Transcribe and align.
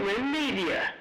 Media. 0.00 0.94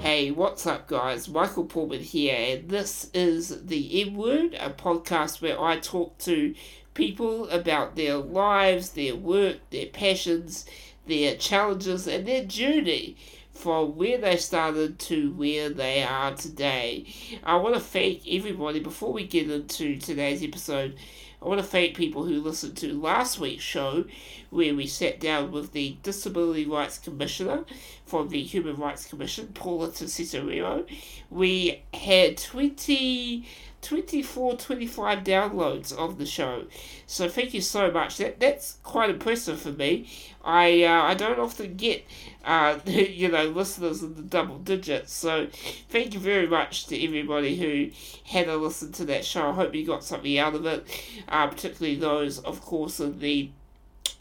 Hey, 0.00 0.30
what's 0.30 0.66
up, 0.66 0.88
guys? 0.88 1.26
Michael 1.30 1.64
Pullman 1.64 2.00
here, 2.00 2.36
and 2.36 2.68
this 2.68 3.10
is 3.14 3.64
The 3.64 4.02
M 4.02 4.14
Word, 4.14 4.54
a 4.60 4.68
podcast 4.68 5.40
where 5.40 5.58
I 5.58 5.78
talk 5.78 6.18
to 6.18 6.54
people 6.98 7.48
about 7.50 7.94
their 7.94 8.16
lives, 8.16 8.90
their 8.90 9.14
work, 9.14 9.56
their 9.70 9.86
passions, 9.86 10.66
their 11.06 11.36
challenges, 11.36 12.08
and 12.08 12.26
their 12.26 12.44
journey 12.44 13.16
from 13.52 13.96
where 13.96 14.18
they 14.18 14.36
started 14.36 14.98
to 14.98 15.30
where 15.34 15.70
they 15.70 16.02
are 16.02 16.34
today. 16.34 17.06
I 17.44 17.54
want 17.54 17.76
to 17.76 17.80
thank 17.80 18.22
everybody 18.28 18.80
before 18.80 19.12
we 19.12 19.28
get 19.28 19.48
into 19.48 19.96
today's 19.96 20.42
episode. 20.42 20.96
I 21.40 21.46
want 21.46 21.60
to 21.60 21.66
thank 21.66 21.96
people 21.96 22.24
who 22.24 22.40
listened 22.40 22.76
to 22.78 23.00
last 23.00 23.38
week's 23.38 23.62
show 23.62 24.04
where 24.50 24.74
we 24.74 24.88
sat 24.88 25.20
down 25.20 25.52
with 25.52 25.70
the 25.70 25.98
Disability 26.02 26.66
Rights 26.66 26.98
Commissioner 26.98 27.64
from 28.06 28.28
the 28.28 28.42
Human 28.42 28.74
Rights 28.74 29.06
Commission, 29.06 29.46
Paula 29.54 29.88
Tesorero. 29.88 30.84
We 31.30 31.84
had 31.94 32.38
20 32.38 33.46
24, 33.88 34.56
25 34.56 35.24
downloads 35.24 35.94
of 35.94 36.18
the 36.18 36.26
show. 36.26 36.64
So 37.06 37.26
thank 37.26 37.54
you 37.54 37.62
so 37.62 37.90
much. 37.90 38.18
That 38.18 38.38
that's 38.38 38.76
quite 38.82 39.08
impressive 39.08 39.60
for 39.60 39.72
me. 39.72 40.10
I 40.44 40.84
uh, 40.84 41.04
I 41.04 41.14
don't 41.14 41.38
often 41.38 41.74
get 41.76 42.04
uh, 42.44 42.78
you 42.86 43.28
know 43.28 43.44
listeners 43.44 44.02
in 44.02 44.14
the 44.14 44.22
double 44.22 44.58
digits. 44.58 45.14
So 45.14 45.46
thank 45.88 46.12
you 46.12 46.20
very 46.20 46.46
much 46.46 46.86
to 46.88 47.02
everybody 47.02 47.56
who 47.56 47.90
had 48.30 48.48
a 48.48 48.58
listen 48.58 48.92
to 48.92 49.06
that 49.06 49.24
show. 49.24 49.48
I 49.48 49.52
hope 49.54 49.74
you 49.74 49.86
got 49.86 50.04
something 50.04 50.38
out 50.38 50.54
of 50.54 50.66
it, 50.66 50.86
uh, 51.28 51.46
particularly 51.46 51.96
those, 51.96 52.40
of 52.40 52.60
course, 52.60 53.00
in 53.00 53.20
the 53.20 53.50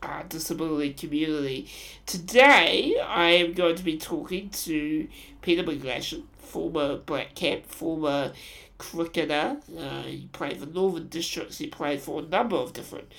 uh, 0.01 0.23
disability 0.29 0.93
community. 0.93 1.67
Today, 2.05 2.97
I 3.05 3.31
am 3.31 3.51
going 3.53 3.75
to 3.75 3.83
be 3.83 3.97
talking 3.97 4.49
to 4.49 5.07
Peter 5.41 5.63
McGlashan, 5.63 6.23
former 6.47 6.97
Black 6.97 7.35
Cap, 7.35 7.65
former 7.65 8.33
cricketer. 8.77 9.57
Uh, 9.77 10.01
he 10.03 10.29
played 10.31 10.57
for 10.57 10.65
Northern 10.65 11.07
Districts. 11.07 11.57
He 11.57 11.67
played 11.67 11.99
for 11.99 12.21
a 12.21 12.25
number 12.25 12.55
of 12.55 12.73
different 12.73 13.11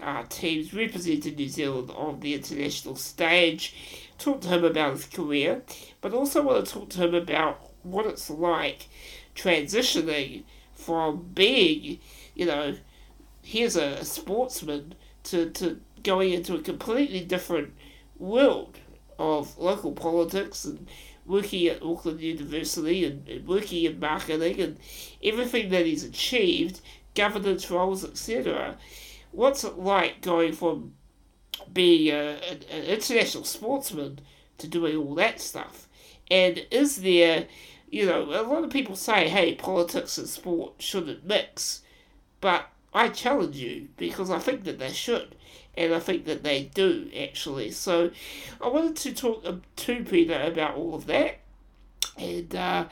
uh, 0.00 0.24
teams, 0.28 0.74
represented 0.74 1.36
New 1.36 1.48
Zealand 1.48 1.90
on 1.90 2.20
the 2.20 2.34
international 2.34 2.96
stage. 2.96 3.74
Talk 4.18 4.40
to 4.42 4.48
him 4.48 4.64
about 4.64 4.92
his 4.92 5.06
career, 5.06 5.62
but 6.00 6.12
also 6.12 6.42
want 6.42 6.66
to 6.66 6.72
talk 6.72 6.90
to 6.90 7.04
him 7.04 7.14
about 7.14 7.70
what 7.82 8.06
it's 8.06 8.30
like 8.30 8.88
transitioning 9.34 10.44
from 10.74 11.30
being, 11.34 11.98
you 12.34 12.46
know, 12.46 12.76
here's 13.42 13.76
a, 13.76 13.94
a 13.94 14.04
sportsman 14.04 14.94
to, 15.24 15.50
to 15.50 15.80
going 16.02 16.32
into 16.32 16.54
a 16.54 16.60
completely 16.60 17.20
different 17.20 17.72
world 18.18 18.78
of 19.18 19.56
local 19.58 19.92
politics 19.92 20.64
and 20.64 20.88
working 21.26 21.66
at 21.66 21.82
Auckland 21.82 22.20
University 22.20 23.04
and, 23.04 23.26
and 23.28 23.46
working 23.46 23.84
in 23.84 23.98
marketing 23.98 24.60
and 24.60 24.78
everything 25.22 25.70
that 25.70 25.86
he's 25.86 26.04
achieved, 26.04 26.80
governance 27.14 27.70
roles, 27.70 28.04
etc. 28.04 28.76
What's 29.32 29.64
it 29.64 29.78
like 29.78 30.20
going 30.20 30.52
from 30.52 30.94
being 31.72 32.12
a, 32.12 32.38
an, 32.50 32.60
an 32.70 32.84
international 32.84 33.44
sportsman 33.44 34.20
to 34.58 34.68
doing 34.68 34.96
all 34.96 35.14
that 35.16 35.40
stuff? 35.40 35.88
And 36.30 36.66
is 36.70 36.96
there, 36.96 37.46
you 37.90 38.06
know, 38.06 38.22
a 38.22 38.42
lot 38.42 38.64
of 38.64 38.70
people 38.70 38.96
say, 38.96 39.28
hey, 39.28 39.54
politics 39.54 40.18
and 40.18 40.28
sport 40.28 40.74
shouldn't 40.78 41.24
mix, 41.24 41.82
but 42.40 42.70
I 42.92 43.08
challenge 43.08 43.56
you 43.56 43.88
because 43.96 44.30
I 44.30 44.38
think 44.38 44.64
that 44.64 44.78
they 44.78 44.92
should 44.92 45.34
and 45.76 45.94
I 45.94 46.00
think 46.00 46.24
that 46.26 46.42
they 46.42 46.64
do 46.74 47.10
actually. 47.18 47.70
So 47.70 48.10
I 48.60 48.68
wanted 48.68 48.96
to 48.96 49.14
talk 49.14 49.44
to 49.76 50.04
Peter 50.04 50.40
about 50.40 50.76
all 50.76 50.94
of 50.94 51.06
that, 51.06 51.38
and 52.16 52.54
uh, 52.54 52.86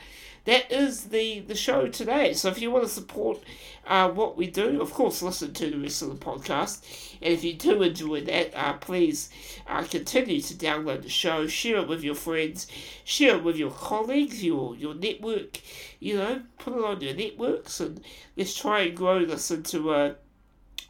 that 0.45 0.71
is 0.71 1.05
the 1.05 1.39
the 1.39 1.55
show 1.55 1.87
today. 1.87 2.33
So 2.33 2.49
if 2.49 2.61
you 2.61 2.69
want 2.69 2.83
to 2.83 2.89
support 2.89 3.39
uh, 3.87 4.09
what 4.09 4.37
we 4.37 4.47
do, 4.47 4.81
of 4.81 4.91
course, 4.91 5.21
listen 5.21 5.53
to 5.53 5.69
the 5.69 5.77
rest 5.77 6.01
of 6.01 6.09
the 6.09 6.25
podcast, 6.25 6.83
and 7.21 7.33
if 7.33 7.43
you 7.43 7.53
do 7.53 7.81
enjoy 7.81 8.21
that, 8.21 8.53
uh, 8.55 8.73
please 8.73 9.29
uh, 9.67 9.83
continue 9.83 10.41
to 10.41 10.53
download 10.53 11.03
the 11.03 11.09
show, 11.09 11.47
share 11.47 11.77
it 11.77 11.87
with 11.87 12.03
your 12.03 12.15
friends, 12.15 12.67
share 13.05 13.37
it 13.37 13.43
with 13.43 13.55
your 13.55 13.71
colleagues, 13.71 14.43
your 14.43 14.75
your 14.75 14.93
network. 14.93 15.59
You 15.99 16.17
know, 16.17 16.41
put 16.59 16.73
it 16.73 16.83
on 16.83 16.99
your 16.99 17.13
networks, 17.13 17.79
and 17.79 18.01
let's 18.35 18.55
try 18.55 18.81
and 18.81 18.97
grow 18.97 19.25
this 19.25 19.49
into 19.49 19.93
a 19.93 20.15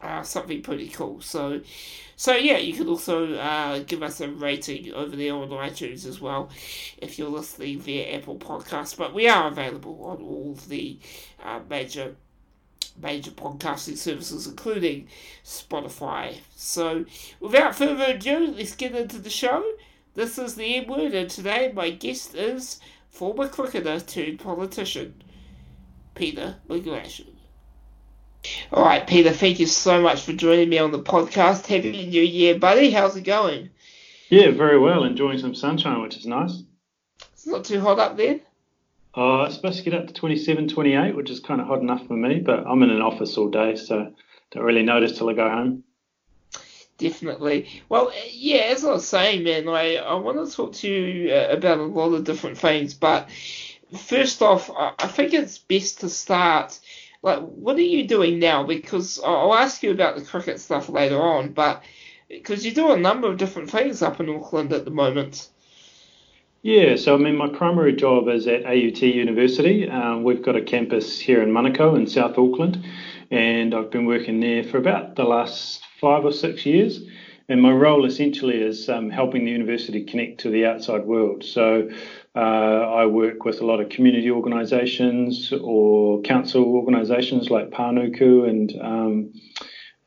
uh, 0.03 0.21
something 0.21 0.61
pretty 0.61 0.89
cool. 0.89 1.21
So, 1.21 1.61
so 2.15 2.35
yeah, 2.35 2.57
you 2.57 2.73
can 2.73 2.87
also 2.87 3.35
uh, 3.35 3.79
give 3.79 4.03
us 4.03 4.19
a 4.21 4.27
rating 4.27 4.93
over 4.93 5.15
there 5.15 5.33
on 5.33 5.49
iTunes 5.49 6.05
as 6.05 6.19
well 6.19 6.49
if 6.97 7.17
you're 7.17 7.29
listening 7.29 7.79
via 7.79 8.17
Apple 8.17 8.35
Podcasts. 8.35 8.97
But 8.97 9.13
we 9.13 9.27
are 9.27 9.47
available 9.47 10.03
on 10.03 10.21
all 10.21 10.57
the 10.67 10.99
uh, 11.43 11.61
major 11.69 12.15
major 13.01 13.31
podcasting 13.31 13.97
services, 13.97 14.45
including 14.45 15.07
Spotify. 15.43 16.37
So, 16.55 17.05
without 17.39 17.75
further 17.75 18.15
ado, 18.15 18.53
let's 18.55 18.75
get 18.75 18.93
into 18.93 19.17
the 19.17 19.31
show. 19.31 19.63
This 20.13 20.37
is 20.37 20.55
the 20.55 20.75
M 20.75 20.87
Word, 20.87 21.13
and 21.13 21.29
today 21.29 21.71
my 21.73 21.89
guest 21.89 22.35
is 22.35 22.79
former 23.09 23.47
cricketer 23.47 23.99
turned 23.99 24.39
politician, 24.39 25.23
Peter 26.13 26.57
McGlashan. 26.69 27.32
All 28.71 28.83
right, 28.83 29.05
Peter, 29.05 29.31
thank 29.31 29.59
you 29.59 29.67
so 29.67 30.01
much 30.01 30.21
for 30.21 30.33
joining 30.33 30.69
me 30.69 30.77
on 30.77 30.91
the 30.91 30.99
podcast. 30.99 31.65
Happy 31.67 32.07
New 32.07 32.21
Year, 32.21 32.59
buddy. 32.59 32.91
How's 32.91 33.15
it 33.15 33.23
going? 33.23 33.69
Yeah, 34.29 34.51
very 34.51 34.77
well. 34.79 35.03
Enjoying 35.03 35.37
some 35.37 35.55
sunshine, 35.55 36.01
which 36.01 36.17
is 36.17 36.25
nice. 36.25 36.63
It's 37.33 37.47
not 37.47 37.65
too 37.65 37.79
hot 37.79 37.99
up 37.99 38.17
there? 38.17 38.39
Uh, 39.15 39.43
it's 39.43 39.55
supposed 39.55 39.77
to 39.77 39.89
get 39.89 39.93
up 39.93 40.07
to 40.07 40.13
27, 40.13 40.67
28, 40.67 41.15
which 41.15 41.29
is 41.29 41.39
kind 41.39 41.61
of 41.61 41.67
hot 41.67 41.79
enough 41.79 42.05
for 42.07 42.15
me, 42.15 42.39
but 42.39 42.65
I'm 42.65 42.81
in 42.83 42.89
an 42.89 43.01
office 43.01 43.37
all 43.37 43.49
day, 43.49 43.75
so 43.75 44.11
don't 44.51 44.63
really 44.63 44.83
notice 44.83 45.17
till 45.17 45.29
I 45.29 45.33
go 45.33 45.49
home. 45.49 45.83
Definitely. 46.97 47.83
Well, 47.89 48.11
yeah, 48.31 48.63
as 48.71 48.83
I 48.83 48.91
was 48.91 49.07
saying, 49.07 49.43
man, 49.43 49.69
I, 49.69 49.97
I 49.97 50.15
want 50.15 50.45
to 50.45 50.53
talk 50.53 50.73
to 50.73 50.89
you 50.89 51.31
uh, 51.33 51.49
about 51.51 51.77
a 51.77 51.83
lot 51.83 52.13
of 52.13 52.23
different 52.23 52.57
things, 52.57 52.93
but 52.93 53.29
first 53.97 54.41
off, 54.41 54.69
I 54.75 55.07
think 55.07 55.33
it's 55.33 55.59
best 55.59 56.01
to 56.01 56.09
start– 56.09 56.77
like, 57.23 57.39
what 57.39 57.77
are 57.77 57.81
you 57.81 58.05
doing 58.07 58.37
now? 58.37 58.63
Because 58.63 59.19
I'll 59.23 59.55
ask 59.55 59.81
you 59.81 59.91
about 59.91 60.15
the 60.15 60.21
cricket 60.23 60.59
stuff 60.59 60.89
later 60.89 61.19
on, 61.19 61.53
but 61.53 61.83
because 62.29 62.65
you 62.65 62.73
do 62.73 62.91
a 62.91 62.97
number 62.97 63.27
of 63.29 63.37
different 63.37 63.71
things 63.71 64.01
up 64.01 64.19
in 64.19 64.29
Auckland 64.29 64.73
at 64.73 64.85
the 64.85 64.91
moment. 64.91 65.49
Yeah, 66.61 66.95
so 66.95 67.15
I 67.15 67.17
mean, 67.17 67.35
my 67.35 67.49
primary 67.49 67.93
job 67.93 68.27
is 68.27 68.47
at 68.47 68.65
AUT 68.65 69.01
University. 69.01 69.89
Um, 69.89 70.23
we've 70.23 70.41
got 70.41 70.55
a 70.55 70.61
campus 70.61 71.19
here 71.19 71.41
in 71.41 71.49
Manukau 71.49 71.97
in 71.97 72.07
South 72.07 72.37
Auckland, 72.37 72.85
and 73.31 73.73
I've 73.73 73.91
been 73.91 74.05
working 74.05 74.39
there 74.39 74.63
for 74.63 74.77
about 74.77 75.15
the 75.15 75.23
last 75.23 75.83
five 75.99 76.23
or 76.23 76.31
six 76.31 76.65
years. 76.65 77.01
And 77.49 77.61
my 77.61 77.71
role 77.71 78.05
essentially 78.05 78.61
is 78.61 78.89
um, 78.89 79.09
helping 79.09 79.45
the 79.45 79.51
university 79.51 80.03
connect 80.05 80.39
to 80.41 80.49
the 80.49 80.65
outside 80.65 81.05
world. 81.05 81.43
So 81.43 81.89
uh, 82.35 82.39
I 82.39 83.05
work 83.05 83.43
with 83.43 83.61
a 83.61 83.65
lot 83.65 83.81
of 83.81 83.89
community 83.89 84.31
organisations 84.31 85.51
or 85.51 86.21
council 86.21 86.63
organisations 86.63 87.49
like 87.49 87.69
Panuku 87.69 88.49
and 88.49 88.73
um, 88.81 89.33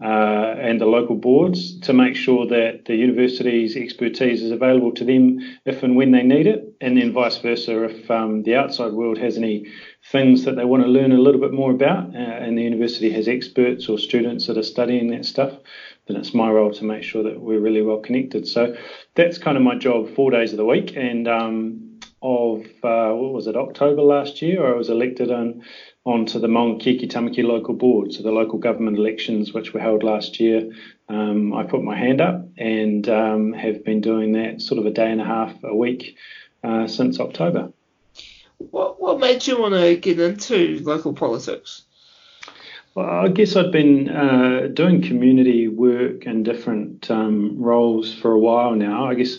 uh, 0.02 0.54
and 0.60 0.78
the 0.78 0.86
local 0.86 1.16
boards 1.16 1.80
to 1.80 1.94
make 1.94 2.14
sure 2.14 2.46
that 2.46 2.84
the 2.84 2.94
university's 2.94 3.76
expertise 3.76 4.42
is 4.42 4.50
available 4.50 4.92
to 4.92 5.04
them 5.04 5.38
if 5.64 5.82
and 5.82 5.96
when 5.96 6.12
they 6.12 6.22
need 6.22 6.46
it, 6.46 6.76
and 6.82 6.98
then 6.98 7.14
vice 7.14 7.38
versa 7.38 7.84
if 7.84 8.10
um, 8.10 8.42
the 8.42 8.54
outside 8.54 8.92
world 8.92 9.16
has 9.16 9.38
any 9.38 9.64
things 10.12 10.44
that 10.44 10.54
they 10.54 10.66
want 10.66 10.82
to 10.82 10.88
learn 10.88 11.12
a 11.12 11.18
little 11.18 11.40
bit 11.40 11.52
more 11.52 11.70
about, 11.70 12.14
uh, 12.14 12.18
and 12.18 12.58
the 12.58 12.62
university 12.62 13.10
has 13.10 13.26
experts 13.26 13.88
or 13.88 13.98
students 13.98 14.46
that 14.46 14.58
are 14.58 14.62
studying 14.62 15.08
that 15.08 15.24
stuff, 15.24 15.52
then 16.06 16.16
it's 16.16 16.34
my 16.34 16.50
role 16.50 16.72
to 16.72 16.84
make 16.84 17.02
sure 17.02 17.22
that 17.24 17.40
we're 17.40 17.60
really 17.60 17.82
well 17.82 17.98
connected. 17.98 18.46
So 18.46 18.76
that's 19.14 19.38
kind 19.38 19.56
of 19.56 19.62
my 19.62 19.76
job 19.76 20.14
four 20.14 20.30
days 20.30 20.52
of 20.52 20.56
the 20.56 20.64
week, 20.64 20.96
and 20.96 21.26
um, 21.26 21.98
of 22.22 22.60
uh, 22.82 23.12
what 23.12 23.32
was 23.32 23.46
it 23.46 23.56
October 23.56 24.02
last 24.02 24.42
year, 24.42 24.66
I 24.66 24.76
was 24.76 24.88
elected 24.88 25.30
on 25.30 25.62
onto 26.04 26.38
the 26.38 26.46
Maungakiekie-Tamaki 26.46 27.42
local 27.42 27.74
board, 27.74 28.12
so 28.12 28.22
the 28.22 28.30
local 28.30 28.60
government 28.60 28.96
elections 28.96 29.52
which 29.52 29.74
were 29.74 29.80
held 29.80 30.04
last 30.04 30.38
year. 30.38 30.70
Um, 31.08 31.52
I 31.52 31.64
put 31.64 31.82
my 31.82 31.96
hand 31.96 32.20
up 32.20 32.46
and 32.56 33.08
um, 33.08 33.52
have 33.52 33.84
been 33.84 34.00
doing 34.00 34.32
that 34.32 34.60
sort 34.60 34.78
of 34.78 34.86
a 34.86 34.90
day 34.90 35.10
and 35.10 35.20
a 35.20 35.24
half 35.24 35.52
a 35.64 35.74
week 35.74 36.16
uh, 36.62 36.86
since 36.86 37.18
October. 37.18 37.72
What 38.58 39.00
what 39.00 39.20
made 39.20 39.46
you 39.46 39.60
want 39.60 39.74
to 39.74 39.96
get 39.96 40.18
into 40.18 40.80
local 40.84 41.12
politics? 41.12 41.82
Well, 42.96 43.10
I 43.10 43.28
guess 43.28 43.54
I'd 43.56 43.72
been 43.72 44.08
uh, 44.08 44.68
doing 44.72 45.02
community 45.02 45.68
work 45.68 46.24
in 46.24 46.42
different 46.42 47.10
um, 47.10 47.62
roles 47.62 48.14
for 48.14 48.32
a 48.32 48.38
while 48.38 48.74
now. 48.74 49.04
I 49.04 49.14
guess 49.14 49.36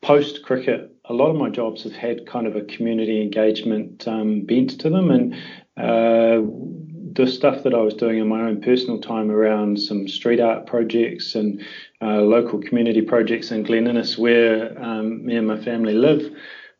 post 0.00 0.44
cricket, 0.44 0.94
a 1.06 1.12
lot 1.12 1.28
of 1.28 1.34
my 1.34 1.50
jobs 1.50 1.82
have 1.82 1.92
had 1.92 2.24
kind 2.28 2.46
of 2.46 2.54
a 2.54 2.62
community 2.62 3.20
engagement 3.20 4.06
um, 4.06 4.42
bent 4.42 4.78
to 4.82 4.90
them, 4.90 5.10
and 5.10 5.34
uh, 5.76 6.46
the 7.14 7.26
stuff 7.26 7.64
that 7.64 7.74
I 7.74 7.80
was 7.80 7.94
doing 7.94 8.18
in 8.18 8.28
my 8.28 8.42
own 8.42 8.60
personal 8.60 9.00
time 9.00 9.28
around 9.28 9.80
some 9.80 10.06
street 10.06 10.38
art 10.38 10.66
projects 10.66 11.34
and 11.34 11.60
uh, 12.00 12.20
local 12.20 12.60
community 12.60 13.02
projects 13.02 13.50
in 13.50 13.64
Glen 13.64 13.88
Innes, 13.88 14.18
where 14.18 14.80
um, 14.80 15.26
me 15.26 15.34
and 15.34 15.48
my 15.48 15.60
family 15.60 15.94
live. 15.94 16.32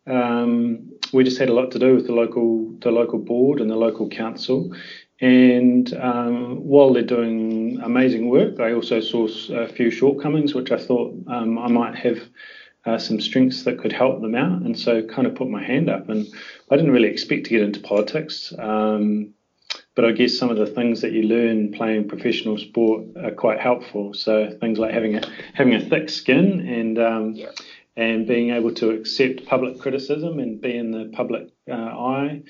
Um, 0.07 0.93
we 1.13 1.25
just 1.25 1.39
had 1.39 1.49
a 1.49 1.55
lot 1.55 1.73
to 1.73 1.81
do 1.81 1.97
with 1.97 2.07
the 2.07 2.15
local 2.15 2.73
the 2.83 2.93
local 2.93 3.19
board 3.19 3.61
and 3.61 3.69
the 3.69 3.75
local 3.75 4.09
council, 4.09 4.73
and 5.21 5.93
um, 5.95 6.65
while 6.67 6.93
they're 6.93 7.03
doing 7.03 7.79
amazing 7.83 8.31
work, 8.31 8.59
I 8.59 8.73
also 8.73 9.01
saw 9.01 9.29
a 9.53 9.69
few 9.69 9.91
shortcomings, 9.91 10.55
which 10.55 10.73
I 10.73 10.79
thought 10.79 11.15
um, 11.27 11.59
I 11.59 11.69
might 11.69 11.95
have 11.97 12.21
uh, 12.87 12.99
some 12.99 13.21
strengths 13.21 13.65
that 13.65 13.79
could 13.79 13.93
help 13.93 14.23
them 14.23 14.35
out. 14.35 14.63
And 14.63 14.79
so 14.79 15.03
kind 15.03 15.27
of 15.27 15.35
put 15.35 15.49
my 15.49 15.63
hand 15.63 15.91
up. 15.91 16.09
And 16.09 16.27
I 16.71 16.77
didn't 16.77 16.93
really 16.93 17.09
expect 17.09 17.45
to 17.45 17.51
get 17.51 17.61
into 17.61 17.81
politics. 17.81 18.55
Um, 18.59 19.35
but 19.95 20.07
I 20.07 20.13
guess 20.13 20.39
some 20.39 20.49
of 20.49 20.57
the 20.57 20.67
things 20.67 21.03
that 21.03 21.13
you 21.13 21.25
learn 21.25 21.73
playing 21.73 22.09
professional 22.09 22.57
sport 22.57 23.05
are 23.23 23.33
quite 23.33 23.61
helpful. 23.61 24.15
So 24.15 24.57
things 24.59 24.79
like 24.79 24.95
having 24.95 25.17
a 25.17 25.23
having 25.53 25.75
a 25.75 25.81
thick 25.81 26.09
skin 26.09 26.67
and 26.67 26.99
um, 26.99 27.33
yeah. 27.35 27.51
and 27.97 28.27
being 28.27 28.51
able 28.51 28.73
to 28.77 28.91
accept 28.91 29.45
public 29.45 29.79
criticism 29.79 30.39
and 30.39 30.61
be 30.61 30.75
in 30.75 30.93
the 30.93 31.11
public 31.13 31.49
uh, 31.71 31.75
eye 31.75 32.43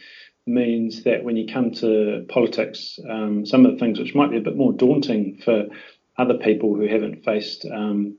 means 0.52 1.04
that 1.04 1.24
when 1.24 1.36
you 1.36 1.52
come 1.52 1.70
to 1.72 2.26
politics, 2.28 2.98
um, 3.08 3.46
some 3.46 3.64
of 3.64 3.72
the 3.72 3.78
things 3.78 3.98
which 3.98 4.14
might 4.14 4.30
be 4.30 4.36
a 4.36 4.42
bit 4.42 4.56
more 4.56 4.72
daunting 4.72 5.40
for 5.44 5.66
other 6.18 6.34
people 6.34 6.74
who 6.74 6.86
haven't 6.86 7.24
faced 7.24 7.64
um, 7.72 8.18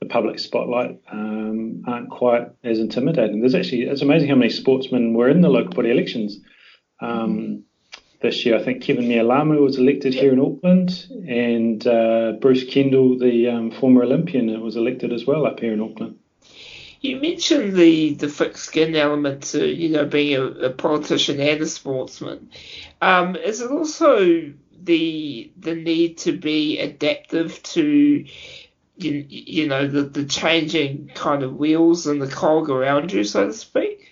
the 0.00 0.06
public 0.06 0.38
spotlight 0.38 0.98
um, 1.12 1.82
aren't 1.86 2.10
quite 2.10 2.48
as 2.64 2.78
intimidating. 2.78 3.40
There's 3.40 3.54
actually 3.54 3.82
it's 3.82 4.02
amazing 4.02 4.28
how 4.28 4.34
many 4.34 4.50
sportsmen 4.50 5.14
were 5.14 5.28
in 5.28 5.42
the 5.42 5.48
local 5.48 5.74
body 5.74 5.90
elections 5.90 6.38
um, 7.00 7.64
this 8.22 8.44
year. 8.44 8.56
I 8.56 8.62
think 8.62 8.82
Keven 8.82 9.04
Mealamu 9.04 9.60
was 9.60 9.76
elected 9.76 10.14
here 10.14 10.32
in 10.32 10.40
Auckland, 10.40 11.06
and 11.28 11.86
uh, 11.86 12.32
Bruce 12.40 12.64
Kendall, 12.64 13.18
the 13.18 13.48
um, 13.48 13.70
former 13.70 14.02
Olympian, 14.02 14.60
was 14.62 14.76
elected 14.76 15.12
as 15.12 15.26
well 15.26 15.46
up 15.46 15.60
here 15.60 15.72
in 15.72 15.80
Auckland. 15.80 16.16
You 17.00 17.20
mentioned 17.20 17.76
the, 17.76 18.14
the 18.14 18.28
thick 18.28 18.58
skin 18.58 18.94
element 18.94 19.44
to, 19.44 19.66
you 19.66 19.88
know, 19.88 20.04
being 20.04 20.36
a, 20.36 20.44
a 20.44 20.70
politician 20.70 21.40
and 21.40 21.62
a 21.62 21.66
sportsman. 21.66 22.50
Um, 23.00 23.36
is 23.36 23.62
it 23.62 23.70
also 23.70 24.52
the 24.82 25.52
the 25.58 25.74
need 25.74 26.18
to 26.18 26.32
be 26.32 26.78
adaptive 26.78 27.62
to 27.62 28.24
you, 28.96 29.26
you 29.28 29.66
know 29.66 29.86
the, 29.86 30.02
the 30.02 30.24
changing 30.24 31.10
kind 31.14 31.42
of 31.42 31.56
wheels 31.56 32.06
and 32.06 32.20
the 32.20 32.28
cog 32.28 32.70
around 32.70 33.12
you, 33.12 33.24
so 33.24 33.46
to 33.46 33.52
speak? 33.52 34.08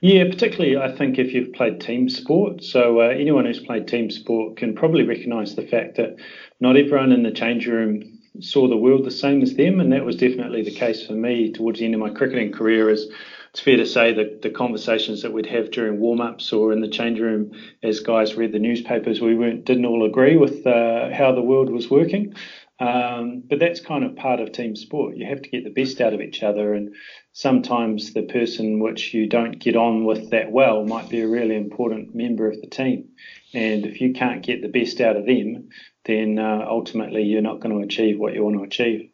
Yeah, 0.00 0.24
particularly 0.24 0.76
I 0.76 0.96
think 0.96 1.18
if 1.18 1.32
you've 1.32 1.54
played 1.54 1.80
team 1.80 2.08
sport. 2.08 2.62
So 2.62 3.00
uh, 3.00 3.08
anyone 3.08 3.46
who's 3.46 3.60
played 3.60 3.88
team 3.88 4.10
sport 4.10 4.56
can 4.56 4.74
probably 4.74 5.04
recognise 5.04 5.56
the 5.56 5.66
fact 5.66 5.96
that 5.96 6.16
not 6.60 6.76
everyone 6.76 7.12
in 7.12 7.22
the 7.22 7.32
change 7.32 7.66
room 7.66 8.17
saw 8.40 8.68
the 8.68 8.76
world 8.76 9.04
the 9.04 9.10
same 9.10 9.42
as 9.42 9.54
them, 9.54 9.80
and 9.80 9.92
that 9.92 10.04
was 10.04 10.16
definitely 10.16 10.62
the 10.62 10.70
case 10.70 11.06
for 11.06 11.14
me 11.14 11.52
towards 11.52 11.78
the 11.78 11.84
end 11.84 11.94
of 11.94 12.00
my 12.00 12.10
cricketing 12.10 12.52
career. 12.52 12.90
As 12.90 13.06
it's 13.50 13.60
fair 13.60 13.76
to 13.76 13.86
say 13.86 14.12
that 14.12 14.42
the 14.42 14.50
conversations 14.50 15.22
that 15.22 15.32
we'd 15.32 15.46
have 15.46 15.70
during 15.70 15.98
warm-ups 16.00 16.52
or 16.52 16.72
in 16.72 16.80
the 16.80 16.88
change 16.88 17.18
room 17.18 17.52
as 17.82 18.00
guys 18.00 18.36
read 18.36 18.52
the 18.52 18.58
newspapers, 18.58 19.20
we 19.20 19.34
weren't 19.34 19.64
didn't 19.64 19.86
all 19.86 20.04
agree 20.04 20.36
with 20.36 20.66
uh, 20.66 21.10
how 21.12 21.32
the 21.32 21.42
world 21.42 21.70
was 21.70 21.90
working. 21.90 22.34
Um, 22.80 23.42
but 23.48 23.58
that's 23.58 23.80
kind 23.80 24.04
of 24.04 24.14
part 24.14 24.38
of 24.38 24.52
team 24.52 24.76
sport. 24.76 25.16
You 25.16 25.26
have 25.26 25.42
to 25.42 25.50
get 25.50 25.64
the 25.64 25.70
best 25.70 26.00
out 26.00 26.14
of 26.14 26.20
each 26.20 26.44
other, 26.44 26.74
and 26.74 26.94
sometimes 27.32 28.12
the 28.12 28.22
person 28.22 28.78
which 28.78 29.12
you 29.12 29.26
don't 29.26 29.58
get 29.58 29.74
on 29.74 30.04
with 30.04 30.30
that 30.30 30.52
well 30.52 30.84
might 30.84 31.08
be 31.08 31.20
a 31.20 31.28
really 31.28 31.56
important 31.56 32.14
member 32.14 32.48
of 32.48 32.60
the 32.60 32.68
team. 32.68 33.08
And 33.52 33.84
if 33.84 34.00
you 34.00 34.12
can't 34.12 34.44
get 34.44 34.62
the 34.62 34.68
best 34.68 35.00
out 35.00 35.16
of 35.16 35.26
them, 35.26 35.70
then 36.04 36.38
uh, 36.38 36.64
ultimately 36.68 37.24
you're 37.24 37.42
not 37.42 37.60
going 37.60 37.76
to 37.76 37.84
achieve 37.84 38.18
what 38.18 38.34
you 38.34 38.44
want 38.44 38.56
to 38.56 38.62
achieve. 38.62 39.10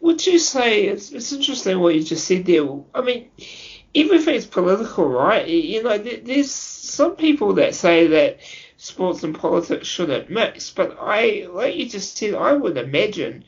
Would 0.00 0.26
you 0.26 0.38
say 0.38 0.84
it's, 0.84 1.10
it's 1.12 1.32
interesting 1.32 1.80
what 1.80 1.94
you 1.94 2.04
just 2.04 2.26
said 2.26 2.44
there? 2.44 2.68
I 2.94 3.00
mean, 3.00 3.30
everything's 3.94 4.46
political, 4.46 5.08
right? 5.08 5.48
You 5.48 5.82
know, 5.82 5.98
there's 5.98 6.50
some 6.50 7.16
people 7.16 7.54
that 7.54 7.74
say 7.74 8.06
that 8.08 8.38
sports 8.76 9.22
and 9.22 9.38
politics 9.38 9.86
shouldn't 9.86 10.30
mix, 10.30 10.70
but 10.70 10.98
I, 11.00 11.48
like 11.50 11.76
you 11.76 11.88
just 11.88 12.16
said, 12.16 12.34
I 12.34 12.52
would 12.52 12.76
imagine, 12.76 13.44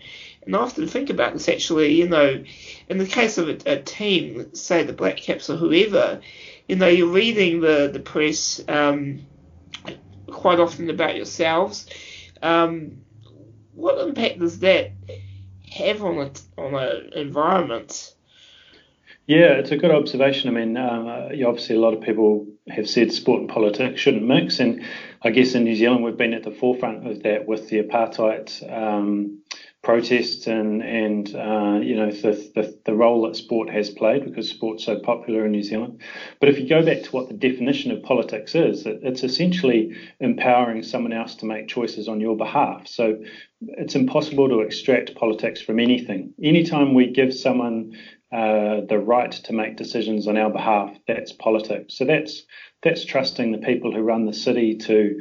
and 0.47 0.57
I 0.57 0.61
often 0.61 0.87
think 0.87 1.11
about 1.11 1.35
this 1.35 1.49
actually, 1.49 1.95
you 1.95 2.09
know, 2.09 2.43
in 2.89 2.99
the 2.99 3.07
case 3.07 3.39
of 3.39 3.49
a, 3.49 3.59
a 3.67 3.83
team, 3.83 4.55
say 4.55 4.83
the 4.83 4.93
Black 4.93 5.19
Caps 5.19 5.51
or 5.51 5.57
whoever, 5.57 6.21
you 6.67 6.77
know, 6.77 6.89
you're 6.89 7.09
reading 7.09 7.61
the, 7.61 7.91
the 7.93 8.01
press 8.01 8.63
um, 8.69 9.27
quite 10.31 10.61
often 10.61 10.91
about 10.91 11.17
yourselves 11.17 11.87
um, 12.43 13.03
what 13.75 13.99
impact 14.07 14.39
does 14.39 14.59
that 14.61 14.93
have 15.71 16.03
on 16.03 16.19
a, 16.19 16.61
on 16.61 16.75
an 16.75 17.13
environment? 17.15 18.15
Yeah, 19.29 19.59
it's 19.59 19.71
a 19.73 19.77
good 19.77 19.91
observation. 19.91 20.49
I 20.49 20.53
mean, 20.59 20.79
uh, 20.79 21.29
obviously, 21.47 21.77
a 21.77 21.81
lot 21.81 21.93
of 21.93 22.01
people 22.01 22.47
have 22.71 22.89
said 22.89 23.13
sport 23.13 23.41
and 23.41 23.49
politics 23.51 24.01
shouldn't 24.01 24.25
mix, 24.25 24.59
and 24.59 24.83
I 25.21 25.29
guess 25.29 25.55
in 25.55 25.65
New 25.65 25.77
Zealand 25.77 26.03
we've 26.03 26.17
been 26.17 26.33
at 26.33 26.45
the 26.45 26.51
forefront 26.51 27.07
of 27.07 27.23
that 27.25 27.47
with 27.47 27.69
the 27.69 27.83
apartheid 27.83 28.49
um, 28.73 29.43
protests 29.83 30.47
and 30.47 30.83
and 30.83 31.35
uh, 31.35 31.79
you 31.83 31.95
know 31.95 32.11
the, 32.11 32.33
the, 32.55 32.79
the 32.87 32.95
role 32.95 33.21
that 33.27 33.37
sport 33.37 33.69
has 33.69 33.91
played 33.91 34.25
because 34.25 34.49
sport's 34.49 34.85
so 34.87 34.99
popular 34.99 35.45
in 35.45 35.53
New 35.53 35.63
Zealand. 35.63 36.01
But 36.41 36.49
if 36.49 36.59
you 36.59 36.67
go 36.67 36.83
back 36.83 37.03
to 37.03 37.11
what 37.11 37.29
the 37.29 37.35
definition 37.35 37.91
of 37.93 38.03
politics 38.03 38.55
is, 38.55 38.87
it's 38.87 39.25
essentially 39.25 39.95
empowering 40.21 40.83
someone 40.83 41.13
else 41.13 41.35
to 41.37 41.47
make 41.47 41.69
choices 41.69 42.09
on 42.09 42.19
your 42.19 42.35
behalf. 42.35 42.89
So 42.89 43.19
it's 43.61 43.95
impossible 43.95 44.49
to 44.49 44.61
extract 44.61 45.15
politics 45.17 45.61
from 45.61 45.81
anything. 45.81 46.33
Anytime 46.43 46.95
we 46.95 47.13
give 47.13 47.35
someone 47.35 47.93
uh, 48.31 48.83
the 48.89 48.99
right 48.99 49.33
to 49.33 49.53
make 49.53 49.77
decisions 49.77 50.29
on 50.29 50.37
our 50.37 50.51
behalf, 50.51 50.95
that's 51.07 51.33
politics. 51.33 51.97
So 51.97 52.05
that's 52.05 52.45
that's 52.83 53.05
trusting 53.05 53.53
the 53.53 53.59
people 53.59 53.93
who 53.93 54.03
run 54.03 54.27
the 54.27 54.33
city 54.33 54.77
to 54.77 55.19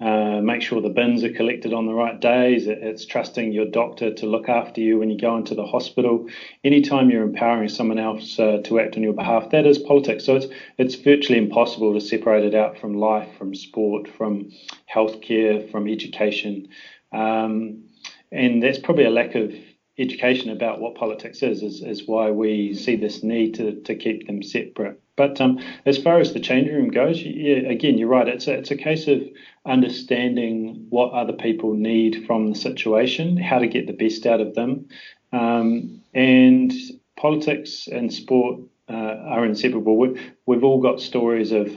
uh, 0.00 0.40
make 0.40 0.62
sure 0.62 0.80
the 0.80 0.88
bins 0.88 1.22
are 1.24 1.32
collected 1.32 1.74
on 1.74 1.86
the 1.86 1.92
right 1.92 2.20
days. 2.20 2.66
It's 2.66 3.04
trusting 3.04 3.52
your 3.52 3.66
doctor 3.66 4.14
to 4.14 4.26
look 4.26 4.48
after 4.48 4.80
you 4.80 4.98
when 4.98 5.10
you 5.10 5.18
go 5.18 5.36
into 5.36 5.54
the 5.54 5.66
hospital. 5.66 6.26
Anytime 6.64 7.10
you're 7.10 7.22
empowering 7.22 7.68
someone 7.68 7.98
else 7.98 8.38
uh, 8.38 8.58
to 8.64 8.80
act 8.80 8.96
on 8.96 9.02
your 9.02 9.12
behalf, 9.12 9.50
that 9.50 9.66
is 9.66 9.78
politics. 9.78 10.24
So 10.24 10.36
it's 10.36 10.46
it's 10.78 10.94
virtually 10.94 11.38
impossible 11.38 11.92
to 11.94 12.00
separate 12.00 12.44
it 12.44 12.54
out 12.54 12.78
from 12.78 12.94
life, 12.94 13.28
from 13.36 13.54
sport, 13.54 14.08
from 14.08 14.50
healthcare, 14.94 15.70
from 15.70 15.86
education, 15.86 16.68
um, 17.12 17.84
and 18.32 18.62
that's 18.62 18.78
probably 18.78 19.04
a 19.04 19.10
lack 19.10 19.34
of 19.34 19.52
education 19.98 20.50
about 20.50 20.80
what 20.80 20.94
politics 20.94 21.42
is, 21.42 21.62
is, 21.62 21.82
is 21.82 22.06
why 22.06 22.30
we 22.30 22.74
see 22.74 22.96
this 22.96 23.22
need 23.22 23.54
to, 23.54 23.80
to 23.82 23.94
keep 23.94 24.26
them 24.26 24.42
separate. 24.42 25.00
But 25.16 25.40
um, 25.40 25.60
as 25.84 25.98
far 25.98 26.18
as 26.18 26.32
the 26.32 26.40
changing 26.40 26.74
room 26.74 26.88
goes, 26.88 27.20
yeah, 27.22 27.68
again, 27.68 27.98
you're 27.98 28.08
right. 28.08 28.26
It's 28.26 28.48
a, 28.48 28.54
it's 28.54 28.70
a 28.70 28.76
case 28.76 29.06
of 29.06 29.22
understanding 29.66 30.86
what 30.88 31.12
other 31.12 31.34
people 31.34 31.74
need 31.74 32.24
from 32.26 32.48
the 32.48 32.58
situation, 32.58 33.36
how 33.36 33.58
to 33.58 33.66
get 33.66 33.86
the 33.86 33.92
best 33.92 34.24
out 34.24 34.40
of 34.40 34.54
them. 34.54 34.88
Um, 35.32 36.00
and 36.14 36.72
politics 37.16 37.86
and 37.86 38.12
sport 38.12 38.60
uh, 38.88 38.94
are 38.94 39.44
inseparable. 39.44 39.98
We, 39.98 40.32
we've 40.46 40.64
all 40.64 40.80
got 40.80 41.00
stories 41.00 41.52
of 41.52 41.70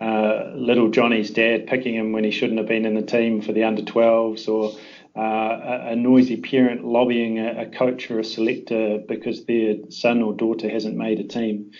uh, 0.00 0.52
little 0.54 0.90
Johnny's 0.90 1.30
dad 1.30 1.66
picking 1.66 1.94
him 1.94 2.12
when 2.12 2.24
he 2.24 2.30
shouldn't 2.30 2.58
have 2.58 2.68
been 2.68 2.84
in 2.84 2.94
the 2.94 3.02
team 3.02 3.42
for 3.42 3.52
the 3.52 3.64
under 3.64 3.82
12s 3.82 4.48
or 4.48 4.78
uh, 5.18 5.80
a, 5.86 5.96
noisy 5.96 6.36
parent 6.36 6.84
lobbying 6.84 7.40
a, 7.40 7.62
a, 7.62 7.66
coach 7.66 8.08
or 8.08 8.20
a 8.20 8.24
selector 8.24 8.98
because 9.08 9.44
their 9.46 9.74
son 9.88 10.22
or 10.22 10.32
daughter 10.32 10.70
hasn't 10.70 10.96
made 10.96 11.18
a 11.18 11.24
team. 11.24 11.72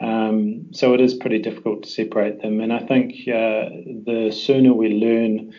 Um, 0.00 0.72
so 0.72 0.94
it 0.94 1.00
is 1.00 1.14
pretty 1.14 1.40
difficult 1.40 1.82
to 1.82 1.90
separate 1.90 2.40
them. 2.40 2.60
And 2.60 2.72
I 2.72 2.78
think 2.78 3.12
uh, 3.26 3.68
the 4.04 4.30
sooner 4.32 4.72
we 4.72 4.90
learn 4.90 5.52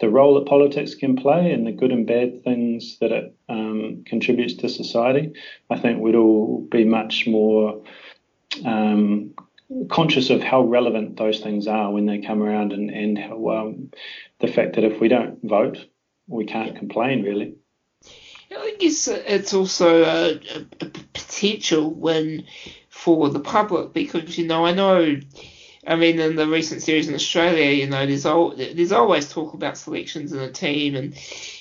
the 0.00 0.10
role 0.10 0.34
that 0.34 0.46
politics 0.46 0.94
can 0.94 1.16
play 1.16 1.50
and 1.50 1.66
the 1.66 1.72
good 1.72 1.92
and 1.92 2.06
bad 2.06 2.44
things 2.44 2.98
that 2.98 3.10
it 3.10 3.34
um, 3.48 4.04
contributes 4.04 4.54
to 4.56 4.68
society, 4.68 5.32
I 5.70 5.78
think 5.78 6.00
we'd 6.00 6.14
all 6.14 6.60
be 6.70 6.84
much 6.84 7.26
more 7.26 7.82
um, 8.66 9.32
conscious 9.88 10.28
of 10.28 10.42
how 10.42 10.60
relevant 10.60 11.16
those 11.16 11.40
things 11.40 11.66
are 11.66 11.90
when 11.90 12.04
they 12.04 12.18
come 12.18 12.42
around 12.42 12.74
and, 12.74 12.90
and 12.90 13.18
how, 13.18 13.48
um, 13.48 13.90
the 14.40 14.48
fact 14.48 14.74
that 14.74 14.84
if 14.84 15.00
we 15.00 15.08
don't 15.08 15.38
vote, 15.42 15.78
we 16.26 16.44
can't 16.44 16.76
complain 16.76 17.22
really. 17.22 17.54
I 18.50 18.76
guess 18.78 19.08
it's 19.08 19.54
also 19.54 20.04
a, 20.04 20.40
a 20.80 20.84
potential 21.12 21.92
win 21.92 22.46
for 22.88 23.28
the 23.28 23.40
public 23.40 23.92
because 23.92 24.38
you 24.38 24.46
know 24.46 24.64
I 24.64 24.72
know 24.72 25.18
I 25.86 25.94
mean, 25.94 26.18
in 26.18 26.34
the 26.34 26.48
recent 26.48 26.82
series 26.82 27.08
in 27.08 27.14
Australia, 27.14 27.70
you 27.70 27.86
know, 27.86 28.04
there's 28.04 28.26
all 28.26 28.54
there's 28.56 28.92
always 28.92 29.30
talk 29.30 29.54
about 29.54 29.78
selections 29.78 30.32
in 30.32 30.40
a 30.40 30.50
team 30.50 30.96
and 30.96 31.14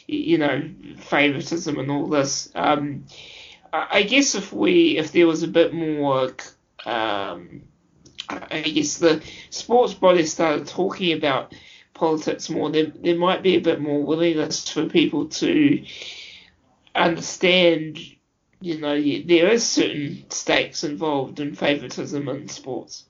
you 0.07 0.37
know 0.39 0.67
favoritism 0.97 1.77
and 1.77 1.91
all 1.91 2.07
this. 2.07 2.49
Um, 2.55 3.05
I 3.71 4.03
guess 4.03 4.35
if 4.35 4.51
we 4.51 4.97
if 4.97 5.11
there 5.11 5.27
was 5.27 5.43
a 5.43 5.47
bit 5.47 5.73
more, 5.73 6.33
um, 6.85 7.63
I 8.27 8.61
guess 8.61 8.97
the 8.97 9.21
sports 9.51 9.93
bodies 9.93 10.33
started 10.33 10.67
talking 10.67 11.15
about 11.15 11.53
politics 11.95 12.49
more, 12.49 12.69
there 12.69 12.91
there 13.03 13.17
might 13.17 13.41
be 13.41 13.55
a 13.55 13.61
bit 13.61 13.81
more 13.81 14.03
willingness 14.03 14.69
for 14.69 14.87
people 14.87 15.29
to 15.29 15.83
understand. 16.93 17.97
You 18.61 18.79
know, 18.79 18.95
there 18.95 19.49
is 19.49 19.67
certain 19.67 20.25
stakes 20.29 20.83
involved 20.83 21.39
in 21.39 21.55
favoritism 21.55 22.29
in 22.29 22.47
sports. 22.47 23.05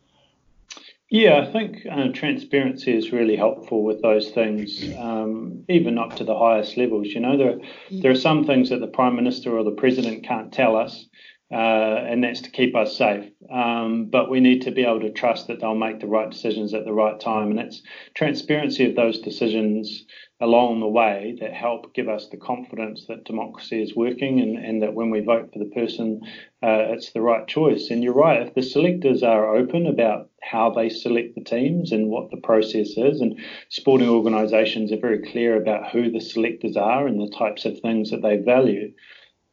Yeah, 1.09 1.37
I 1.47 1.51
think 1.51 1.85
uh, 1.89 2.07
transparency 2.13 2.97
is 2.97 3.11
really 3.11 3.35
helpful 3.35 3.83
with 3.83 4.01
those 4.01 4.31
things, 4.31 4.83
um, 4.97 5.63
even 5.69 5.99
up 5.99 6.15
to 6.15 6.23
the 6.23 6.37
highest 6.37 6.77
levels. 6.77 7.07
You 7.07 7.19
know, 7.19 7.37
there 7.37 7.59
there 7.91 8.11
are 8.11 8.15
some 8.15 8.45
things 8.45 8.69
that 8.69 8.79
the 8.79 8.87
prime 8.87 9.15
minister 9.15 9.55
or 9.57 9.63
the 9.63 9.71
president 9.71 10.23
can't 10.23 10.51
tell 10.51 10.75
us, 10.75 11.05
uh, 11.51 11.55
and 11.55 12.23
that's 12.23 12.41
to 12.41 12.49
keep 12.49 12.75
us 12.75 12.97
safe. 12.97 13.31
Um, 13.51 14.05
but 14.05 14.29
we 14.29 14.39
need 14.39 14.63
to 14.63 14.71
be 14.71 14.83
able 14.83 15.01
to 15.01 15.11
trust 15.11 15.47
that 15.47 15.59
they'll 15.59 15.75
make 15.75 15.99
the 15.99 16.07
right 16.07 16.29
decisions 16.29 16.73
at 16.73 16.85
the 16.85 16.93
right 16.93 17.19
time, 17.19 17.51
and 17.51 17.59
it's 17.59 17.81
transparency 18.15 18.89
of 18.89 18.95
those 18.95 19.19
decisions 19.19 20.05
along 20.41 20.81
the 20.81 20.87
way 20.87 21.37
that 21.39 21.53
help 21.53 21.93
give 21.93 22.09
us 22.09 22.27
the 22.27 22.37
confidence 22.37 23.05
that 23.07 23.23
democracy 23.23 23.81
is 23.81 23.95
working 23.95 24.41
and, 24.41 24.57
and 24.57 24.81
that 24.81 24.93
when 24.93 25.09
we 25.09 25.21
vote 25.21 25.49
for 25.53 25.59
the 25.59 25.71
person, 25.73 26.19
uh, 26.61 26.91
it's 26.91 27.11
the 27.13 27.21
right 27.21 27.47
choice. 27.47 27.89
And 27.89 28.03
you're 28.03 28.13
right, 28.13 28.45
if 28.45 28.53
the 28.53 28.61
selectors 28.61 29.23
are 29.23 29.55
open 29.55 29.87
about 29.87 30.29
how 30.41 30.71
they 30.71 30.89
select 30.89 31.35
the 31.35 31.43
teams 31.43 31.93
and 31.93 32.09
what 32.09 32.31
the 32.31 32.41
process 32.41 32.97
is, 32.97 33.21
and 33.21 33.39
sporting 33.69 34.09
organisations 34.09 34.91
are 34.91 34.99
very 34.99 35.19
clear 35.31 35.55
about 35.55 35.91
who 35.91 36.11
the 36.11 36.19
selectors 36.19 36.75
are 36.75 37.07
and 37.07 37.21
the 37.21 37.33
types 37.33 37.63
of 37.63 37.79
things 37.79 38.11
that 38.11 38.21
they 38.21 38.35
value, 38.35 38.91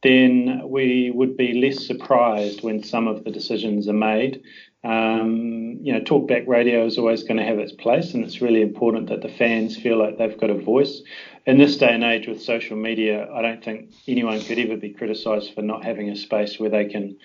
then 0.03 0.63
we 0.69 1.11
would 1.15 1.37
be 1.37 1.55
less 1.55 1.87
surprised 1.87 2.63
when 2.63 2.83
some 2.83 3.07
of 3.07 3.25
the 3.25 3.31
decisions 3.31 3.89
are 3.89 3.93
made 3.93 4.43
um, 4.85 5.79
you 5.81 5.93
know, 5.93 6.01
talkback 6.01 6.47
radio 6.49 6.85
is 6.85 6.99
always 6.99 7.23
going 7.23 7.37
to 7.37 7.45
have 7.45 7.59
its 7.59 7.73
place, 7.73 8.15
and 8.15 8.25
it's 8.25 8.41
really 8.41 8.63
important 8.63 9.09
that 9.11 9.23
the 9.23 9.29
fans 9.29 9.77
feel 9.77 9.97
like 9.97 10.19
they've 10.19 10.39
got 10.39 10.51
a 10.51 10.59
voice. 10.59 11.03
In 11.47 11.59
this 11.59 11.77
day 11.77 11.95
and 11.95 12.03
age 12.03 12.27
with 12.27 12.43
social 12.43 12.77
media, 12.77 13.29
I 13.33 13.43
don't 13.43 13.63
think 13.63 13.93
anyone 14.09 14.43
could 14.43 14.59
ever 14.59 14.77
be 14.77 14.93
criticised 14.93 15.55
for 15.55 15.63
not 15.63 15.85
having 15.85 16.11
a 16.11 16.17
space 16.17 16.59
where 16.59 16.71
they 16.71 16.87
can 16.87 17.17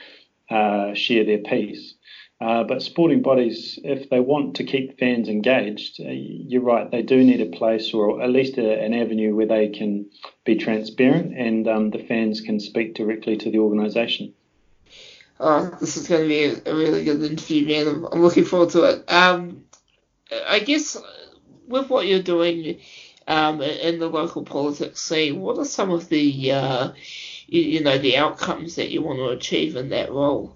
uh, 0.52 0.94
share 0.94 1.24
their 1.24 1.40
piece. 1.40 1.96
Uh, 2.40 2.64
but 2.64 2.84
sporting 2.84 3.24
bodies, 3.24 3.80
if 3.84 4.12
they 4.12 4.20
want 4.20 4.58
to 4.58 4.64
keep 4.64 5.00
fans 5.00 5.28
engaged, 5.28 6.00
uh, 6.00 6.04
you're 6.10 6.62
right, 6.62 6.92
they 6.92 7.02
do 7.02 7.24
need 7.24 7.42
a 7.42 7.58
place 7.58 7.96
or 7.96 8.22
at 8.22 8.30
least 8.30 8.60
a, 8.60 8.80
an 8.80 8.94
avenue 8.94 9.36
where 9.36 9.48
they 9.48 9.70
can 9.70 10.08
be 10.46 10.56
transparent 10.56 11.36
and 11.36 11.68
um, 11.68 11.90
the 11.90 12.04
fans 12.04 12.42
can 12.42 12.60
speak 12.60 12.94
directly 12.94 13.38
to 13.38 13.50
the 13.50 13.58
organisation. 13.58 14.34
Oh, 15.40 15.76
this 15.80 15.98
is 15.98 16.08
going 16.08 16.24
to 16.24 16.28
be 16.28 16.70
a, 16.70 16.76
really 16.76 17.04
good 17.04 17.24
interview, 17.24 17.66
man. 17.68 17.88
I'm, 17.88 18.06
I'm, 18.06 18.22
looking 18.22 18.46
forward 18.46 18.70
to 18.72 18.84
it. 18.84 19.12
Um, 19.12 19.66
I 20.48 20.60
guess 20.60 20.98
with 21.68 21.90
what 21.90 22.08
you're 22.08 22.22
doing 22.22 22.80
um, 23.28 23.62
in 23.62 24.00
the 24.00 24.10
local 24.10 24.44
politics 24.44 25.02
scene, 25.02 25.40
what 25.40 25.58
are 25.58 25.66
some 25.66 25.92
of 25.92 26.10
the 26.10 26.52
uh, 26.52 26.92
you, 27.48 27.62
you, 27.62 27.84
know 27.84 27.98
the 27.98 28.18
outcomes 28.18 28.76
that 28.76 28.90
you 28.90 29.02
want 29.02 29.20
to 29.20 29.30
achieve 29.30 29.76
in 29.76 29.90
that 29.90 30.12
role? 30.12 30.56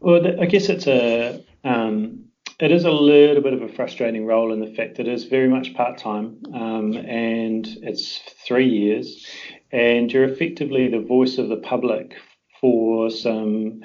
Well, 0.00 0.40
I 0.40 0.46
guess 0.46 0.68
it's 0.68 0.86
a 0.86 1.44
um, 1.64 2.24
it 2.60 2.72
is 2.72 2.84
a 2.84 2.90
little 2.90 3.42
bit 3.42 3.52
of 3.52 3.62
a 3.62 3.68
frustrating 3.68 4.26
role 4.26 4.52
in 4.52 4.60
the 4.60 4.74
fact 4.74 4.96
that 4.96 5.06
it 5.06 5.12
is 5.12 5.24
very 5.24 5.48
much 5.48 5.74
part 5.74 5.98
time 5.98 6.40
um, 6.54 6.96
and 6.96 7.66
it's 7.82 8.18
three 8.46 8.68
years, 8.68 9.26
and 9.72 10.12
you're 10.12 10.24
effectively 10.24 10.88
the 10.88 11.00
voice 11.00 11.38
of 11.38 11.48
the 11.48 11.56
public 11.56 12.14
for 12.60 13.10
some 13.10 13.80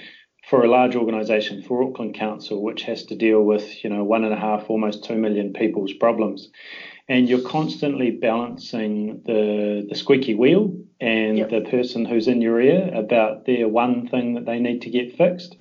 for 0.49 0.63
a 0.63 0.69
large 0.69 0.95
organisation, 0.95 1.63
for 1.63 1.83
Auckland 1.83 2.15
Council, 2.15 2.61
which 2.61 2.83
has 2.83 3.03
to 3.05 3.15
deal 3.15 3.41
with 3.43 3.83
you 3.83 3.89
know 3.89 4.03
one 4.03 4.23
and 4.23 4.33
a 4.33 4.39
half, 4.39 4.69
almost 4.69 5.03
two 5.03 5.15
million 5.15 5.51
people's 5.53 5.93
problems, 5.93 6.49
and 7.07 7.27
you're 7.27 7.49
constantly 7.49 8.11
balancing 8.11 9.21
the 9.25 9.85
the 9.89 9.95
squeaky 9.95 10.35
wheel 10.35 10.75
and 11.01 11.37
yep. 11.37 11.49
the 11.49 11.61
person 11.61 12.05
who's 12.05 12.27
in 12.27 12.41
your 12.41 12.61
ear 12.61 12.91
about 12.93 13.45
their 13.45 13.67
one 13.67 14.07
thing 14.07 14.35
that 14.35 14.45
they 14.45 14.59
need 14.59 14.81
to 14.81 14.89
get 14.89 15.17
fixed, 15.17 15.57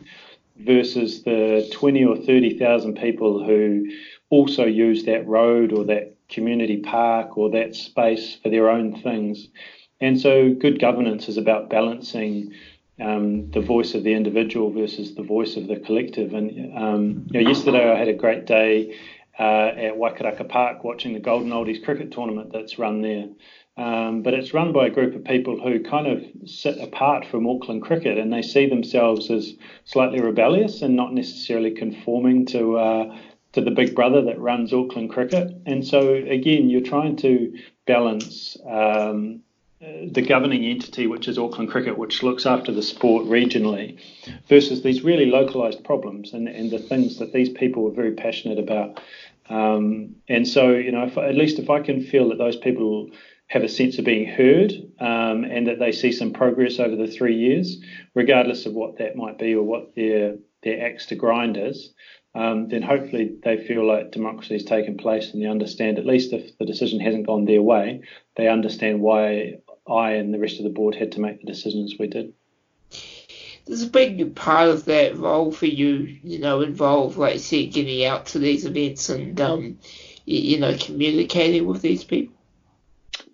versus 0.64 1.22
the 1.22 1.68
twenty 1.72 2.04
or 2.04 2.16
thirty 2.16 2.58
thousand 2.58 2.96
people 2.96 3.44
who 3.44 3.90
also 4.30 4.64
use 4.64 5.04
that 5.04 5.26
road 5.26 5.72
or 5.72 5.84
that 5.84 6.14
community 6.28 6.78
park 6.78 7.36
or 7.36 7.50
that 7.50 7.74
space 7.74 8.36
for 8.42 8.48
their 8.48 8.70
own 8.70 9.00
things. 9.02 9.48
And 10.00 10.20
so, 10.20 10.52
good 10.54 10.80
governance 10.80 11.28
is 11.28 11.36
about 11.36 11.70
balancing 11.70 12.52
um, 13.00 13.50
the 13.50 13.60
voice 13.60 13.94
of 13.94 14.04
the 14.04 14.14
individual 14.14 14.70
versus 14.70 15.14
the 15.14 15.22
voice 15.22 15.56
of 15.56 15.68
the 15.68 15.76
collective. 15.76 16.34
And 16.34 16.76
um, 16.76 17.26
you 17.30 17.42
know, 17.42 17.48
yesterday 17.48 17.90
I 17.90 17.98
had 17.98 18.08
a 18.08 18.14
great 18.14 18.46
day 18.46 18.98
uh, 19.38 19.72
at 19.76 19.94
Waikaraka 19.94 20.48
Park 20.48 20.84
watching 20.84 21.14
the 21.14 21.20
Golden 21.20 21.50
Oldies 21.50 21.82
cricket 21.84 22.12
tournament 22.12 22.52
that's 22.52 22.78
run 22.78 23.02
there. 23.02 23.26
Um, 23.76 24.22
but 24.22 24.34
it's 24.34 24.52
run 24.52 24.72
by 24.72 24.86
a 24.86 24.90
group 24.90 25.14
of 25.14 25.24
people 25.24 25.58
who 25.58 25.82
kind 25.82 26.06
of 26.06 26.22
sit 26.48 26.78
apart 26.78 27.24
from 27.24 27.46
Auckland 27.46 27.82
cricket 27.82 28.18
and 28.18 28.30
they 28.30 28.42
see 28.42 28.68
themselves 28.68 29.30
as 29.30 29.54
slightly 29.84 30.20
rebellious 30.20 30.82
and 30.82 30.94
not 30.94 31.14
necessarily 31.14 31.70
conforming 31.70 32.44
to 32.46 32.78
uh, 32.78 33.16
to 33.52 33.60
the 33.60 33.70
big 33.70 33.94
brother 33.94 34.22
that 34.22 34.38
runs 34.38 34.72
Auckland 34.72 35.10
cricket. 35.10 35.56
And 35.66 35.86
so 35.86 36.14
again, 36.14 36.68
you're 36.68 36.82
trying 36.82 37.16
to 37.16 37.58
balance 37.86 38.58
um, 38.66 39.40
the 39.80 40.22
governing 40.22 40.64
entity, 40.64 41.06
which 41.06 41.26
is 41.26 41.38
Auckland 41.38 41.70
Cricket, 41.70 41.98
which 41.98 42.22
looks 42.22 42.46
after 42.46 42.72
the 42.72 42.82
sport 42.82 43.26
regionally, 43.26 43.98
versus 44.48 44.82
these 44.82 45.02
really 45.02 45.26
localised 45.26 45.82
problems 45.82 46.32
and, 46.32 46.48
and 46.48 46.70
the 46.70 46.78
things 46.78 47.18
that 47.18 47.32
these 47.32 47.48
people 47.48 47.88
are 47.88 47.94
very 47.94 48.12
passionate 48.12 48.58
about. 48.58 49.00
Um, 49.48 50.16
and 50.28 50.46
so, 50.46 50.70
you 50.70 50.92
know, 50.92 51.04
if, 51.04 51.18
at 51.18 51.34
least 51.34 51.58
if 51.58 51.68
I 51.68 51.80
can 51.80 52.00
feel 52.00 52.28
that 52.28 52.38
those 52.38 52.56
people 52.56 53.10
have 53.52 53.64
a 53.64 53.68
sense 53.68 53.98
of 53.98 54.06
being 54.06 54.26
heard 54.26 54.72
um, 54.98 55.44
and 55.44 55.66
that 55.66 55.78
they 55.78 55.92
see 55.92 56.10
some 56.10 56.32
progress 56.32 56.78
over 56.78 56.96
the 56.96 57.06
three 57.06 57.36
years, 57.36 57.82
regardless 58.14 58.64
of 58.64 58.72
what 58.72 58.96
that 58.96 59.14
might 59.14 59.38
be 59.38 59.54
or 59.54 59.62
what 59.62 59.94
their 59.94 60.36
their 60.62 60.86
axe 60.86 61.04
to 61.04 61.16
grind 61.16 61.58
is, 61.58 61.92
um, 62.34 62.68
then 62.68 62.80
hopefully 62.80 63.36
they 63.44 63.58
feel 63.58 63.86
like 63.86 64.10
democracy 64.10 64.54
has 64.54 64.64
taken 64.64 64.96
place 64.96 65.34
and 65.34 65.42
they 65.42 65.46
understand, 65.46 65.98
at 65.98 66.06
least 66.06 66.32
if 66.32 66.56
the 66.56 66.64
decision 66.64 66.98
hasn't 66.98 67.26
gone 67.26 67.44
their 67.44 67.60
way, 67.60 68.00
they 68.36 68.48
understand 68.48 69.02
why 69.02 69.58
I 69.86 70.12
and 70.12 70.32
the 70.32 70.38
rest 70.38 70.56
of 70.56 70.64
the 70.64 70.70
board 70.70 70.94
had 70.94 71.12
to 71.12 71.20
make 71.20 71.40
the 71.40 71.52
decisions 71.52 71.96
we 71.98 72.06
did. 72.06 72.32
There's 73.66 73.82
a 73.82 73.90
big 73.90 74.34
part 74.34 74.70
of 74.70 74.86
that 74.86 75.18
role 75.18 75.52
for 75.52 75.66
you, 75.66 76.18
you 76.22 76.38
know, 76.38 76.62
involved, 76.62 77.18
like 77.18 77.34
you 77.34 77.40
said, 77.40 77.72
getting 77.72 78.06
out 78.06 78.26
to 78.28 78.38
these 78.38 78.64
events 78.64 79.10
and, 79.10 79.38
um, 79.42 79.78
you 80.24 80.58
know, 80.58 80.74
communicating 80.78 81.66
with 81.66 81.82
these 81.82 82.02
people. 82.02 82.34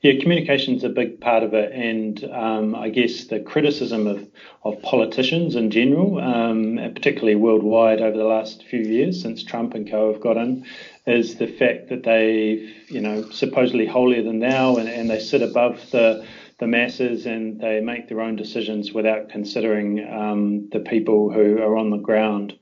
Yeah, 0.01 0.13
communication 0.21 0.77
is 0.77 0.85
a 0.85 0.89
big 0.89 1.21
part 1.21 1.43
of 1.43 1.55
it, 1.55 1.73
and 1.73 2.23
um, 2.33 2.77
I 2.77 2.89
guess 2.89 3.25
the 3.25 3.41
criticism 3.41 4.07
of, 4.07 4.29
of 4.63 4.81
politicians 4.83 5.57
in 5.57 5.73
general, 5.73 6.21
um, 6.21 6.77
particularly 6.95 7.35
worldwide 7.35 8.01
over 8.01 8.17
the 8.17 8.25
last 8.25 8.63
few 8.65 8.79
years 8.79 9.21
since 9.21 9.43
Trump 9.43 9.75
and 9.75 9.91
co 9.91 10.13
have 10.13 10.21
got 10.21 10.37
in, 10.37 10.65
is 11.09 11.35
the 11.37 11.49
fact 11.49 11.89
that 11.89 12.05
they, 12.05 12.73
you 12.87 13.01
know, 13.01 13.29
supposedly 13.31 13.87
holier 13.87 14.23
than 14.23 14.39
thou, 14.39 14.77
and, 14.77 14.89
and 14.89 15.11
they 15.11 15.19
sit 15.19 15.43
above 15.43 15.91
the 15.91 16.25
the 16.59 16.67
masses 16.67 17.25
and 17.27 17.61
they 17.61 17.81
make 17.81 18.09
their 18.09 18.21
own 18.21 18.35
decisions 18.35 18.93
without 18.93 19.29
considering 19.29 20.05
um, 20.13 20.69
the 20.71 20.81
people 20.81 21.31
who 21.31 21.59
are 21.59 21.77
on 21.77 21.91
the 21.91 21.97
ground. 21.97 22.57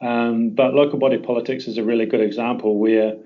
Um, 0.00 0.50
but 0.50 0.74
local 0.74 0.98
body 0.98 1.18
politics 1.18 1.68
is 1.68 1.78
a 1.78 1.84
really 1.84 2.06
good 2.06 2.20
example 2.20 2.78
where 2.78 3.16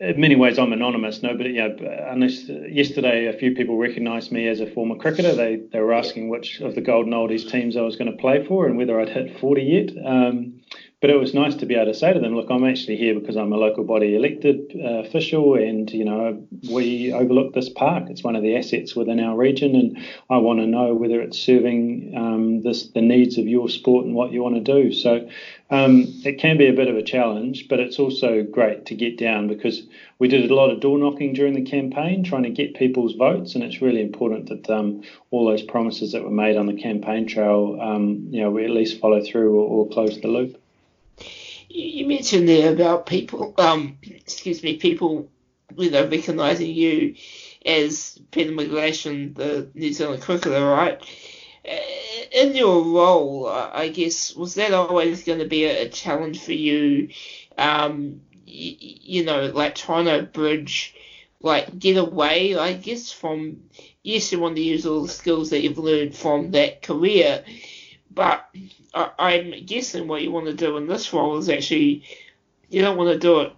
in 0.00 0.20
many 0.20 0.34
ways, 0.34 0.58
I'm 0.58 0.72
anonymous. 0.72 1.22
Nobody, 1.22 1.50
you 1.50 1.68
know, 1.68 1.76
unless 2.08 2.48
yesterday 2.48 3.26
a 3.26 3.32
few 3.32 3.54
people 3.54 3.76
recognised 3.76 4.32
me 4.32 4.48
as 4.48 4.60
a 4.60 4.66
former 4.66 4.96
cricketer. 4.96 5.34
They 5.34 5.56
they 5.72 5.80
were 5.80 5.92
asking 5.92 6.28
which 6.28 6.60
of 6.60 6.74
the 6.74 6.80
Golden 6.80 7.12
Oldies 7.12 7.48
teams 7.50 7.76
I 7.76 7.82
was 7.82 7.96
going 7.96 8.10
to 8.10 8.16
play 8.16 8.44
for 8.44 8.66
and 8.66 8.76
whether 8.76 9.00
I'd 9.00 9.08
hit 9.08 9.38
40 9.38 9.62
yet. 9.62 10.06
Um, 10.06 10.57
but 11.00 11.10
it 11.10 11.20
was 11.20 11.32
nice 11.32 11.54
to 11.54 11.66
be 11.66 11.76
able 11.76 11.92
to 11.92 11.94
say 11.94 12.12
to 12.12 12.18
them, 12.18 12.34
look, 12.34 12.50
I'm 12.50 12.64
actually 12.64 12.96
here 12.96 13.14
because 13.14 13.36
I'm 13.36 13.52
a 13.52 13.56
local 13.56 13.84
body 13.84 14.16
elected 14.16 14.72
uh, 14.74 15.04
official, 15.06 15.54
and 15.54 15.88
you 15.92 16.04
know 16.04 16.44
we 16.68 17.12
overlook 17.12 17.54
this 17.54 17.68
park. 17.68 18.10
It's 18.10 18.24
one 18.24 18.34
of 18.34 18.42
the 18.42 18.56
assets 18.56 18.96
within 18.96 19.20
our 19.20 19.36
region, 19.36 19.76
and 19.76 19.98
I 20.28 20.38
want 20.38 20.58
to 20.58 20.66
know 20.66 20.94
whether 20.94 21.20
it's 21.20 21.38
serving 21.38 22.14
um, 22.16 22.62
this 22.62 22.88
the 22.88 23.00
needs 23.00 23.38
of 23.38 23.46
your 23.46 23.68
sport 23.68 24.06
and 24.06 24.14
what 24.14 24.32
you 24.32 24.42
want 24.42 24.56
to 24.56 24.60
do. 24.60 24.92
So 24.92 25.28
um, 25.70 26.04
it 26.24 26.40
can 26.40 26.58
be 26.58 26.66
a 26.66 26.72
bit 26.72 26.88
of 26.88 26.96
a 26.96 27.02
challenge, 27.02 27.68
but 27.68 27.78
it's 27.78 28.00
also 28.00 28.42
great 28.42 28.86
to 28.86 28.96
get 28.96 29.18
down 29.18 29.46
because 29.46 29.82
we 30.18 30.26
did 30.26 30.50
a 30.50 30.54
lot 30.54 30.70
of 30.70 30.80
door 30.80 30.98
knocking 30.98 31.32
during 31.32 31.54
the 31.54 31.70
campaign, 31.70 32.24
trying 32.24 32.42
to 32.42 32.50
get 32.50 32.74
people's 32.74 33.14
votes, 33.14 33.54
and 33.54 33.62
it's 33.62 33.80
really 33.80 34.02
important 34.02 34.48
that 34.48 34.68
um, 34.68 35.02
all 35.30 35.46
those 35.46 35.62
promises 35.62 36.10
that 36.10 36.24
were 36.24 36.30
made 36.30 36.56
on 36.56 36.66
the 36.66 36.82
campaign 36.82 37.28
trail, 37.28 37.78
um, 37.80 38.26
you 38.30 38.40
know, 38.40 38.50
we 38.50 38.64
at 38.64 38.70
least 38.70 38.98
follow 38.98 39.22
through 39.22 39.60
or, 39.60 39.86
or 39.86 39.88
close 39.90 40.20
the 40.20 40.26
loop. 40.26 40.60
You 41.68 42.06
mentioned 42.06 42.48
there 42.48 42.72
about 42.72 43.06
people, 43.06 43.54
um, 43.58 43.98
excuse 44.02 44.62
me, 44.62 44.76
people, 44.76 45.30
you 45.76 45.90
know, 45.90 46.06
recognising 46.08 46.70
you 46.70 47.14
as 47.64 48.18
Peter 48.30 48.52
McGlashan, 48.52 49.34
the 49.34 49.70
New 49.74 49.92
Zealand 49.92 50.22
cricketer, 50.22 50.64
right? 50.64 51.00
Uh, 51.68 51.76
in 52.32 52.54
your 52.54 52.82
role, 52.82 53.48
I 53.48 53.88
guess, 53.88 54.34
was 54.34 54.54
that 54.54 54.72
always 54.72 55.24
going 55.24 55.40
to 55.40 55.46
be 55.46 55.64
a, 55.64 55.88
challenge 55.88 56.42
for 56.42 56.52
you? 56.52 57.10
Um, 57.56 58.22
you, 58.46 58.76
you 59.20 59.24
know, 59.24 59.46
like 59.46 59.74
trying 59.74 60.06
to 60.06 60.22
bridge, 60.22 60.94
like 61.40 61.78
get 61.78 61.96
away, 61.96 62.56
I 62.56 62.72
guess, 62.72 63.12
from 63.12 63.64
yes, 64.02 64.32
you 64.32 64.40
want 64.40 64.56
to 64.56 64.62
use 64.62 64.86
all 64.86 65.02
the 65.02 65.08
skills 65.08 65.50
that 65.50 65.60
you've 65.60 65.78
learned 65.78 66.16
from 66.16 66.52
that 66.52 66.82
career, 66.82 67.44
but 68.10 68.48
I, 68.94 69.32
am 69.34 69.64
guessing 69.66 70.08
what 70.08 70.22
you 70.22 70.30
want 70.30 70.46
to 70.46 70.54
do 70.54 70.76
in 70.76 70.86
this 70.86 71.12
role 71.12 71.36
is 71.38 71.48
actually 71.48 72.04
you 72.70 72.82
don't 72.82 72.96
want 72.96 73.10
to 73.12 73.18
do 73.18 73.40
it, 73.40 73.52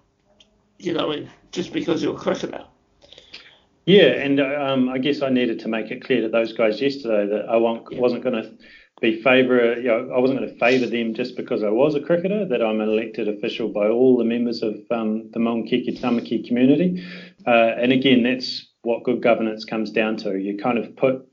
you 0.78 0.92
know, 0.92 1.26
just 1.52 1.72
because 1.72 2.02
you're 2.02 2.16
a 2.16 2.18
cricketer. 2.18 2.64
Yeah, 3.86 4.12
and 4.22 4.40
um, 4.40 4.88
I 4.88 4.98
guess 4.98 5.22
I 5.22 5.30
needed 5.30 5.58
to 5.60 5.68
make 5.68 5.90
it 5.90 6.04
clear 6.04 6.20
to 6.22 6.28
those 6.28 6.52
guys 6.52 6.80
yesterday 6.80 7.26
that 7.26 7.48
I 7.48 7.56
wasn't 7.56 8.22
going 8.22 8.42
to 8.42 8.52
be 9.00 9.22
favour. 9.22 9.80
You 9.80 9.88
know, 9.88 10.12
I 10.14 10.18
wasn't 10.18 10.38
going 10.38 10.52
to 10.52 10.58
favour 10.58 10.86
them 10.86 11.14
just 11.14 11.36
because 11.36 11.62
I 11.62 11.70
was 11.70 11.94
a 11.94 12.00
cricketer. 12.00 12.46
That 12.46 12.62
I'm 12.62 12.80
an 12.80 12.88
elected 12.88 13.28
official 13.28 13.68
by 13.68 13.88
all 13.88 14.16
the 14.16 14.24
members 14.24 14.62
of 14.62 14.76
um, 14.90 15.30
the 15.32 15.40
Maungakiekie-Tamaki 15.40 16.46
community, 16.46 17.04
uh, 17.46 17.72
and 17.78 17.92
again, 17.92 18.22
that's 18.22 18.66
what 18.82 19.02
good 19.02 19.22
governance 19.22 19.64
comes 19.64 19.90
down 19.90 20.16
to. 20.18 20.38
You 20.38 20.56
kind 20.58 20.78
of 20.78 20.94
put 20.96 21.26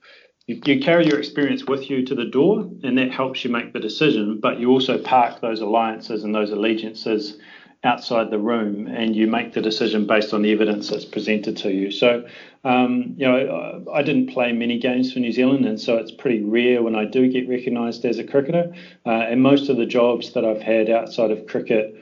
you, 0.48 0.80
carry 0.80 1.06
your 1.06 1.20
experience 1.20 1.66
with 1.66 1.90
you 1.90 2.06
to 2.06 2.16
the 2.16 2.26
door, 2.26 2.70
and 2.84 2.98
that 2.98 3.12
helps 3.12 3.44
you 3.44 3.52
make 3.52 3.74
the 3.74 3.80
decision. 3.80 4.40
But 4.40 4.60
you 4.60 4.72
also 4.72 4.98
park 4.98 5.42
those 5.42 5.60
alliances 5.60 6.24
and 6.24 6.34
those 6.34 6.52
allegiances 6.52 7.38
outside 7.84 8.32
the 8.32 8.40
room, 8.40 8.88
and 8.88 9.16
you 9.16 9.28
make 9.28 9.54
the 9.54 9.62
decision 9.62 10.08
based 10.08 10.34
on 10.34 10.42
the 10.42 10.52
evidence 10.52 10.90
that's 10.90 11.06
presented 11.06 11.58
to 11.58 11.72
you. 11.72 11.92
So, 11.92 12.26
um, 12.64 13.14
you 13.18 13.28
know, 13.28 13.86
I, 13.94 14.00
I, 14.00 14.02
didn't 14.02 14.34
play 14.34 14.52
many 14.52 14.80
games 14.80 15.14
for 15.14 15.20
New 15.20 15.32
Zealand, 15.32 15.66
and 15.66 15.80
so 15.80 15.98
it's 15.98 16.12
pretty 16.12 16.44
rare 16.44 16.82
when 16.82 16.96
I 16.96 17.06
do 17.06 17.30
get 17.30 17.48
recognised 17.48 18.04
as 18.06 18.18
a 18.18 18.24
cricketer. 18.24 18.74
Uh, 19.06 19.10
and 19.10 19.44
most 19.44 19.70
of 19.70 19.78
the 19.78 19.86
jobs 19.86 20.34
that 20.34 20.44
I've 20.44 20.62
had 20.62 20.90
outside 20.90 21.30
of 21.30 21.46
cricket, 21.46 21.94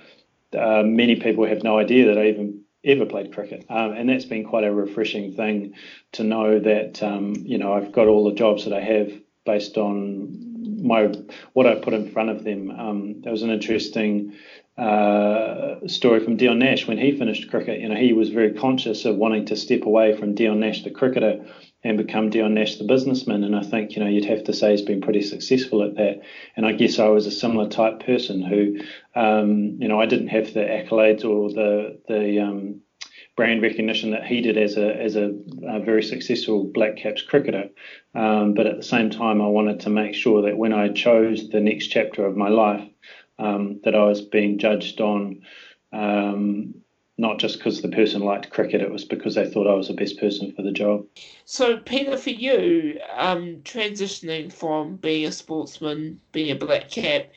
uh, 0.57 0.83
many 0.83 1.17
people 1.17 1.45
have 1.45 1.63
no 1.63 1.77
idea 1.77 2.07
that 2.07 2.17
I 2.17 2.29
even 2.29 2.64
ever 2.85 3.05
played 3.05 3.33
cricket, 3.33 3.65
um, 3.69 3.93
and 3.93 4.07
that's 4.09 4.25
been 4.25 4.43
quite 4.45 4.63
a 4.63 4.73
refreshing 4.73 5.33
thing 5.33 5.73
to 6.13 6.23
know 6.23 6.59
that 6.59 7.01
um, 7.03 7.35
you 7.37 7.57
know 7.57 7.73
I've 7.73 7.91
got 7.91 8.07
all 8.07 8.23
the 8.25 8.35
jobs 8.35 8.65
that 8.65 8.73
I 8.73 8.81
have 8.81 9.11
based 9.45 9.77
on 9.77 10.85
my 10.85 11.11
what 11.53 11.67
I 11.67 11.75
put 11.75 11.93
in 11.93 12.11
front 12.11 12.29
of 12.29 12.43
them. 12.43 12.71
Um, 12.71 13.21
there 13.21 13.31
was 13.31 13.43
an 13.43 13.49
interesting 13.49 14.33
uh, 14.77 15.87
story 15.87 16.19
from 16.19 16.37
Dion 16.37 16.59
Nash 16.59 16.87
when 16.87 16.97
he 16.97 17.17
finished 17.17 17.49
cricket. 17.49 17.79
You 17.79 17.89
know, 17.89 17.95
he 17.95 18.13
was 18.13 18.29
very 18.29 18.53
conscious 18.53 19.05
of 19.05 19.15
wanting 19.15 19.45
to 19.45 19.55
step 19.55 19.83
away 19.83 20.17
from 20.17 20.35
Dion 20.35 20.59
Nash, 20.59 20.83
the 20.83 20.91
cricketer, 20.91 21.45
and 21.85 21.99
become 21.99 22.31
Dion 22.31 22.55
Nash, 22.55 22.77
the 22.77 22.83
businessman. 22.83 23.43
And 23.43 23.55
I 23.55 23.61
think, 23.61 23.95
you 23.95 24.03
know, 24.03 24.09
you'd 24.09 24.25
have 24.25 24.43
to 24.45 24.53
say 24.53 24.71
he's 24.71 24.81
been 24.81 25.01
pretty 25.01 25.21
successful 25.21 25.83
at 25.83 25.95
that. 25.97 26.21
And 26.57 26.65
I 26.65 26.71
guess 26.71 26.97
I 26.97 27.09
was 27.09 27.27
a 27.27 27.31
similar 27.31 27.69
type 27.69 28.03
person 28.03 28.41
who, 28.41 28.79
um, 29.13 29.77
you 29.79 29.87
know, 29.87 30.01
I 30.01 30.07
didn't 30.07 30.29
have 30.29 30.51
the 30.51 30.61
accolades 30.61 31.23
or 31.23 31.51
the 31.51 32.01
the 32.07 32.39
um, 32.39 32.81
brand 33.37 33.61
recognition 33.61 34.11
that 34.11 34.25
he 34.25 34.41
did 34.41 34.57
as 34.57 34.77
a 34.77 34.99
as 34.99 35.15
a, 35.15 35.35
a 35.67 35.79
very 35.79 36.01
successful 36.01 36.63
Black 36.63 36.97
Caps 36.97 37.21
cricketer. 37.21 37.69
Um, 38.15 38.55
but 38.55 38.65
at 38.65 38.77
the 38.77 38.83
same 38.83 39.11
time, 39.11 39.39
I 39.39 39.47
wanted 39.47 39.81
to 39.81 39.91
make 39.91 40.15
sure 40.15 40.41
that 40.41 40.57
when 40.57 40.73
I 40.73 40.89
chose 40.89 41.49
the 41.49 41.61
next 41.61 41.89
chapter 41.89 42.25
of 42.25 42.35
my 42.35 42.49
life, 42.49 42.89
um, 43.37 43.81
that 43.83 43.93
I 43.93 44.05
was 44.05 44.21
being 44.21 44.57
judged 44.57 45.01
on. 45.01 45.41
Um, 45.93 46.81
not 47.17 47.39
just 47.39 47.57
because 47.57 47.81
the 47.81 47.89
person 47.89 48.21
liked 48.21 48.49
cricket, 48.49 48.81
it 48.81 48.91
was 48.91 49.05
because 49.05 49.35
they 49.35 49.49
thought 49.49 49.67
I 49.67 49.75
was 49.75 49.87
the 49.87 49.93
best 49.93 50.19
person 50.19 50.51
for 50.53 50.61
the 50.61 50.71
job. 50.71 51.05
So, 51.45 51.77
Peter, 51.77 52.17
for 52.17 52.31
you, 52.31 52.99
um, 53.15 53.61
transitioning 53.63 54.51
from 54.51 54.97
being 54.97 55.25
a 55.25 55.31
sportsman, 55.31 56.19
being 56.31 56.51
a 56.51 56.55
black 56.55 56.89
cap, 56.89 57.27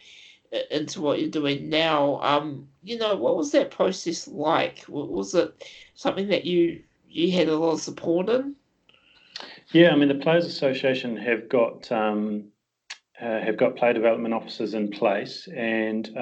into 0.70 1.00
what 1.00 1.20
you're 1.20 1.30
doing 1.30 1.68
now, 1.68 2.20
um, 2.22 2.68
you 2.82 2.98
know, 2.98 3.14
what 3.16 3.36
was 3.36 3.52
that 3.52 3.70
process 3.70 4.26
like? 4.28 4.84
Was 4.88 5.34
it 5.34 5.68
something 5.94 6.28
that 6.28 6.44
you 6.44 6.82
you 7.10 7.32
had 7.32 7.48
a 7.48 7.56
lot 7.56 7.72
of 7.72 7.80
support 7.80 8.28
in? 8.28 8.54
Yeah, 9.72 9.90
I 9.90 9.96
mean, 9.96 10.08
the 10.08 10.14
Players 10.14 10.46
Association 10.46 11.16
have 11.16 11.48
got 11.48 11.90
um, 11.92 12.44
uh, 13.20 13.40
have 13.40 13.56
got 13.56 13.76
player 13.76 13.92
development 13.92 14.34
officers 14.34 14.74
in 14.74 14.90
place, 14.90 15.48
and 15.54 16.16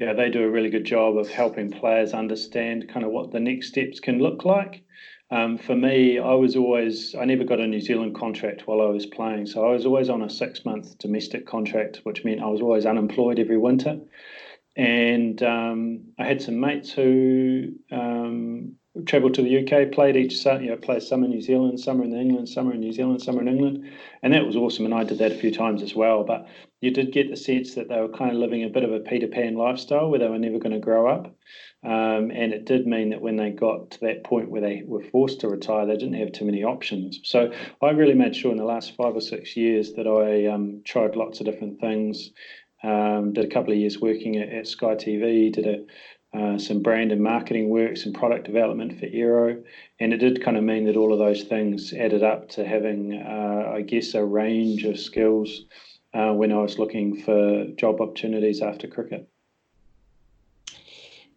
um, 0.00 0.06
yeah, 0.06 0.12
they 0.14 0.30
do 0.30 0.44
a 0.44 0.50
really 0.50 0.70
good 0.70 0.84
job 0.84 1.16
of 1.16 1.28
helping 1.28 1.70
players 1.70 2.14
understand 2.14 2.88
kind 2.88 3.04
of 3.04 3.12
what 3.12 3.32
the 3.32 3.40
next 3.40 3.68
steps 3.68 4.00
can 4.00 4.18
look 4.18 4.44
like. 4.44 4.84
Um, 5.30 5.56
for 5.56 5.74
me, 5.74 6.18
I 6.18 6.34
was 6.34 6.56
always 6.56 7.14
I 7.14 7.24
never 7.24 7.44
got 7.44 7.60
a 7.60 7.66
New 7.66 7.80
Zealand 7.80 8.14
contract 8.14 8.66
while 8.66 8.82
I 8.82 8.90
was 8.90 9.06
playing, 9.06 9.46
so 9.46 9.66
I 9.66 9.72
was 9.72 9.86
always 9.86 10.10
on 10.10 10.22
a 10.22 10.30
six 10.30 10.64
month 10.64 10.98
domestic 10.98 11.46
contract, 11.46 12.00
which 12.02 12.24
meant 12.24 12.42
I 12.42 12.48
was 12.48 12.60
always 12.60 12.84
unemployed 12.84 13.38
every 13.38 13.58
winter. 13.58 13.98
And 14.76 15.42
um, 15.42 16.12
I 16.18 16.24
had 16.26 16.42
some 16.42 16.60
mates 16.60 16.92
who 16.92 17.72
um, 17.90 18.76
travelled 19.06 19.34
to 19.34 19.42
the 19.42 19.58
UK, 19.58 19.90
played 19.90 20.16
each 20.16 20.44
you 20.44 20.68
know, 20.68 20.76
played 20.76 21.02
some 21.02 21.24
in 21.24 21.30
New 21.30 21.40
Zealand, 21.40 21.80
summer 21.80 22.04
in 22.04 22.14
England, 22.14 22.48
summer 22.48 22.74
in 22.74 22.80
New 22.80 22.92
Zealand, 22.92 23.22
summer 23.22 23.40
in 23.40 23.48
England, 23.48 23.90
and 24.22 24.34
that 24.34 24.44
was 24.44 24.54
awesome. 24.54 24.84
And 24.84 24.94
I 24.94 25.04
did 25.04 25.18
that 25.18 25.32
a 25.32 25.38
few 25.38 25.50
times 25.50 25.82
as 25.82 25.94
well. 25.94 26.24
But 26.24 26.46
you 26.82 26.90
did 26.90 27.12
get 27.12 27.30
the 27.30 27.36
sense 27.36 27.74
that 27.74 27.88
they 27.88 28.00
were 28.00 28.08
kind 28.08 28.32
of 28.32 28.36
living 28.36 28.64
a 28.64 28.68
bit 28.68 28.84
of 28.84 28.92
a 28.92 29.00
Peter 29.00 29.28
Pan 29.28 29.54
lifestyle 29.54 30.10
where 30.10 30.18
they 30.18 30.28
were 30.28 30.38
never 30.38 30.58
going 30.58 30.74
to 30.74 30.78
grow 30.78 31.08
up. 31.08 31.34
Um, 31.84 32.30
and 32.30 32.52
it 32.52 32.64
did 32.64 32.86
mean 32.86 33.10
that 33.10 33.22
when 33.22 33.36
they 33.36 33.50
got 33.50 33.92
to 33.92 34.00
that 34.00 34.24
point 34.24 34.50
where 34.50 34.60
they 34.60 34.82
were 34.84 35.02
forced 35.02 35.40
to 35.40 35.48
retire, 35.48 35.86
they 35.86 35.96
didn't 35.96 36.20
have 36.20 36.32
too 36.32 36.44
many 36.44 36.62
options. 36.62 37.20
So 37.24 37.52
I 37.80 37.90
really 37.90 38.14
made 38.14 38.36
sure 38.36 38.52
in 38.52 38.58
the 38.58 38.64
last 38.64 38.94
five 38.94 39.16
or 39.16 39.20
six 39.20 39.56
years 39.56 39.94
that 39.94 40.06
I 40.06 40.52
um, 40.52 40.82
tried 40.84 41.16
lots 41.16 41.40
of 41.40 41.46
different 41.46 41.80
things. 41.80 42.30
Um, 42.84 43.32
did 43.32 43.44
a 43.44 43.48
couple 43.48 43.72
of 43.72 43.78
years 43.78 44.00
working 44.00 44.36
at, 44.36 44.48
at 44.48 44.66
Sky 44.66 44.96
TV, 44.96 45.52
did 45.52 45.66
a 45.66 45.84
uh, 46.34 46.56
some 46.58 46.80
brand 46.80 47.12
and 47.12 47.22
marketing 47.22 47.68
work, 47.68 47.96
some 47.96 48.12
product 48.12 48.46
development 48.46 48.98
for 48.98 49.06
Aero, 49.12 49.62
and 50.00 50.14
it 50.14 50.16
did 50.18 50.42
kind 50.42 50.56
of 50.56 50.64
mean 50.64 50.86
that 50.86 50.96
all 50.96 51.12
of 51.12 51.18
those 51.18 51.42
things 51.42 51.92
added 51.92 52.22
up 52.22 52.48
to 52.50 52.64
having, 52.64 53.14
uh, 53.14 53.70
I 53.74 53.82
guess, 53.82 54.14
a 54.14 54.24
range 54.24 54.84
of 54.84 54.98
skills 54.98 55.66
uh, 56.14 56.32
when 56.32 56.50
I 56.50 56.58
was 56.58 56.78
looking 56.78 57.20
for 57.22 57.66
job 57.76 58.00
opportunities 58.00 58.62
after 58.62 58.86
cricket. 58.88 59.28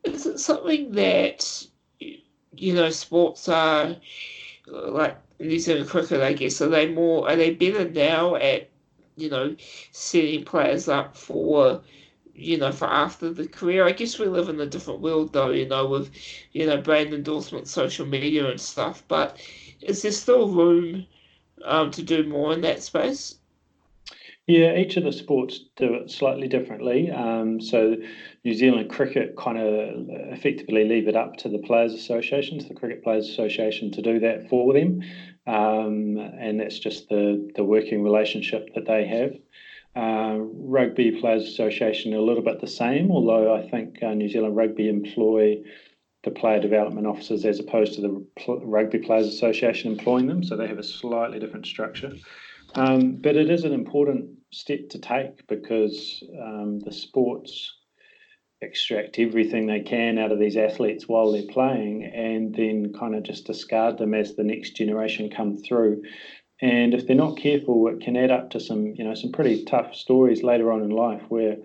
Is 0.03 0.25
it 0.25 0.39
something 0.39 0.91
that 0.91 1.67
you 1.99 2.73
know 2.73 2.89
sports 2.89 3.49
are 3.49 3.95
like 4.67 5.17
New 5.39 5.59
Zealand 5.59 5.89
cricket? 5.89 6.21
I 6.21 6.33
guess 6.33 6.61
are 6.61 6.69
they 6.69 6.87
more 6.87 7.27
are 7.29 7.35
they 7.35 7.51
better 7.51 7.89
now 7.89 8.35
at 8.35 8.69
you 9.17 9.29
know 9.29 9.55
setting 9.91 10.45
players 10.45 10.87
up 10.87 11.17
for 11.17 11.81
you 12.35 12.57
know, 12.57 12.71
for 12.71 12.87
after 12.87 13.31
the 13.31 13.47
career. 13.47 13.85
I 13.85 13.91
guess 13.93 14.19
we 14.19 14.25
live 14.27 14.49
in 14.49 14.59
a 14.59 14.65
different 14.65 14.99
world 14.99 15.33
though, 15.33 15.51
you 15.51 15.67
know, 15.67 15.87
with, 15.87 16.11
you 16.51 16.65
know, 16.65 16.81
brand 16.81 17.13
endorsement, 17.13 17.67
social 17.67 18.05
media 18.05 18.49
and 18.49 18.59
stuff. 18.59 19.03
But 19.07 19.39
is 19.81 20.01
there 20.01 20.11
still 20.11 20.49
room 20.49 21.05
um, 21.63 21.91
to 21.91 22.03
do 22.03 22.23
more 22.23 22.53
in 22.53 22.61
that 22.61 22.83
space? 22.83 23.35
Yeah, 24.47 24.77
each 24.77 24.95
of 24.95 25.03
the 25.03 25.11
sports 25.11 25.61
do 25.75 25.95
it 25.95 26.11
slightly 26.11 26.47
differently. 26.47 27.09
Um, 27.09 27.59
so, 27.59 27.95
New 28.43 28.53
Zealand 28.53 28.91
cricket 28.91 29.35
kind 29.35 29.57
of 29.57 30.05
effectively 30.33 30.87
leave 30.87 31.07
it 31.07 31.15
up 31.15 31.37
to 31.37 31.49
the 31.49 31.57
Players 31.57 31.95
Association, 31.95 32.59
to 32.59 32.67
the 32.67 32.75
Cricket 32.75 33.03
Players 33.03 33.27
Association, 33.27 33.91
to 33.93 34.03
do 34.03 34.19
that 34.19 34.47
for 34.47 34.71
them, 34.71 35.01
um, 35.47 36.17
and 36.17 36.59
that's 36.59 36.77
just 36.77 37.09
the 37.09 37.51
the 37.55 37.63
working 37.63 38.03
relationship 38.03 38.69
that 38.75 38.85
they 38.85 39.07
have. 39.07 39.33
Uh, 39.95 40.37
Rugby 40.39 41.19
Players 41.21 41.47
Association 41.47 42.13
a 42.13 42.21
little 42.21 42.43
bit 42.43 42.59
the 42.59 42.67
same, 42.67 43.11
although 43.11 43.55
I 43.55 43.69
think 43.69 44.03
uh, 44.03 44.13
New 44.13 44.27
Zealand 44.27 44.55
Rugby 44.55 44.89
employ 44.89 45.63
the 46.25 46.31
player 46.31 46.59
development 46.59 47.07
officers 47.07 47.45
as 47.45 47.59
opposed 47.59 47.93
to 47.93 48.01
the 48.01 48.27
Rugby 48.63 48.97
Players 48.99 49.27
Association 49.27 49.91
employing 49.91 50.27
them, 50.27 50.43
so 50.43 50.57
they 50.57 50.67
have 50.67 50.79
a 50.79 50.83
slightly 50.83 51.39
different 51.39 51.65
structure. 51.65 52.11
Um, 52.73 53.15
but 53.21 53.37
it 53.37 53.49
is 53.49 53.63
an 53.63 53.71
important 53.71 54.31
step 54.51 54.89
to 54.89 54.99
take 54.99 55.47
because 55.47 56.23
um, 56.41 56.79
the 56.79 56.91
sports 56.91 57.73
extract 58.61 59.19
everything 59.19 59.67
they 59.67 59.81
can 59.81 60.17
out 60.17 60.31
of 60.31 60.39
these 60.39 60.57
athletes 60.57 61.07
while 61.07 61.31
they're 61.31 61.43
playing 61.43 62.03
and 62.03 62.53
then 62.55 62.93
kind 62.93 63.15
of 63.15 63.23
just 63.23 63.45
discard 63.45 63.97
them 63.97 64.13
as 64.13 64.35
the 64.35 64.43
next 64.43 64.71
generation 64.71 65.29
come 65.29 65.55
through 65.55 66.01
and 66.61 66.93
if 66.93 67.05
they're 67.05 67.15
not 67.15 67.37
careful, 67.37 67.87
it 67.87 68.01
can 68.01 68.15
add 68.15 68.31
up 68.31 68.51
to 68.51 68.59
some, 68.59 68.93
you 68.95 69.03
know, 69.03 69.13
some 69.13 69.31
pretty 69.31 69.65
tough 69.65 69.93
stories 69.93 70.43
later 70.43 70.71
on 70.71 70.81
in 70.81 70.89
life 70.89 71.23
where 71.27 71.57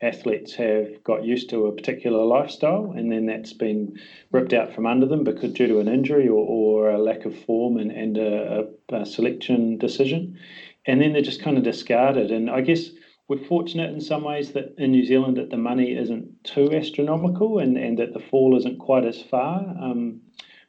athletes 0.00 0.54
have 0.54 1.04
got 1.04 1.24
used 1.24 1.50
to 1.50 1.66
a 1.66 1.72
particular 1.72 2.24
lifestyle 2.24 2.92
and 2.96 3.12
then 3.12 3.26
that's 3.26 3.52
been 3.52 3.96
ripped 4.32 4.52
out 4.52 4.74
from 4.74 4.86
under 4.86 5.06
them 5.06 5.22
because 5.22 5.52
due 5.52 5.68
to 5.68 5.78
an 5.78 5.88
injury 5.88 6.28
or, 6.28 6.44
or 6.44 6.90
a 6.90 6.98
lack 6.98 7.24
of 7.24 7.38
form 7.44 7.76
and, 7.76 7.92
and 7.92 8.18
a, 8.18 8.66
a 8.90 9.06
selection 9.06 9.78
decision. 9.78 10.38
And 10.86 11.00
then 11.00 11.12
they're 11.12 11.22
just 11.22 11.42
kind 11.42 11.56
of 11.56 11.62
discarded. 11.62 12.32
And 12.32 12.50
I 12.50 12.62
guess 12.62 12.88
we're 13.28 13.44
fortunate 13.44 13.92
in 13.92 14.00
some 14.00 14.24
ways 14.24 14.52
that 14.52 14.74
in 14.78 14.90
New 14.90 15.04
Zealand 15.04 15.36
that 15.36 15.50
the 15.50 15.56
money 15.56 15.96
isn't 15.96 16.42
too 16.42 16.72
astronomical 16.72 17.58
and, 17.58 17.76
and 17.76 17.98
that 17.98 18.14
the 18.14 18.18
fall 18.18 18.56
isn't 18.56 18.78
quite 18.78 19.04
as 19.04 19.22
far. 19.22 19.60
Um, 19.60 20.22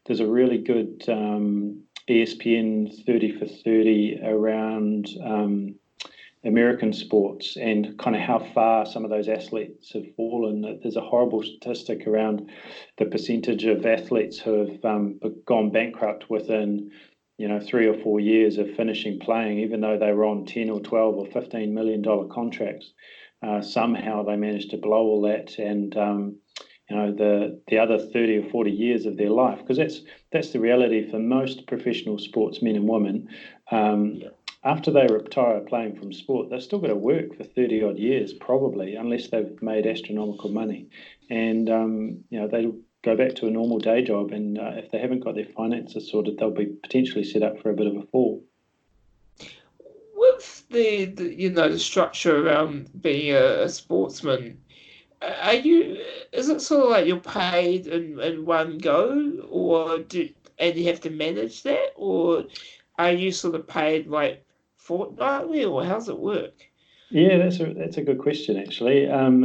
there's 0.05 0.19
a 0.19 0.27
really 0.27 0.59
good 0.59 1.03
um, 1.07 1.83
ESPN 2.09 3.05
30 3.05 3.39
for 3.39 3.45
30 3.45 4.19
around 4.23 5.07
um, 5.23 5.75
American 6.45 6.91
sports 6.91 7.55
and 7.55 7.97
kind 7.97 8.15
of 8.15 8.21
how 8.21 8.39
far 8.53 8.85
some 8.85 9.05
of 9.05 9.09
those 9.09 9.29
athletes 9.29 9.93
have 9.93 10.13
fallen. 10.15 10.79
There's 10.81 10.97
a 10.97 11.01
horrible 11.01 11.41
statistic 11.41 12.05
around 12.05 12.49
the 12.97 13.05
percentage 13.05 13.63
of 13.63 13.85
athletes 13.85 14.39
who 14.39 14.67
have 14.67 14.85
um, 14.85 15.19
gone 15.45 15.71
bankrupt 15.71 16.29
within, 16.29 16.91
you 17.37 17.47
know, 17.47 17.61
three 17.61 17.87
or 17.87 17.97
four 18.01 18.19
years 18.19 18.57
of 18.57 18.75
finishing 18.75 19.19
playing, 19.19 19.59
even 19.59 19.79
though 19.79 19.97
they 19.97 20.11
were 20.11 20.25
on 20.25 20.45
10 20.45 20.69
or 20.69 20.81
12 20.81 21.15
or 21.15 21.27
15 21.27 21.73
million 21.73 22.01
dollar 22.01 22.27
contracts. 22.27 22.91
Uh, 23.41 23.61
somehow 23.61 24.23
they 24.23 24.35
managed 24.35 24.71
to 24.71 24.77
blow 24.77 25.03
all 25.05 25.21
that 25.21 25.57
and 25.59 25.97
um, 25.97 26.37
you 26.89 26.95
know 26.95 27.11
the 27.11 27.59
the 27.67 27.77
other 27.77 27.97
30 27.97 28.37
or 28.37 28.49
40 28.49 28.71
years 28.71 29.05
of 29.05 29.17
their 29.17 29.29
life 29.29 29.59
because 29.59 29.77
that's 29.77 30.01
that's 30.31 30.51
the 30.51 30.59
reality 30.59 31.09
for 31.09 31.19
most 31.19 31.67
professional 31.67 32.19
sportsmen 32.19 32.75
and 32.75 32.87
women 32.87 33.29
um, 33.71 34.15
yeah 34.15 34.29
after 34.63 34.91
they 34.91 35.07
retire 35.07 35.59
playing 35.59 35.95
from 35.95 36.13
sport, 36.13 36.49
they've 36.49 36.63
still 36.63 36.79
got 36.79 36.87
to 36.87 36.95
work 36.95 37.35
for 37.35 37.43
30 37.43 37.83
odd 37.83 37.97
years, 37.97 38.33
probably, 38.33 38.95
unless 38.95 39.27
they've 39.27 39.61
made 39.61 39.85
astronomical 39.85 40.49
money. 40.49 40.87
And, 41.29 41.69
um, 41.69 42.23
you 42.29 42.39
know, 42.39 42.47
they'll 42.47 42.77
go 43.03 43.17
back 43.17 43.35
to 43.35 43.47
a 43.47 43.51
normal 43.51 43.79
day 43.79 44.03
job. 44.03 44.31
And 44.31 44.57
uh, 44.57 44.71
if 44.75 44.91
they 44.91 44.99
haven't 44.99 45.19
got 45.19 45.35
their 45.35 45.45
finances 45.45 46.09
sorted, 46.09 46.37
they'll 46.37 46.51
be 46.51 46.67
potentially 46.67 47.25
set 47.25 47.43
up 47.43 47.61
for 47.61 47.71
a 47.71 47.73
bit 47.73 47.87
of 47.87 47.97
a 47.97 48.03
fall. 48.03 48.41
With 50.15 50.65
the, 50.69 51.05
the 51.05 51.33
you 51.33 51.49
know, 51.49 51.67
the 51.67 51.79
structure 51.79 52.47
around 52.47 52.89
being 53.01 53.35
a, 53.35 53.63
a 53.63 53.69
sportsman, 53.69 54.57
are 55.41 55.55
you, 55.55 55.97
is 56.31 56.49
it 56.49 56.61
sort 56.61 56.83
of 56.85 56.89
like 56.91 57.07
you're 57.07 57.17
paid 57.17 57.87
in, 57.87 58.19
in 58.19 58.45
one 58.45 58.77
go 58.77 59.39
or 59.49 59.99
do, 59.99 60.29
and 60.59 60.75
you 60.75 60.87
have 60.87 61.01
to 61.01 61.09
manage 61.09 61.63
that 61.63 61.93
or 61.95 62.45
are 62.97 63.11
you 63.11 63.31
sort 63.31 63.55
of 63.55 63.67
paid 63.67 64.07
like 64.07 64.45
fortnightly, 64.77 65.65
or 65.65 65.83
how's 65.83 66.09
it 66.09 66.19
work? 66.19 66.53
Yeah, 67.09 67.37
that's 67.37 67.59
a 67.59 67.73
that's 67.73 67.97
a 67.97 68.01
good 68.01 68.19
question 68.19 68.57
actually. 68.57 69.09
Um, 69.09 69.43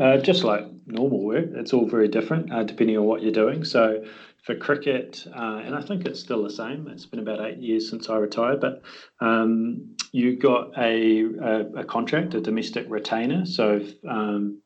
uh, 0.00 0.18
just 0.18 0.44
like 0.44 0.64
normal 0.86 1.20
work, 1.24 1.46
it's 1.54 1.72
all 1.72 1.86
very 1.86 2.08
different 2.08 2.52
uh, 2.52 2.62
depending 2.62 2.96
on 2.96 3.04
what 3.04 3.22
you're 3.22 3.32
doing. 3.32 3.64
So 3.64 4.04
for 4.44 4.54
cricket, 4.54 5.26
uh, 5.34 5.62
and 5.64 5.74
I 5.74 5.82
think 5.82 6.06
it's 6.06 6.20
still 6.20 6.42
the 6.42 6.50
same. 6.50 6.88
It's 6.88 7.06
been 7.06 7.20
about 7.20 7.40
eight 7.40 7.58
years 7.58 7.90
since 7.90 8.08
I 8.08 8.16
retired, 8.16 8.60
but 8.60 8.82
um, 9.20 9.96
you 10.12 10.36
got 10.36 10.70
a, 10.78 11.24
a, 11.24 11.80
a 11.80 11.84
contract, 11.84 12.34
a 12.34 12.40
domestic 12.40 12.86
retainer. 12.88 13.44
So 13.44 13.80
um, 14.08 14.62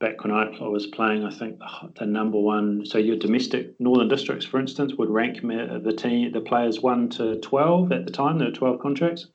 back 0.00 0.24
when 0.24 0.32
I, 0.32 0.44
I 0.44 0.66
was 0.66 0.86
playing, 0.86 1.24
I 1.24 1.30
think 1.30 1.58
the, 1.98 2.06
number 2.06 2.38
one. 2.38 2.84
So 2.86 2.98
your 2.98 3.16
domestic 3.16 3.78
Northern 3.78 4.08
Districts, 4.08 4.46
for 4.46 4.58
instance, 4.58 4.94
would 4.96 5.10
rank 5.10 5.42
the 5.42 5.94
team, 5.96 6.32
the 6.32 6.40
players 6.40 6.80
one 6.80 7.08
to 7.10 7.38
twelve 7.40 7.92
at 7.92 8.06
the 8.06 8.10
time. 8.10 8.38
There 8.38 8.48
were 8.48 8.54
twelve 8.54 8.80
contracts, 8.80 9.26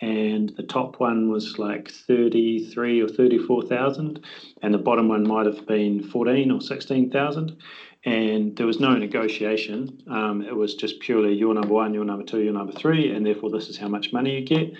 and 0.00 0.52
the 0.56 0.62
top 0.62 0.98
one 0.98 1.30
was 1.30 1.58
like 1.58 1.90
thirty 1.90 2.70
three 2.70 3.00
or 3.00 3.08
thirty 3.08 3.38
four 3.38 3.62
thousand, 3.62 4.24
and 4.62 4.72
the 4.72 4.78
bottom 4.78 5.08
one 5.08 5.28
might 5.28 5.46
have 5.46 5.66
been 5.66 6.02
fourteen 6.02 6.50
or 6.50 6.60
sixteen 6.60 7.10
thousand. 7.10 7.56
And 8.04 8.56
there 8.56 8.66
was 8.66 8.78
no 8.78 8.94
negotiation. 8.94 10.00
Um, 10.08 10.40
it 10.40 10.54
was 10.54 10.76
just 10.76 11.00
purely 11.00 11.34
your 11.34 11.52
number 11.54 11.74
one, 11.74 11.92
your 11.92 12.04
number 12.04 12.24
two, 12.24 12.40
your 12.40 12.52
number 12.52 12.72
three, 12.72 13.12
and 13.12 13.26
therefore 13.26 13.50
this 13.50 13.68
is 13.68 13.76
how 13.76 13.88
much 13.88 14.12
money 14.12 14.38
you 14.38 14.46
get. 14.46 14.72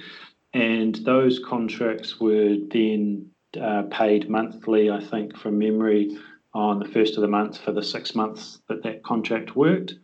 And 0.54 0.94
those 1.04 1.40
contracts 1.40 2.20
were 2.20 2.56
then 2.70 3.30
uh, 3.56 3.82
paid 3.90 4.28
monthly, 4.28 4.90
I 4.90 5.02
think, 5.02 5.36
from 5.36 5.58
memory, 5.58 6.16
on 6.56 6.78
the 6.78 6.88
first 6.88 7.16
of 7.16 7.20
the 7.20 7.28
month 7.28 7.58
for 7.58 7.72
the 7.72 7.82
six 7.82 8.14
months 8.14 8.60
that 8.68 8.82
that 8.82 9.02
contract 9.02 9.56
worked. 9.56 9.94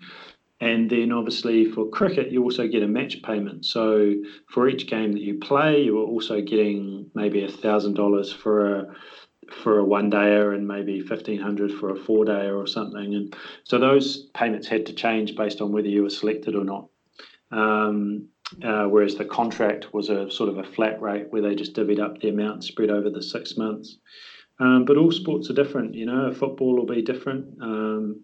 And 0.60 0.88
then 0.88 1.10
obviously 1.10 1.64
for 1.64 1.88
cricket, 1.88 2.30
you 2.30 2.42
also 2.42 2.68
get 2.68 2.82
a 2.82 2.86
match 2.86 3.22
payment. 3.22 3.64
So 3.64 4.14
for 4.48 4.68
each 4.68 4.86
game 4.86 5.12
that 5.12 5.22
you 5.22 5.38
play, 5.38 5.82
you 5.82 5.98
are 6.00 6.06
also 6.06 6.40
getting 6.40 7.10
maybe 7.14 7.46
thousand 7.48 7.94
dollars 7.94 8.32
for 8.32 8.76
a 8.76 8.94
for 9.62 9.78
a 9.78 9.84
one 9.84 10.10
dayer 10.10 10.54
and 10.54 10.68
maybe 10.68 11.00
fifteen 11.00 11.40
hundred 11.40 11.72
for 11.72 11.90
a 11.90 11.96
four 11.96 12.24
dayer 12.24 12.56
or 12.56 12.66
something. 12.66 13.14
And 13.14 13.36
so 13.64 13.78
those 13.78 14.28
payments 14.34 14.68
had 14.68 14.86
to 14.86 14.92
change 14.92 15.34
based 15.34 15.60
on 15.60 15.72
whether 15.72 15.88
you 15.88 16.02
were 16.02 16.10
selected 16.10 16.54
or 16.54 16.64
not. 16.64 16.88
Um, 17.50 18.28
uh, 18.62 18.84
whereas 18.84 19.14
the 19.14 19.24
contract 19.24 19.92
was 19.92 20.08
a 20.08 20.30
sort 20.30 20.48
of 20.48 20.58
a 20.58 20.64
flat 20.64 21.00
rate 21.00 21.26
where 21.30 21.42
they 21.42 21.54
just 21.54 21.74
divvied 21.74 22.00
up 22.00 22.20
the 22.20 22.28
amount 22.28 22.64
spread 22.64 22.90
over 22.90 23.10
the 23.10 23.22
six 23.22 23.56
months. 23.56 23.98
Um, 24.58 24.84
but 24.84 24.96
all 24.96 25.10
sports 25.10 25.50
are 25.50 25.54
different, 25.54 25.94
you 25.94 26.06
know. 26.06 26.32
Football 26.32 26.76
will 26.76 26.86
be 26.86 27.02
different, 27.02 27.60
um, 27.60 28.22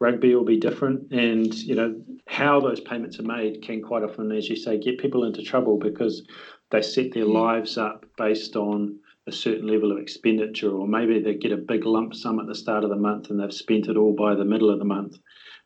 rugby 0.00 0.34
will 0.34 0.44
be 0.44 0.58
different, 0.58 1.12
and 1.12 1.52
you 1.54 1.74
know 1.74 2.00
how 2.28 2.60
those 2.60 2.80
payments 2.80 3.18
are 3.18 3.24
made 3.24 3.62
can 3.62 3.82
quite 3.82 4.02
often, 4.02 4.30
as 4.32 4.48
you 4.48 4.56
say, 4.56 4.78
get 4.78 4.98
people 4.98 5.24
into 5.24 5.42
trouble 5.42 5.78
because 5.78 6.26
they 6.70 6.82
set 6.82 7.12
their 7.12 7.24
lives 7.24 7.76
up 7.78 8.04
based 8.16 8.56
on 8.56 8.98
a 9.26 9.32
certain 9.32 9.68
level 9.68 9.92
of 9.92 9.98
expenditure, 9.98 10.70
or 10.70 10.86
maybe 10.88 11.20
they 11.20 11.34
get 11.34 11.52
a 11.52 11.56
big 11.56 11.84
lump 11.84 12.14
sum 12.14 12.40
at 12.40 12.46
the 12.46 12.54
start 12.54 12.84
of 12.84 12.90
the 12.90 12.96
month 12.96 13.30
and 13.30 13.38
they've 13.38 13.52
spent 13.52 13.86
it 13.86 13.96
all 13.96 14.14
by 14.14 14.34
the 14.34 14.44
middle 14.44 14.70
of 14.70 14.78
the 14.78 14.84
month. 14.84 15.16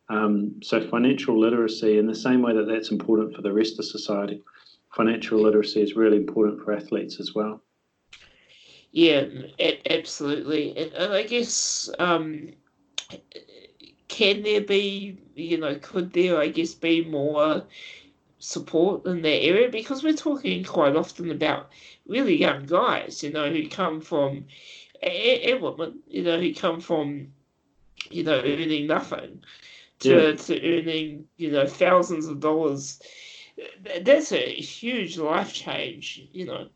Um, 0.08 0.62
so 0.62 0.80
financial 0.80 1.38
literacy, 1.38 1.98
in 1.98 2.06
the 2.06 2.14
same 2.14 2.42
way 2.42 2.54
that 2.54 2.66
that's 2.66 2.90
important 2.90 3.34
for 3.34 3.42
the 3.42 3.52
rest 3.52 3.78
of 3.78 3.84
society, 3.84 4.42
financial 4.94 5.40
literacy 5.40 5.82
is 5.82 5.96
really 5.96 6.16
important 6.16 6.62
for 6.62 6.72
athletes 6.72 7.18
as 7.18 7.34
well. 7.34 7.60
Yeah, 8.92 9.26
absolutely, 9.90 10.76
and, 10.76 11.12
I 11.12 11.24
guess 11.24 11.90
um, 11.98 12.50
can 14.08 14.42
there 14.42 14.60
be, 14.60 15.18
you 15.34 15.58
know, 15.58 15.74
could 15.76 16.12
there, 16.12 16.38
I 16.38 16.48
guess, 16.48 16.72
be 16.72 17.04
more 17.04 17.64
support 18.38 19.04
in 19.06 19.22
that 19.22 19.42
area? 19.42 19.68
Because 19.68 20.04
we're 20.04 20.14
talking 20.14 20.62
quite 20.64 20.96
often 20.96 21.30
about 21.30 21.70
really 22.06 22.36
young 22.36 22.64
guys, 22.64 23.22
you 23.22 23.32
know, 23.32 23.50
who 23.50 23.68
come 23.68 24.00
from 24.00 24.44
and 25.02 25.60
women, 25.60 25.98
you 26.08 26.22
know, 26.22 26.40
who 26.40 26.54
come 26.54 26.80
from, 26.80 27.32
you 28.10 28.22
know, 28.22 28.38
earning 28.38 28.86
nothing 28.86 29.42
to, 30.00 30.30
yeah. 30.30 30.36
to 30.36 30.78
earning 30.78 31.24
you 31.36 31.50
know 31.50 31.66
thousands 31.66 32.26
of 32.26 32.40
dollars. 32.40 33.00
That's 34.02 34.32
a 34.32 34.54
huge 34.54 35.16
life 35.16 35.52
change, 35.52 36.28
you 36.32 36.44
know. 36.46 36.68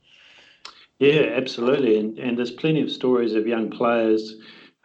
Yeah, 0.98 1.32
absolutely, 1.34 1.98
and 1.98 2.18
and 2.18 2.38
there's 2.38 2.50
plenty 2.50 2.82
of 2.82 2.90
stories 2.90 3.34
of 3.34 3.46
young 3.46 3.70
players. 3.70 4.36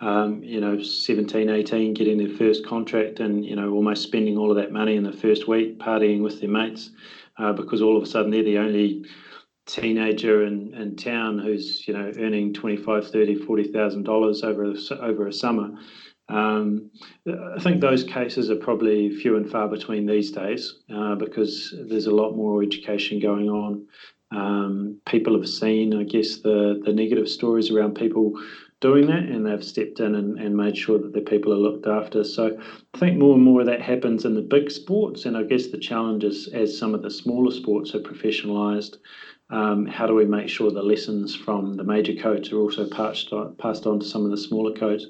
Um, 0.02 0.44
you 0.44 0.60
know, 0.60 0.84
17, 0.84 1.50
18, 1.50 1.94
getting 1.94 2.18
their 2.18 2.36
first 2.38 2.66
contract 2.66 3.22
and, 3.22 3.46
you 3.46 3.56
know, 3.56 3.72
almost 3.72 4.04
spending 4.04 4.38
all 4.38 4.52
of 4.52 4.58
that 4.58 4.74
money 4.74 4.98
in 4.98 5.04
the 5.04 5.14
first 5.14 5.48
week 5.48 5.80
partying 5.80 6.22
with 6.22 6.42
their 6.42 6.50
mates 6.50 6.90
uh, 7.38 7.54
because 7.54 7.82
all 7.82 7.96
of 7.96 8.04
a 8.04 8.06
sudden 8.06 8.30
they're 8.30 8.44
the 8.44 8.58
only 8.58 9.06
teenager 9.66 10.46
in, 10.46 10.74
in 10.74 10.96
town 10.96 11.40
who's, 11.40 11.88
you 11.88 11.94
know, 11.94 12.12
earning 12.20 12.54
25, 12.54 13.10
30, 13.10 13.46
$40,000 13.46 14.44
over, 14.44 15.02
over 15.02 15.28
a 15.28 15.34
summer. 15.34 15.72
Um, 16.28 16.90
I 17.28 17.60
think 17.60 17.82
those 17.82 18.04
cases 18.04 18.50
are 18.50 18.56
probably 18.56 19.10
few 19.10 19.38
and 19.38 19.50
far 19.50 19.68
between 19.68 20.06
these 20.06 20.32
days 20.32 20.76
uh, 20.94 21.16
because 21.16 21.74
there's 21.88 22.08
a 22.08 22.16
lot 22.16 22.36
more 22.36 22.64
education 22.64 23.20
going 23.20 23.50
on. 23.50 23.86
Um, 24.32 25.00
people 25.06 25.36
have 25.40 25.48
seen, 25.48 25.94
I 25.96 26.04
guess, 26.04 26.38
the, 26.38 26.82
the 26.84 26.94
negative 26.94 27.30
stories 27.30 27.70
around 27.70 27.96
people 27.96 28.34
doing 28.82 29.08
that 29.08 29.24
and 29.24 29.46
they've 29.46 29.64
stepped 29.64 30.00
in 30.00 30.16
and, 30.16 30.38
and 30.40 30.56
made 30.56 30.78
sure 30.78 31.00
that 31.00 31.14
their 31.14 31.22
people 31.22 31.54
are 31.54 31.58
looked 31.58 31.88
after. 31.88 32.24
So 32.24 32.60
I 32.94 32.98
think 32.98 33.18
more 33.18 33.36
and 33.36 33.44
more 33.44 33.62
of 33.62 33.68
that 33.68 33.82
happens 33.82 34.26
in 34.26 34.36
the 34.36 34.42
big 34.42 34.70
sports. 34.70 35.26
And 35.26 35.38
I 35.38 35.44
guess 35.44 35.68
the 35.68 35.78
challenge 35.78 36.24
is 36.24 36.50
as 36.54 36.78
some 36.78 36.94
of 36.94 37.02
the 37.02 37.10
smaller 37.10 37.52
sports 37.52 37.96
are 37.96 38.00
professionalised, 38.00 38.98
um, 39.50 39.86
how 39.86 40.08
do 40.08 40.16
we 40.16 40.26
make 40.26 40.50
sure 40.50 40.72
the 40.72 40.82
lessons 40.82 41.36
from 41.36 41.76
the 41.76 41.84
major 41.84 42.16
codes 42.16 42.52
are 42.52 42.58
also 42.58 42.90
passed 42.90 43.32
on, 43.32 43.56
passed 43.58 43.86
on 43.86 44.00
to 44.00 44.06
some 44.06 44.26
of 44.26 44.32
the 44.32 44.38
smaller 44.38 44.74
codes? 44.74 45.08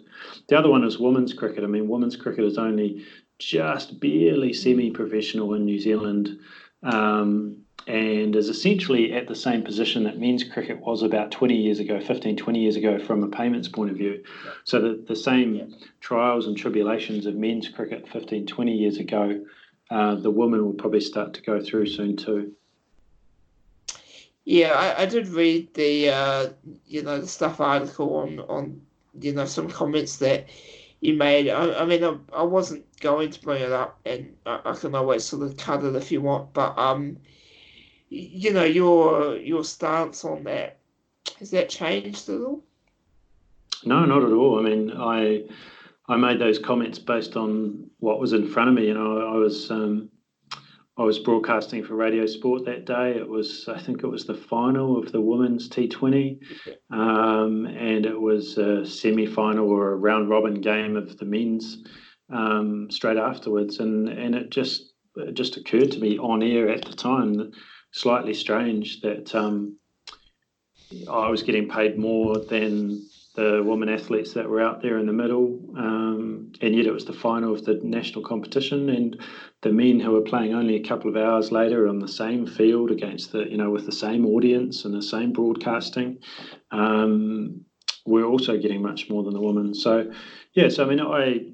The 0.49 0.57
other 0.57 0.69
one 0.69 0.83
is 0.83 0.99
women's 0.99 1.33
cricket. 1.33 1.63
I 1.63 1.67
mean, 1.67 1.87
women's 1.87 2.17
cricket 2.17 2.43
is 2.43 2.57
only 2.57 3.05
just 3.39 3.99
barely 3.99 4.53
semi-professional 4.53 5.53
in 5.53 5.65
New 5.65 5.79
Zealand. 5.79 6.39
Um, 6.83 7.65
and 7.87 8.35
is 8.35 8.49
essentially 8.49 9.13
at 9.13 9.27
the 9.27 9.35
same 9.35 9.61
position 9.61 10.03
that 10.03 10.19
men's 10.19 10.43
cricket 10.43 10.79
was 10.79 11.03
about 11.03 11.29
20 11.31 11.55
years 11.55 11.79
ago, 11.79 11.99
15, 11.99 12.35
20 12.35 12.59
years 12.59 12.75
ago, 12.75 12.97
from 12.97 13.23
a 13.23 13.27
payments 13.27 13.67
point 13.67 13.91
of 13.91 13.97
view. 13.97 14.23
Yeah. 14.43 14.51
So 14.63 14.81
the, 14.81 15.05
the 15.07 15.15
same 15.15 15.55
yeah. 15.55 15.65
trials 15.99 16.47
and 16.47 16.57
tribulations 16.57 17.27
of 17.27 17.35
men's 17.35 17.69
cricket 17.69 18.07
15, 18.09 18.47
20 18.47 18.71
years 18.71 18.97
ago, 18.97 19.45
uh, 19.91 20.15
the 20.15 20.31
women 20.31 20.65
will 20.65 20.73
probably 20.73 21.01
start 21.01 21.35
to 21.35 21.41
go 21.43 21.61
through 21.63 21.85
soon 21.85 22.17
too. 22.17 22.53
Yeah, 24.45 24.73
I, 24.73 25.03
I 25.03 25.05
did 25.07 25.27
read 25.27 25.73
the 25.73 26.09
uh, 26.09 26.49
you 26.85 27.01
know 27.01 27.19
the 27.19 27.27
stuff 27.27 27.59
article 27.59 28.15
on 28.17 28.39
on 28.41 28.81
you 29.19 29.33
know 29.33 29.45
some 29.45 29.69
comments 29.69 30.17
that 30.17 30.47
you 31.01 31.15
made. 31.15 31.49
I, 31.49 31.81
I 31.81 31.85
mean, 31.85 32.03
I, 32.03 32.17
I 32.33 32.43
wasn't 32.43 32.85
going 32.99 33.31
to 33.31 33.41
bring 33.41 33.61
it 33.61 33.71
up, 33.71 33.99
and 34.05 34.35
I, 34.45 34.61
I 34.65 34.73
can 34.73 34.95
always 34.95 35.25
sort 35.25 35.43
of 35.43 35.57
cut 35.57 35.83
it 35.83 35.95
if 35.95 36.11
you 36.11 36.21
want. 36.21 36.53
But 36.53 36.77
um, 36.77 37.17
you 38.09 38.53
know 38.53 38.63
your 38.63 39.35
your 39.37 39.63
stance 39.63 40.23
on 40.23 40.43
that 40.43 40.77
Has 41.39 41.51
that 41.51 41.69
changed 41.69 42.29
at 42.29 42.41
all? 42.41 42.63
No, 43.83 44.05
not 44.05 44.23
at 44.23 44.31
all. 44.31 44.59
I 44.59 44.63
mean, 44.63 44.91
I 44.95 45.43
I 46.07 46.17
made 46.17 46.39
those 46.39 46.59
comments 46.59 46.99
based 46.99 47.35
on 47.35 47.89
what 47.99 48.19
was 48.19 48.33
in 48.33 48.47
front 48.47 48.69
of 48.69 48.75
me. 48.75 48.87
You 48.87 48.93
know, 48.93 49.27
I 49.27 49.37
was 49.37 49.71
um, 49.71 50.09
I 50.97 51.03
was 51.03 51.19
broadcasting 51.19 51.83
for 51.83 51.95
Radio 51.95 52.25
Sport 52.25 52.63
that 52.65 52.85
day. 52.85 53.17
It 53.17 53.27
was, 53.27 53.67
I 53.67 53.77
think, 53.79 54.03
it 54.03 54.07
was 54.07 54.25
the 54.25 54.33
final 54.33 54.97
of 54.97 55.11
the 55.11 55.19
women's 55.19 55.67
T20, 55.67 56.39
um, 56.89 57.65
and 57.65 58.05
it 58.05 58.19
was 58.19 58.57
a 58.57 58.85
semi-final 58.85 59.69
or 59.69 59.91
a 59.91 59.95
round 59.97 60.29
robin 60.29 60.61
game 60.61 60.95
of 60.95 61.17
the 61.17 61.25
men's 61.25 61.83
um, 62.31 62.89
straight 62.89 63.17
afterwards. 63.17 63.79
And 63.79 64.07
and 64.07 64.35
it 64.35 64.51
just 64.51 64.93
it 65.17 65.33
just 65.33 65.57
occurred 65.57 65.91
to 65.91 65.99
me 65.99 66.17
on 66.17 66.41
air 66.41 66.69
at 66.69 66.85
the 66.85 66.93
time, 66.93 67.51
slightly 67.91 68.33
strange 68.33 69.01
that 69.01 69.35
um, 69.35 69.77
I 71.09 71.27
was 71.29 71.43
getting 71.43 71.67
paid 71.67 71.97
more 71.97 72.39
than 72.39 73.05
the 73.35 73.61
women 73.63 73.89
athletes 73.89 74.33
that 74.33 74.49
were 74.49 74.61
out 74.61 74.81
there 74.81 74.97
in 74.97 75.05
the 75.05 75.13
middle, 75.13 75.59
um, 75.77 76.51
and 76.61 76.75
yet 76.75 76.85
it 76.85 76.93
was 76.93 77.05
the 77.05 77.13
final 77.13 77.53
of 77.53 77.65
the 77.65 77.79
national 77.83 78.23
competition, 78.23 78.89
and 78.89 79.21
the 79.61 79.71
men 79.71 79.99
who 79.99 80.11
were 80.11 80.21
playing 80.21 80.53
only 80.53 80.75
a 80.75 80.83
couple 80.83 81.09
of 81.09 81.17
hours 81.17 81.51
later 81.51 81.87
on 81.87 81.99
the 81.99 82.07
same 82.07 82.47
field 82.47 82.91
against 82.91 83.31
the 83.31 83.49
you 83.49 83.57
know 83.57 83.69
with 83.69 83.85
the 83.85 83.91
same 83.91 84.25
audience 84.25 84.85
and 84.85 84.93
the 84.93 85.01
same 85.01 85.33
broadcasting, 85.33 86.19
um, 86.71 87.61
were 88.05 88.25
also 88.25 88.57
getting 88.57 88.81
much 88.81 89.09
more 89.09 89.23
than 89.23 89.33
the 89.33 89.41
women. 89.41 89.73
So, 89.73 90.11
yes, 90.53 90.79
I 90.79 90.85
mean 90.85 91.01
I 91.01 91.51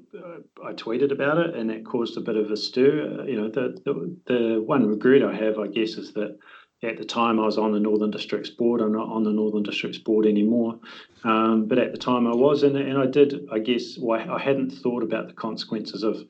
I 0.64 0.72
tweeted 0.74 1.10
about 1.10 1.38
it, 1.38 1.54
and 1.56 1.70
that 1.70 1.84
caused 1.84 2.16
a 2.16 2.20
bit 2.20 2.36
of 2.36 2.50
a 2.50 2.56
stir. 2.56 3.24
You 3.26 3.40
know, 3.40 3.48
the 3.48 3.76
the, 3.84 4.16
the 4.26 4.62
one 4.62 4.86
regret 4.86 5.22
I 5.22 5.34
have, 5.34 5.58
I 5.58 5.66
guess, 5.66 5.94
is 5.94 6.12
that 6.12 6.38
at 6.82 6.98
the 6.98 7.04
time 7.04 7.38
I 7.38 7.44
was 7.44 7.58
on 7.58 7.72
the 7.72 7.80
Northern 7.80 8.10
Districts 8.10 8.50
board. 8.50 8.80
I'm 8.80 8.92
not 8.92 9.08
on 9.08 9.22
the 9.22 9.30
Northern 9.30 9.62
Districts 9.62 9.98
board 9.98 10.26
anymore, 10.26 10.78
um, 11.24 11.66
but 11.66 11.78
at 11.78 11.92
the 11.92 11.98
time 11.98 12.26
I 12.26 12.34
was, 12.34 12.62
and, 12.62 12.76
and 12.76 12.98
I 12.98 13.06
did. 13.06 13.46
I 13.52 13.58
guess 13.58 13.96
well, 13.98 14.30
I 14.30 14.40
hadn't 14.40 14.70
thought 14.70 15.02
about 15.02 15.28
the 15.28 15.34
consequences 15.34 16.02
of 16.02 16.24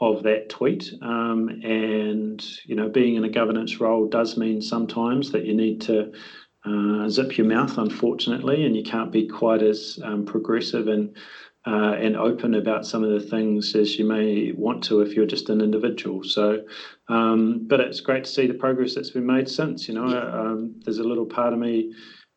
of 0.00 0.22
that 0.22 0.48
tweet. 0.48 0.92
Um, 1.02 1.48
and 1.62 2.42
you 2.64 2.74
know, 2.74 2.88
being 2.88 3.16
in 3.16 3.24
a 3.24 3.28
governance 3.28 3.80
role 3.80 4.08
does 4.08 4.36
mean 4.36 4.62
sometimes 4.62 5.32
that 5.32 5.44
you 5.44 5.54
need 5.54 5.82
to 5.82 6.12
uh, 6.64 7.08
zip 7.08 7.36
your 7.36 7.46
mouth, 7.46 7.76
unfortunately, 7.78 8.64
and 8.64 8.76
you 8.76 8.82
can't 8.82 9.12
be 9.12 9.26
quite 9.26 9.62
as 9.62 9.98
um, 10.02 10.24
progressive 10.24 10.88
and 10.88 11.16
uh, 11.66 11.94
and 11.98 12.16
open 12.16 12.54
about 12.54 12.86
some 12.86 13.04
of 13.04 13.10
the 13.10 13.28
things 13.28 13.74
as 13.74 13.98
you 13.98 14.04
may 14.04 14.52
want 14.52 14.82
to 14.84 15.02
if 15.02 15.14
you're 15.14 15.26
just 15.26 15.50
an 15.50 15.60
individual. 15.60 16.24
So, 16.24 16.64
um, 17.08 17.66
but 17.68 17.80
it's 17.80 18.00
great 18.00 18.24
to 18.24 18.30
see 18.30 18.46
the 18.46 18.54
progress 18.54 18.94
that's 18.94 19.10
been 19.10 19.26
made 19.26 19.48
since. 19.48 19.86
You 19.86 19.94
know, 19.94 20.06
um, 20.06 20.80
there's 20.84 20.98
a 20.98 21.04
little 21.04 21.26
part 21.26 21.52
of 21.52 21.58
me 21.58 21.92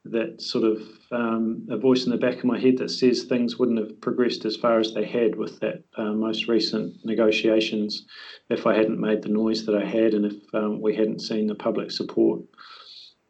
that 0.05 0.41
sort 0.41 0.65
of 0.65 0.81
um, 1.11 1.65
a 1.69 1.77
voice 1.77 2.03
in 2.03 2.11
the 2.11 2.17
back 2.17 2.39
of 2.39 2.43
my 2.43 2.59
head 2.59 2.77
that 2.77 2.91
says 2.91 3.23
things 3.23 3.57
wouldn't 3.57 3.79
have 3.79 4.01
progressed 4.01 4.43
as 4.43 4.57
far 4.57 4.79
as 4.79 4.93
they 4.93 5.05
had 5.05 5.35
with 5.35 5.57
that 5.61 5.83
uh, 5.97 6.11
most 6.11 6.49
recent 6.49 6.93
negotiations 7.05 8.05
if 8.49 8.67
I 8.67 8.75
hadn't 8.75 8.99
made 8.99 9.21
the 9.21 9.29
noise 9.29 9.65
that 9.65 9.75
I 9.75 9.85
had 9.85 10.13
and 10.13 10.25
if 10.25 10.35
um, 10.53 10.81
we 10.81 10.93
hadn't 10.93 11.21
seen 11.21 11.47
the 11.47 11.55
public 11.55 11.91
support. 11.91 12.41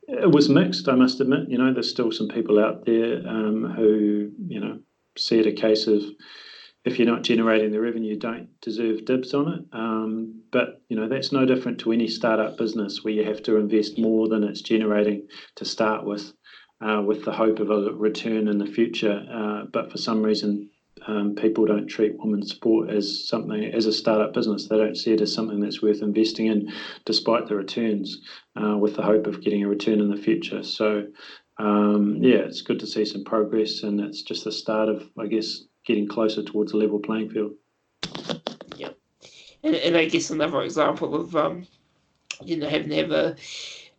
It 0.08 0.32
was 0.32 0.50
mixed, 0.50 0.90
I 0.90 0.96
must 0.96 1.22
admit. 1.22 1.48
You 1.48 1.60
know, 1.60 1.72
there's 1.72 1.92
still 1.92 2.12
some 2.12 2.28
people 2.28 2.60
out 2.60 2.86
there 2.86 3.22
um, 3.28 3.72
who, 3.78 4.32
you 4.48 4.60
know, 4.60 4.80
see 5.18 5.40
it 5.40 5.48
a 5.48 5.52
case 5.52 5.88
of 5.88 6.04
if 6.86 7.00
you're 7.00 7.08
not 7.08 7.24
generating 7.24 7.72
the 7.72 7.80
revenue, 7.80 8.18
don't 8.18 8.50
deserve 8.62 9.06
dibs 9.06 9.34
on 9.34 9.48
it. 9.48 9.66
Um, 9.72 10.42
but 10.52 10.82
you 10.90 10.98
know 10.98 11.08
that's 11.08 11.32
no 11.32 11.46
different 11.46 11.80
to 11.80 11.92
any 11.92 12.08
startup 12.08 12.58
business 12.58 13.04
where 13.04 13.14
you 13.14 13.24
have 13.24 13.42
to 13.44 13.58
invest 13.58 13.98
more 13.98 14.28
than 14.28 14.44
it's 14.44 14.62
generating 14.62 15.28
to 15.56 15.66
start 15.66 16.06
with, 16.06 16.34
uh, 16.82 17.02
with 17.06 17.24
the 17.24 17.32
hope 17.32 17.60
of 17.60 17.70
a 17.70 17.92
return 17.94 18.48
in 18.48 18.58
the 18.58 18.66
future. 18.66 19.26
Uh, 19.32 19.66
but 19.72 19.92
for 19.92 19.98
some 19.98 20.22
reason, 20.24 20.70
um, 21.08 21.36
people 21.36 21.66
don't 21.66 21.88
treat 21.88 22.18
women's 22.18 22.52
sport 22.52 22.90
as 22.90 23.28
something 23.28 23.64
as 23.64 23.86
a 23.86 23.94
startup 23.94 24.34
business. 24.34 24.68
They 24.68 24.78
don't 24.78 24.96
see 24.98 25.14
it 25.14 25.22
as 25.22 25.34
something 25.34 25.60
that's 25.60 25.82
worth 25.82 26.02
investing 26.02 26.48
in, 26.48 26.72
despite 27.06 27.48
the 27.48 27.56
returns, 27.56 28.22
uh, 28.56 28.78
with 28.78 28.96
the 28.96 29.02
hope 29.02 29.28
of 29.28 29.42
getting 29.42 29.64
a 29.64 29.68
return 29.68 30.00
in 30.00 30.10
the 30.10 30.22
future. 30.22 30.64
So 30.64 31.08
um, 31.58 32.18
yeah, 32.22 32.38
it's 32.38 32.62
good 32.62 32.80
to 32.80 32.88
see 32.88 33.06
some 33.06 33.24
progress, 33.24 33.84
and 33.84 34.00
it's 34.00 34.22
just 34.22 34.44
the 34.44 34.52
start 34.52 34.90
of, 34.90 35.10
I 35.20 35.28
guess, 35.28 35.64
getting 35.86 36.08
closer 36.08 36.44
towards 36.44 36.74
a 36.74 36.78
level 36.78 37.00
playing 37.00 37.30
field. 37.30 37.54
Yeah, 38.76 38.90
and, 39.64 39.76
and 39.76 39.96
I 39.96 40.06
guess 40.06 40.30
another 40.30 40.62
example 40.64 41.16
of 41.16 41.36
um, 41.36 41.68
you 42.44 42.58
know 42.58 42.68
having 42.68 42.90
to 42.90 42.96
have 42.96 43.12
a, 43.12 43.36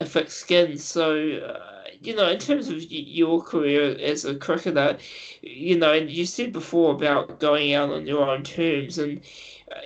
a 0.00 0.06
thick 0.06 0.30
skin. 0.30 0.78
So 0.78 1.16
uh, 1.38 1.73
you 2.04 2.14
know, 2.14 2.28
in 2.28 2.38
terms 2.38 2.68
of 2.68 2.82
your 2.90 3.42
career 3.42 3.96
as 3.98 4.24
a 4.24 4.34
cricketer, 4.34 4.98
you 5.42 5.78
know, 5.78 5.92
and 5.92 6.10
you 6.10 6.26
said 6.26 6.52
before 6.52 6.94
about 6.94 7.40
going 7.40 7.74
out 7.74 7.90
on 7.90 8.06
your 8.06 8.28
own 8.28 8.42
terms, 8.42 8.98
and 8.98 9.20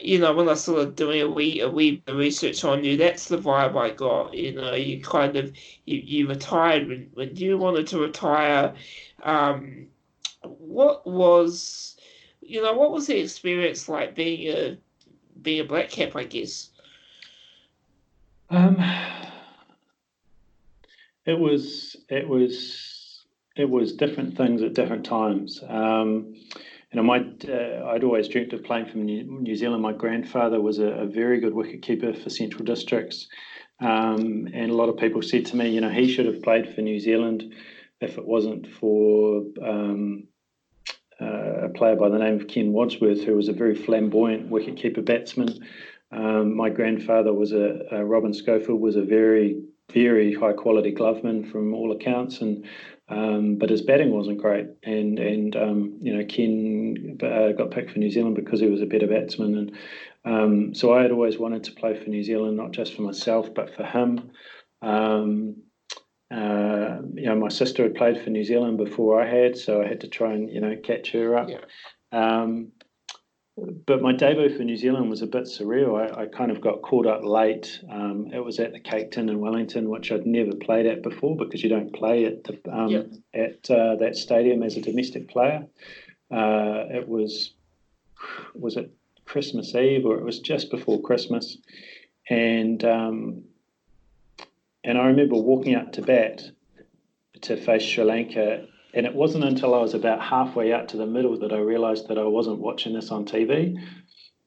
you 0.01 0.19
know, 0.19 0.35
when 0.35 0.49
I 0.49 0.55
started 0.55 0.97
doing 0.97 1.21
a 1.23 1.29
wee 1.29 1.61
a 1.61 1.69
wee 1.69 2.03
research 2.09 2.65
on 2.65 2.85
you, 2.85 2.97
that's 2.97 3.29
the 3.29 3.39
vibe 3.39 3.77
I 3.77 3.91
got. 3.91 4.35
You 4.35 4.55
know, 4.55 4.75
you 4.75 5.01
kind 5.03 5.37
of 5.37 5.57
you, 5.87 6.03
you 6.05 6.29
retired 6.29 6.89
when, 6.89 7.11
when 7.15 7.37
you 7.37 7.57
wanted 7.59 7.87
to 7.89 8.01
retire. 8.01 8.75
Um, 9.23 9.87
what 10.43 11.07
was 11.07 11.97
you 12.41 12.63
know, 12.63 12.73
what 12.73 12.93
was 12.93 13.07
the 13.07 13.19
experience 13.19 13.89
like 13.89 14.15
being 14.15 14.49
a 14.53 14.79
being 15.43 15.61
a 15.61 15.65
black 15.65 15.91
cap, 15.91 16.17
I 16.17 16.25
guess? 16.25 16.71
Um 18.51 18.83
it 21.29 21.38
was 21.38 21.95
it 22.09 22.27
was 22.27 23.27
it 23.55 23.69
was 23.69 23.93
different 23.93 24.37
things 24.37 24.62
at 24.62 24.73
different 24.73 25.05
times. 25.05 25.61
Um, 25.69 26.35
and 26.91 27.01
I 27.01 27.03
might, 27.03 27.45
uh, 27.47 27.85
I'd 27.88 28.05
always 28.05 28.29
dreamt 28.29 28.55
of 28.55 28.64
playing 28.64 28.87
for 28.87 28.97
New, 28.97 29.25
New 29.25 29.57
Zealand. 29.57 29.83
My 29.83 29.93
grandfather 29.93 30.59
was 30.59 30.79
a, 30.79 30.87
a 30.87 31.07
very 31.07 31.38
good 31.38 31.53
wicketkeeper 31.53 32.23
for 32.23 32.31
Central 32.31 32.64
Districts. 32.64 33.29
Um, 33.81 34.49
and 34.55 34.71
a 34.71 34.75
lot 34.75 34.88
of 34.88 34.97
people 34.97 35.21
said 35.21 35.45
to 35.47 35.57
me, 35.57 35.69
you 35.69 35.83
know, 35.83 35.91
he 35.91 36.09
should 36.11 36.25
have 36.25 36.43
played 36.43 36.75
for 36.75 36.81
New 36.81 36.99
Zealand 36.99 37.53
if 38.01 38.17
it 38.17 38.27
wasn't 38.27 38.67
for 38.67 39.43
um, 39.62 40.29
uh, 41.21 41.67
a 41.67 41.69
player 41.69 41.97
by 41.97 42.09
the 42.09 42.19
name 42.19 42.41
of 42.41 42.49
Ken 42.49 42.73
Wadsworth, 42.73 43.25
who 43.25 43.35
was 43.35 43.49
a 43.49 43.53
very 43.53 43.75
flamboyant 43.75 44.49
wicket-keeper 44.49 45.03
batsman. 45.03 45.67
Um, 46.11 46.57
my 46.57 46.71
grandfather 46.71 47.35
was 47.35 47.53
a, 47.53 47.81
a, 47.91 48.05
Robin 48.05 48.33
Schofield 48.33 48.81
was 48.81 48.97
a 48.97 49.03
very 49.03 49.62
very 49.92 50.35
high 50.35 50.53
quality 50.53 50.92
gloveman 50.92 51.51
from 51.51 51.74
all 51.74 51.92
accounts, 51.92 52.40
and 52.40 52.66
um, 53.09 53.57
but 53.57 53.70
his 53.70 53.83
batting 53.83 54.11
wasn't 54.11 54.38
great, 54.38 54.66
and 54.83 55.18
and 55.18 55.57
um, 55.57 55.98
you 56.01 56.14
know 56.14 56.24
Ken 56.24 57.18
uh, 57.22 57.53
got 57.53 57.70
picked 57.70 57.90
for 57.92 57.98
New 57.98 58.11
Zealand 58.11 58.37
because 58.37 58.61
he 58.61 58.66
was 58.66 58.83
a 58.83 58.87
better 58.87 59.07
batsman, 59.07 59.57
and 59.57 59.72
um, 60.24 60.74
so 60.74 60.92
I 60.92 61.03
had 61.03 61.12
always 61.12 61.38
wanted 61.38 61.64
to 61.64 61.72
play 61.72 61.94
for 61.94 62.11
New 62.11 62.22
Zealand, 62.22 62.57
not 62.57 62.72
just 62.72 62.94
for 62.94 63.03
myself 63.03 63.53
but 63.55 63.74
for 63.74 63.85
him. 63.85 64.31
Um, 64.83 65.57
uh, 66.31 66.98
you 67.14 67.24
know, 67.24 67.37
my 67.37 67.48
sister 67.48 67.83
had 67.85 67.94
played 67.94 68.22
for 68.22 68.29
New 68.29 68.44
Zealand 68.44 68.77
before 68.77 69.20
I 69.20 69.27
had, 69.27 69.57
so 69.57 69.83
I 69.83 69.87
had 69.87 70.03
to 70.03 70.09
try 70.09 70.33
and 70.33 70.51
you 70.51 70.61
know 70.61 70.77
catch 70.83 71.12
her 71.12 71.37
up. 71.37 71.48
Yeah. 71.48 71.64
But 73.87 74.03
my 74.03 74.12
debut 74.12 74.57
for 74.57 74.62
New 74.62 74.77
Zealand 74.77 75.11
was 75.11 75.23
a 75.23 75.27
bit 75.27 75.44
surreal. 75.44 75.99
I, 75.99 76.23
I 76.23 76.27
kind 76.27 76.51
of 76.51 76.61
got 76.61 76.83
caught 76.83 77.07
up 77.07 77.25
late. 77.25 77.81
Um, 77.90 78.31
it 78.33 78.44
was 78.44 78.61
at 78.61 78.73
the 78.73 78.81
Cake 78.81 79.11
Tin 79.11 79.29
in 79.29 79.40
Wellington, 79.40 79.88
which 79.88 80.12
I'd 80.12 80.27
never 80.27 80.55
played 80.55 80.87
at 80.87 81.03
before 81.03 81.37
because 81.37 81.62
you 81.62 81.68
don't 81.68 81.92
play 81.92 82.25
at 82.27 82.44
the, 82.44 82.61
um, 82.71 82.88
yep. 82.88 83.11
at 83.35 83.71
uh, 83.71 83.97
that 83.97 84.16
stadium 84.16 84.62
as 84.62 84.77
a 84.77 84.81
domestic 84.81 85.29
player. 85.29 85.66
Uh, 86.31 86.85
it 86.90 87.09
was 87.09 87.53
was 88.55 88.77
it 88.77 88.92
Christmas 89.25 89.75
Eve 89.75 90.05
or 90.05 90.18
it 90.18 90.25
was 90.25 90.40
just 90.40 90.71
before 90.71 91.01
Christmas, 91.01 91.57
and 92.29 92.85
um, 92.85 93.44
and 94.85 94.99
I 94.99 95.07
remember 95.07 95.37
walking 95.37 95.75
up 95.75 95.92
to 95.92 96.03
bat 96.03 96.42
to 97.42 97.57
face 97.57 97.83
Sri 97.83 98.05
Lanka 98.05 98.66
and 98.99 99.07
it 99.07 99.15
wasn't 99.15 99.45
until 99.45 99.77
I 99.77 99.79
was 99.79 99.95
about 99.95 100.21
halfway 100.21 100.73
out 100.73 100.89
to 100.89 100.97
the 100.97 101.07
middle 101.07 101.39
that 101.39 101.53
I 101.53 101.59
realized 101.59 102.09
that 102.09 102.19
I 102.19 102.25
wasn't 102.25 102.59
watching 102.59 102.95
this 102.95 103.13
on 103.13 103.25
TV 103.25 103.77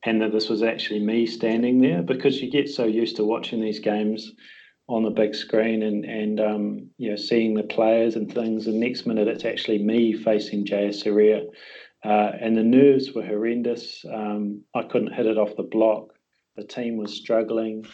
and 0.04 0.22
that 0.22 0.34
this 0.34 0.50
was 0.50 0.62
actually 0.62 1.00
me 1.00 1.26
standing 1.26 1.80
there 1.80 2.02
because 2.02 2.42
you 2.42 2.52
get 2.52 2.68
so 2.68 2.84
used 2.84 3.16
to 3.16 3.24
watching 3.24 3.62
these 3.62 3.80
games 3.80 4.30
on 4.90 5.04
the 5.04 5.10
big 5.10 5.36
screen 5.36 5.84
and 5.84 6.04
and 6.04 6.42
um, 6.42 6.90
you 6.98 7.12
know 7.12 7.16
seeing 7.16 7.54
the 7.54 7.64
players 7.64 8.18
and 8.18 8.34
things. 8.34 8.66
The 8.66 8.74
next 8.74 9.06
minute, 9.06 9.30
it's 9.30 9.46
actually 9.46 9.78
me 9.78 10.12
facing 10.12 10.66
Jayasuriya, 10.66 11.46
uh, 12.04 12.32
and 12.42 12.58
the 12.58 12.64
nerves 12.64 13.14
were 13.14 13.26
horrendous. 13.26 14.04
Um, 14.12 14.66
I 14.76 14.84
couldn't 14.84 15.14
hit 15.14 15.28
it 15.28 15.38
off 15.38 15.56
the 15.56 15.64
block. 15.64 16.10
The 16.58 16.66
team 16.66 16.98
was 16.98 17.14
struggling. 17.14 17.86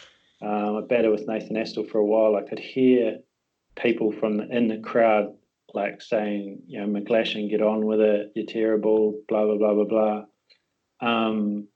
Um, 0.42 0.78
I 0.78 0.80
battled 0.88 1.12
with 1.12 1.28
Nathan 1.28 1.54
Astle 1.54 1.88
for 1.88 1.98
a 1.98 2.04
while. 2.04 2.34
I 2.34 2.42
could 2.42 2.58
hear 2.58 3.18
people 3.76 4.10
from 4.10 4.38
the, 4.38 4.48
in 4.48 4.66
the 4.66 4.78
crowd 4.78 5.37
like 5.74 6.00
saying, 6.00 6.62
you 6.66 6.80
know, 6.80 6.86
McGlashan, 6.86 7.50
get 7.50 7.62
on 7.62 7.84
with 7.86 8.00
it, 8.00 8.32
you're 8.34 8.46
terrible, 8.46 9.20
blah, 9.28 9.44
blah, 9.44 9.56
blah, 9.56 9.74
blah, 9.74 9.84
blah. 9.84 10.24
Um, 11.00 11.68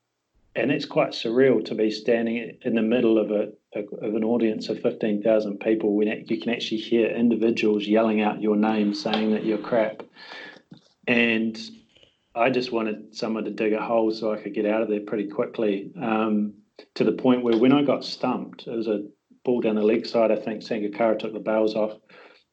and 0.54 0.70
it's 0.70 0.84
quite 0.84 1.10
surreal 1.10 1.64
to 1.66 1.74
be 1.74 1.90
standing 1.90 2.58
in 2.62 2.74
the 2.74 2.82
middle 2.82 3.18
of 3.18 3.30
a 3.30 3.52
of 3.74 4.14
an 4.14 4.22
audience 4.22 4.68
of 4.68 4.80
15,000 4.80 5.60
people 5.60 5.94
when 5.94 6.24
you 6.26 6.38
can 6.38 6.52
actually 6.52 6.76
hear 6.76 7.08
individuals 7.08 7.86
yelling 7.86 8.20
out 8.20 8.42
your 8.42 8.56
name 8.56 8.92
saying 8.92 9.30
that 9.30 9.46
you're 9.46 9.56
crap. 9.56 10.02
And 11.06 11.58
I 12.34 12.50
just 12.50 12.70
wanted 12.70 13.16
someone 13.16 13.44
to 13.44 13.50
dig 13.50 13.72
a 13.72 13.80
hole 13.80 14.10
so 14.10 14.32
I 14.32 14.42
could 14.42 14.54
get 14.54 14.66
out 14.66 14.82
of 14.82 14.88
there 14.88 15.00
pretty 15.00 15.28
quickly 15.28 15.90
um, 16.00 16.54
to 16.94 17.04
the 17.04 17.12
point 17.12 17.42
where 17.42 17.56
when 17.56 17.72
I 17.72 17.82
got 17.82 18.04
stumped, 18.04 18.66
it 18.66 18.76
was 18.76 18.88
a 18.88 19.06
ball 19.44 19.62
down 19.62 19.76
the 19.76 19.82
leg 19.82 20.06
side. 20.06 20.30
I 20.30 20.36
think 20.36 20.62
Sangakkara 20.62 21.18
took 21.18 21.32
the 21.32 21.40
bails 21.40 21.74
off. 21.74 21.92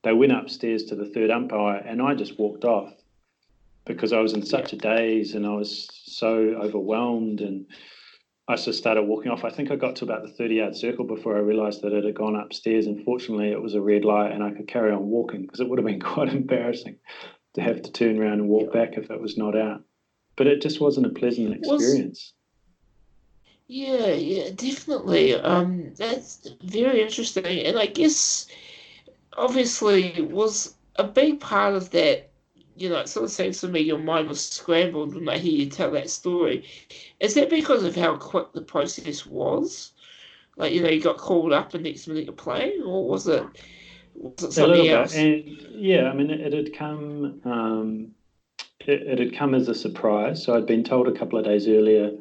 They 0.04 0.14
went 0.14 0.32
upstairs 0.32 0.84
to 0.86 0.96
the 0.96 1.06
third 1.06 1.30
umpire, 1.30 1.84
and 1.86 2.02
I 2.02 2.16
just 2.16 2.40
walked 2.40 2.64
off 2.64 2.94
because 3.86 4.14
I 4.14 4.20
was 4.20 4.34
in 4.34 4.46
such 4.46 4.72
a 4.72 4.78
daze 4.78 5.34
and 5.34 5.46
I 5.46 5.54
was 5.56 5.90
so 6.06 6.32
overwhelmed. 6.62 7.42
And 7.42 7.66
I 8.48 8.56
just 8.56 8.78
started 8.78 9.04
walking 9.04 9.32
off. 9.32 9.44
I 9.44 9.50
think 9.50 9.72
I 9.72 9.76
got 9.76 9.96
to 9.98 10.06
about 10.06 10.22
the 10.22 10.32
30 10.32 10.56
yard 10.56 10.76
circle 10.76 11.06
before 11.06 11.36
I 11.36 11.40
realized 11.40 11.82
that 11.82 11.92
it 11.92 12.06
had 12.06 12.16
gone 12.16 12.36
upstairs. 12.36 12.86
And 12.86 13.04
fortunately, 13.04 13.52
it 13.52 13.62
was 13.62 13.74
a 13.74 13.82
red 13.82 14.06
light 14.06 14.32
and 14.32 14.44
I 14.44 14.52
could 14.52 14.68
carry 14.68 14.92
on 14.92 15.10
walking 15.10 15.42
because 15.42 15.60
it 15.60 15.68
would 15.68 15.80
have 15.80 15.88
been 15.88 16.00
quite 16.14 16.30
embarrassing 16.30 16.98
to 17.56 17.62
have 17.62 17.82
to 17.82 17.92
turn 17.92 18.20
around 18.20 18.34
and 18.34 18.48
walk 18.48 18.72
back 18.72 18.98
if 18.98 19.10
it 19.10 19.20
was 19.20 19.38
not 19.38 19.58
out. 19.58 19.82
But 20.36 20.48
it 20.48 20.62
just 20.62 20.80
wasn't 20.80 21.08
a 21.08 21.10
pleasant 21.10 21.56
experience. 21.56 22.34
Yeah, 23.68 24.14
yeah, 24.14 24.50
definitely. 24.56 25.36
Um, 25.36 25.94
that's 25.96 26.48
very 26.64 27.02
interesting, 27.02 27.46
and 27.46 27.78
I 27.78 27.86
guess 27.86 28.48
obviously 29.40 30.22
was 30.22 30.76
a 30.96 31.04
big 31.04 31.40
part 31.40 31.76
of 31.76 31.92
that. 31.92 32.30
You 32.76 32.90
know, 32.90 33.00
it 33.00 33.10
sort 33.10 33.26
of 33.26 33.32
seems 33.32 33.60
to 33.62 33.68
me 33.68 33.82
your 33.82 33.98
mind 33.98 34.30
was 34.30 34.44
scrambled 34.44 35.14
when 35.14 35.28
I 35.28 35.38
hear 35.38 35.52
you 35.52 35.70
tell 35.70 35.92
that 35.92 36.10
story. 36.10 36.66
Is 37.20 37.34
that 37.34 37.50
because 37.50 37.84
of 37.84 37.96
how 37.96 38.16
quick 38.16 38.54
the 38.54 38.62
process 38.62 39.26
was? 39.26 39.92
Like, 40.56 40.74
you 40.74 40.82
know, 40.82 40.90
you 40.90 41.02
got 41.02 41.18
called 41.18 41.52
up 41.52 41.74
and 41.74 41.84
next 41.84 42.08
minute 42.08 42.26
you're 42.26 42.34
playing, 42.34 42.82
or 42.84 43.08
was 43.08 43.28
it 43.28 43.44
was 44.14 44.44
it 44.44 44.52
something 44.54 44.88
else? 44.88 45.16
And 45.16 45.44
yeah, 45.72 46.10
I 46.10 46.14
mean, 46.14 46.30
it, 46.30 46.40
it 46.40 46.54
had 46.54 46.74
come. 46.74 47.42
Um, 47.44 48.12
it, 48.82 49.02
it 49.02 49.20
had 49.20 49.36
come 49.38 49.56
as 49.56 49.68
a 49.68 49.76
surprise. 49.76 50.44
So 50.44 50.56
I'd 50.56 50.66
been 50.66 50.84
told 50.84 51.08
a 51.08 51.12
couple 51.12 51.38
of 51.38 51.46
days 51.46 51.68
earlier 51.68 52.12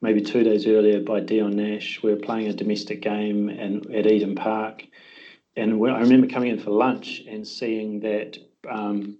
maybe 0.00 0.20
two 0.20 0.44
days 0.44 0.66
earlier 0.66 1.00
by 1.00 1.20
Dion 1.20 1.56
Nash. 1.56 2.02
We 2.02 2.12
were 2.12 2.20
playing 2.20 2.48
a 2.48 2.52
domestic 2.52 3.02
game 3.02 3.48
and 3.48 3.92
at 3.94 4.06
Eden 4.06 4.34
Park, 4.34 4.84
and 5.56 5.72
I 5.72 6.00
remember 6.00 6.26
coming 6.26 6.50
in 6.50 6.58
for 6.58 6.70
lunch 6.70 7.22
and 7.28 7.46
seeing 7.46 8.00
that 8.00 8.38
um, 8.68 9.18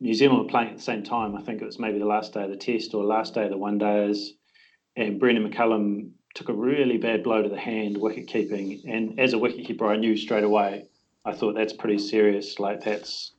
New 0.00 0.14
Zealand 0.14 0.42
were 0.42 0.48
playing 0.48 0.70
at 0.70 0.76
the 0.76 0.82
same 0.82 1.02
time. 1.02 1.36
I 1.36 1.42
think 1.42 1.62
it 1.62 1.64
was 1.64 1.78
maybe 1.78 1.98
the 1.98 2.06
last 2.06 2.34
day 2.34 2.44
of 2.44 2.50
the 2.50 2.56
test 2.56 2.94
or 2.94 3.04
last 3.04 3.34
day 3.34 3.44
of 3.44 3.50
the 3.50 3.56
one 3.56 3.78
days, 3.78 4.34
and 4.96 5.18
Brendon 5.18 5.50
McCullum 5.50 6.10
took 6.34 6.48
a 6.48 6.52
really 6.52 6.98
bad 6.98 7.22
blow 7.22 7.42
to 7.42 7.48
the 7.48 7.58
hand 7.58 7.96
wicket 7.96 8.28
keeping. 8.28 8.80
And 8.86 9.18
as 9.18 9.32
a 9.32 9.38
wicket 9.38 9.66
keeper, 9.66 9.86
I 9.86 9.96
knew 9.96 10.16
straight 10.16 10.44
away. 10.44 10.86
I 11.24 11.32
thought 11.32 11.54
that's 11.54 11.72
pretty 11.72 11.98
serious. 11.98 12.58
Like 12.58 12.84
that's 12.84 13.32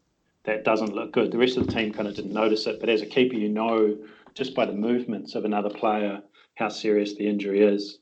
that 0.44 0.64
doesn't 0.64 0.96
look 0.96 1.14
good. 1.14 1.32
The 1.32 1.38
rest 1.38 1.58
of 1.58 1.68
the 1.68 1.74
team 1.74 1.94
kind 1.94 2.08
of 2.08 2.16
didn't 2.16 2.34
notice 2.34 2.66
it, 2.68 2.80
but 2.80 2.90
as 2.90 3.02
a 3.02 3.06
keeper, 3.06 3.36
you 3.36 3.50
know 3.50 3.98
just 4.34 4.56
by 4.56 4.66
the 4.66 4.74
movements 4.74 5.36
of 5.36 5.46
another 5.46 5.70
player 5.70 6.22
how 6.56 6.70
serious 6.70 7.16
the 7.16 7.28
injury 7.28 7.62
is. 7.62 8.00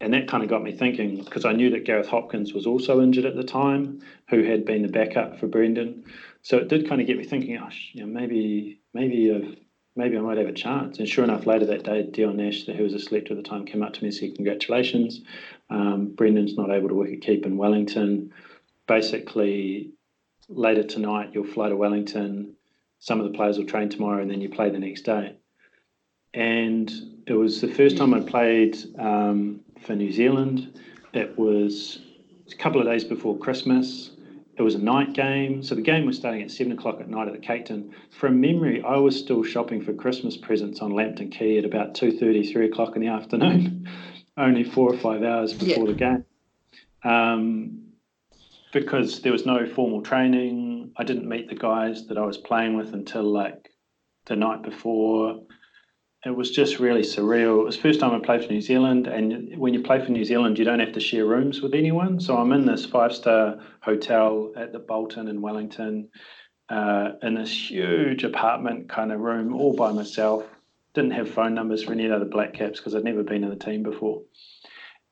And 0.00 0.12
that 0.12 0.28
kind 0.28 0.42
of 0.42 0.50
got 0.50 0.62
me 0.62 0.72
thinking 0.72 1.22
because 1.22 1.44
I 1.44 1.52
knew 1.52 1.70
that 1.70 1.84
Gareth 1.84 2.08
Hopkins 2.08 2.52
was 2.52 2.66
also 2.66 3.00
injured 3.00 3.24
at 3.24 3.36
the 3.36 3.44
time, 3.44 4.00
who 4.28 4.42
had 4.42 4.64
been 4.64 4.82
the 4.82 4.88
backup 4.88 5.38
for 5.38 5.46
Brendon. 5.46 6.04
So 6.42 6.58
it 6.58 6.68
did 6.68 6.88
kind 6.88 7.00
of 7.00 7.06
get 7.06 7.16
me 7.16 7.24
thinking, 7.24 7.56
oh, 7.56 7.68
you 7.92 8.00
know, 8.02 8.06
maybe, 8.06 8.80
maybe, 8.92 9.56
maybe 9.96 10.18
I 10.18 10.20
might 10.20 10.36
have 10.38 10.48
a 10.48 10.52
chance. 10.52 10.98
And 10.98 11.08
sure 11.08 11.24
enough, 11.24 11.46
later 11.46 11.66
that 11.66 11.84
day, 11.84 12.02
Dion 12.02 12.36
Nash, 12.36 12.66
who 12.66 12.82
was 12.82 12.92
a 12.92 12.98
selector 12.98 13.32
at 13.32 13.42
the 13.42 13.48
time, 13.48 13.64
came 13.64 13.82
up 13.82 13.92
to 13.94 14.02
me 14.02 14.08
and 14.08 14.14
said, 14.14 14.34
"Congratulations, 14.34 15.22
um, 15.70 16.14
Brendon's 16.14 16.56
not 16.56 16.70
able 16.70 16.88
to 16.88 16.94
wicket 16.94 17.22
keep 17.22 17.46
in 17.46 17.56
Wellington. 17.56 18.32
Basically, 18.86 19.92
later 20.48 20.82
tonight 20.82 21.30
you'll 21.32 21.44
fly 21.44 21.68
to 21.68 21.76
Wellington. 21.76 22.56
Some 22.98 23.20
of 23.20 23.30
the 23.30 23.36
players 23.36 23.58
will 23.58 23.66
train 23.66 23.88
tomorrow, 23.88 24.20
and 24.20 24.30
then 24.30 24.40
you 24.40 24.50
play 24.50 24.70
the 24.70 24.78
next 24.78 25.02
day." 25.02 25.36
and 26.34 26.92
it 27.26 27.34
was 27.34 27.60
the 27.60 27.68
first 27.68 27.96
time 27.96 28.12
I 28.12 28.20
played 28.20 28.76
um, 28.98 29.60
for 29.84 29.94
New 29.94 30.12
Zealand. 30.12 30.78
It 31.12 31.38
was 31.38 32.00
a 32.50 32.56
couple 32.56 32.80
of 32.80 32.86
days 32.86 33.04
before 33.04 33.38
Christmas. 33.38 34.10
It 34.56 34.62
was 34.62 34.76
a 34.76 34.78
night 34.78 35.14
game, 35.14 35.62
so 35.62 35.74
the 35.74 35.82
game 35.82 36.06
was 36.06 36.16
starting 36.16 36.42
at 36.42 36.50
seven 36.50 36.72
o'clock 36.72 37.00
at 37.00 37.08
night 37.08 37.26
at 37.26 37.34
the 37.34 37.40
Cake 37.40 37.66
Tin. 37.66 37.92
From 38.10 38.40
memory, 38.40 38.82
I 38.82 38.96
was 38.96 39.18
still 39.18 39.42
shopping 39.42 39.82
for 39.82 39.92
Christmas 39.92 40.36
presents 40.36 40.80
on 40.80 40.92
Lambton 40.92 41.30
Quay 41.30 41.58
at 41.58 41.64
about 41.64 41.94
2.30, 41.94 42.52
3 42.52 42.66
o'clock 42.66 42.94
in 42.94 43.02
the 43.02 43.08
afternoon, 43.08 43.88
only 44.36 44.62
four 44.62 44.92
or 44.92 44.96
five 44.96 45.24
hours 45.24 45.52
before 45.52 45.88
yeah. 45.88 45.92
the 45.92 45.98
game. 45.98 46.24
Um, 47.02 47.80
because 48.72 49.22
there 49.22 49.32
was 49.32 49.46
no 49.46 49.66
formal 49.66 50.02
training. 50.02 50.92
I 50.96 51.04
didn't 51.04 51.28
meet 51.28 51.48
the 51.48 51.54
guys 51.54 52.06
that 52.06 52.18
I 52.18 52.24
was 52.24 52.36
playing 52.36 52.76
with 52.76 52.92
until 52.92 53.24
like 53.24 53.70
the 54.26 54.36
night 54.36 54.62
before 54.62 55.42
it 56.24 56.34
was 56.34 56.50
just 56.50 56.78
really 56.78 57.02
surreal. 57.02 57.60
It 57.60 57.64
was 57.64 57.76
the 57.76 57.82
first 57.82 58.00
time 58.00 58.14
I 58.14 58.24
played 58.24 58.44
for 58.44 58.52
New 58.52 58.60
Zealand, 58.60 59.06
and 59.06 59.56
when 59.58 59.74
you 59.74 59.82
play 59.82 60.02
for 60.02 60.10
New 60.10 60.24
Zealand, 60.24 60.58
you 60.58 60.64
don't 60.64 60.80
have 60.80 60.92
to 60.92 61.00
share 61.00 61.26
rooms 61.26 61.60
with 61.60 61.74
anyone. 61.74 62.18
So 62.18 62.36
I'm 62.36 62.52
in 62.52 62.64
this 62.64 62.86
five 62.86 63.14
star 63.14 63.58
hotel 63.80 64.52
at 64.56 64.72
the 64.72 64.78
Bolton 64.78 65.28
in 65.28 65.42
Wellington, 65.42 66.08
uh, 66.70 67.10
in 67.22 67.34
this 67.34 67.70
huge 67.70 68.24
apartment 68.24 68.88
kind 68.88 69.12
of 69.12 69.20
room, 69.20 69.54
all 69.54 69.76
by 69.76 69.92
myself. 69.92 70.44
Didn't 70.94 71.10
have 71.12 71.28
phone 71.28 71.54
numbers 71.54 71.82
for 71.82 71.92
any 71.92 72.06
of 72.06 72.20
the 72.20 72.26
Black 72.26 72.54
Caps 72.54 72.78
because 72.78 72.94
I'd 72.94 73.04
never 73.04 73.22
been 73.22 73.44
in 73.44 73.50
the 73.50 73.56
team 73.56 73.82
before, 73.82 74.22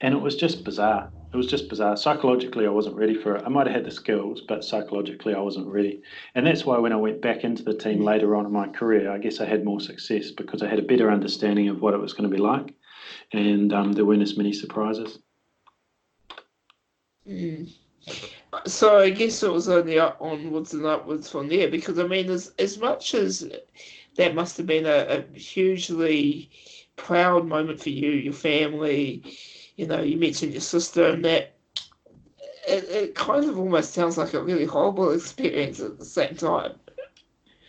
and 0.01 0.14
it 0.14 0.20
was 0.20 0.37
just 0.37 0.64
bizarre 0.64 1.12
it 1.33 1.37
was 1.37 1.47
just 1.47 1.68
bizarre. 1.68 1.97
Psychologically, 1.97 2.66
I 2.66 2.71
wasn't 2.71 2.97
ready 2.97 3.14
for 3.14 3.37
it. 3.37 3.45
I 3.45 3.49
might 3.49 3.66
have 3.66 3.75
had 3.75 3.85
the 3.87 3.90
skills, 3.90 4.42
but 4.47 4.64
psychologically, 4.64 5.35
I 5.35 5.40
wasn't 5.40 5.66
ready. 5.66 6.03
And 6.35 6.47
that's 6.47 6.66
why 6.66 6.79
when 6.79 6.92
I 6.92 6.97
went 6.97 7.23
back 7.23 7.42
into 7.42 7.62
the 7.62 7.73
team 7.73 8.05
later 8.05 8.37
on 8.37 8.45
in 8.45 8.53
my 8.53 8.68
career, 8.68 9.11
I 9.11 9.16
guess 9.16 9.40
I 9.40 9.47
had 9.47 9.64
more 9.64 9.81
success 9.81 10.31
because 10.31 10.62
I 10.62 10.68
had 10.68 10.79
a 10.79 10.83
better 10.83 11.11
understanding 11.11 11.68
of 11.68 11.81
what 11.81 11.95
it 11.95 12.01
was 12.01 12.12
going 12.12 12.29
to 12.29 12.37
be 12.37 12.42
like, 12.42 12.75
and 13.33 13.73
um, 13.73 13.92
there 13.92 14.05
weren't 14.05 14.21
as 14.21 14.37
many 14.37 14.53
surprises. 14.53 15.21
Mm. 17.27 17.73
So 18.66 18.99
I 18.99 19.09
guess 19.09 19.42
it 19.42 19.53
was 19.53 19.71
only 19.71 19.99
onwards 19.99 20.75
and 20.75 20.85
upwards 20.85 21.31
from 21.31 21.49
there 21.49 21.71
because 21.71 21.99
I 21.99 22.07
mean, 22.07 22.31
as 22.31 22.53
as 22.59 22.79
much 22.79 23.14
as 23.14 23.49
that 24.16 24.35
must 24.35 24.59
have 24.59 24.66
been 24.66 24.85
a, 24.85 25.25
a 25.33 25.38
hugely 25.38 26.51
proud 26.97 27.47
moment 27.47 27.81
for 27.81 27.88
you, 27.88 28.11
your 28.11 28.35
family 28.35 29.23
you 29.76 29.87
know, 29.87 30.02
you 30.02 30.16
mentioned 30.16 30.52
your 30.52 30.61
sister 30.61 31.06
and 31.08 31.24
that. 31.24 31.54
It, 32.68 32.85
it 32.85 33.14
kind 33.16 33.44
of 33.44 33.58
almost 33.58 33.92
sounds 33.92 34.16
like 34.16 34.35
a 34.35 34.42
really 34.42 34.64
horrible 34.64 35.11
experience 35.11 35.80
at 35.80 35.98
the 35.98 36.04
same 36.04 36.37
time. 36.37 36.74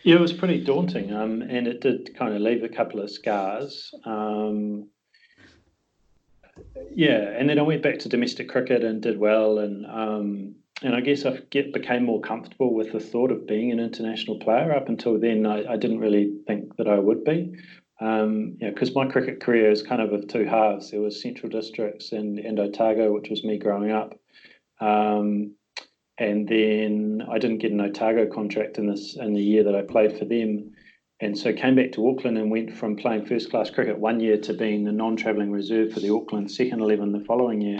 Yeah, 0.03 0.15
it 0.15 0.21
was 0.21 0.33
pretty 0.33 0.63
daunting, 0.63 1.13
um, 1.13 1.41
and 1.41 1.65
it 1.65 1.81
did 1.81 2.15
kind 2.15 2.35
of 2.35 2.41
leave 2.41 2.63
a 2.63 2.69
couple 2.69 2.99
of 2.99 3.09
scars. 3.09 3.93
Um, 4.05 4.89
yeah, 6.93 7.33
and 7.37 7.49
then 7.49 7.57
I 7.57 7.63
went 7.63 7.81
back 7.81 7.99
to 7.99 8.09
domestic 8.09 8.49
cricket 8.49 8.83
and 8.83 9.01
did 9.01 9.17
well, 9.17 9.59
and 9.59 9.85
um, 9.85 10.55
and 10.83 10.93
I 10.93 11.01
guess 11.01 11.25
I 11.25 11.39
get 11.49 11.73
became 11.73 12.03
more 12.03 12.19
comfortable 12.19 12.73
with 12.73 12.91
the 12.91 12.99
thought 12.99 13.31
of 13.31 13.47
being 13.47 13.71
an 13.71 13.79
international 13.79 14.39
player. 14.39 14.73
Up 14.73 14.89
until 14.89 15.17
then, 15.17 15.45
I, 15.45 15.73
I 15.73 15.77
didn't 15.77 15.99
really 15.99 16.33
think 16.45 16.75
that 16.75 16.87
I 16.87 16.99
would 16.99 17.23
be. 17.23 17.55
Um, 18.03 18.57
because 18.59 18.93
my 18.93 19.05
cricket 19.07 19.39
career 19.39 19.71
is 19.71 19.81
kind 19.81 20.01
of 20.01 20.11
of 20.11 20.27
two 20.27 20.43
halves. 20.43 20.91
There 20.91 20.99
was 20.99 21.21
Central 21.21 21.49
Districts 21.49 22.11
and, 22.11 22.37
and 22.37 22.59
Otago, 22.59 23.13
which 23.13 23.29
was 23.29 23.45
me 23.45 23.57
growing 23.57 23.91
up. 23.91 24.19
Um, 24.81 25.55
and 26.17 26.47
then 26.47 27.23
I 27.31 27.39
didn't 27.39 27.59
get 27.59 27.71
an 27.71 27.79
Otago 27.79 28.25
contract 28.27 28.77
in 28.77 28.87
this 28.87 29.15
in 29.15 29.33
the 29.33 29.41
year 29.41 29.63
that 29.63 29.75
I 29.75 29.83
played 29.83 30.17
for 30.19 30.25
them. 30.25 30.73
And 31.21 31.37
so 31.37 31.53
came 31.53 31.75
back 31.75 31.93
to 31.93 32.09
Auckland 32.09 32.37
and 32.37 32.51
went 32.51 32.75
from 32.75 32.97
playing 32.97 33.25
first 33.25 33.49
class 33.49 33.69
cricket 33.69 33.97
one 33.97 34.19
year 34.19 34.37
to 34.39 34.53
being 34.53 34.83
the 34.83 34.91
non-travelling 34.91 35.51
reserve 35.51 35.93
for 35.93 36.01
the 36.01 36.13
Auckland 36.13 36.51
second 36.51 36.81
eleven 36.81 37.13
the 37.13 37.23
following 37.23 37.61
year. 37.61 37.79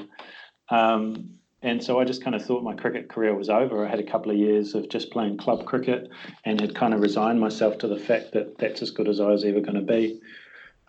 Um, 0.70 1.40
and 1.64 1.82
so 1.82 1.98
I 1.98 2.04
just 2.04 2.22
kind 2.22 2.36
of 2.36 2.46
thought 2.46 2.62
my 2.62 2.76
cricket 2.76 3.08
career 3.08 3.34
was 3.34 3.50
over. 3.50 3.86
I 3.86 3.90
had 3.90 4.00
a 4.00 4.04
couple 4.12 4.30
of 4.32 4.38
years 4.38 4.76
of 4.76 4.90
just 4.90 5.12
playing 5.12 5.38
club 5.38 5.66
cricket 5.66 6.10
and 6.44 6.60
had 6.60 6.76
kind 6.76 6.94
of 6.94 7.00
resigned 7.00 7.40
myself 7.40 7.78
to 7.80 7.88
the 7.88 7.98
fact 7.98 8.34
that 8.34 8.58
that's 8.58 8.82
as 8.82 8.92
good 8.92 9.08
as 9.08 9.22
I 9.22 9.30
was 9.30 9.46
ever 9.46 9.62
going 9.62 9.76
to 9.76 9.82
be. 9.82 10.20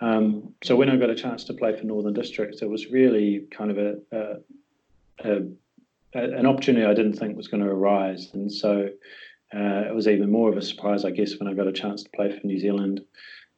Um, 0.00 0.52
so 0.64 0.74
when 0.74 0.90
I 0.90 0.96
got 0.96 1.10
a 1.10 1.14
chance 1.14 1.44
to 1.44 1.54
play 1.54 1.78
for 1.78 1.84
Northern 1.84 2.12
Districts, 2.12 2.60
it 2.60 2.68
was 2.68 2.90
really 2.90 3.46
kind 3.52 3.70
of 3.70 3.78
a, 3.78 3.96
a, 4.10 4.36
a, 5.24 6.38
an 6.38 6.44
opportunity 6.46 6.84
I 6.84 6.92
didn't 6.92 7.14
think 7.14 7.36
was 7.36 7.48
going 7.48 7.62
to 7.62 7.70
arise. 7.70 8.30
And 8.32 8.52
so 8.52 8.88
uh, 9.54 9.84
it 9.88 9.94
was 9.94 10.08
even 10.08 10.28
more 10.28 10.50
of 10.50 10.56
a 10.56 10.62
surprise, 10.62 11.04
I 11.04 11.12
guess, 11.12 11.38
when 11.38 11.48
I 11.48 11.54
got 11.54 11.68
a 11.68 11.72
chance 11.72 12.02
to 12.02 12.10
play 12.10 12.36
for 12.36 12.44
New 12.44 12.58
Zealand 12.58 13.00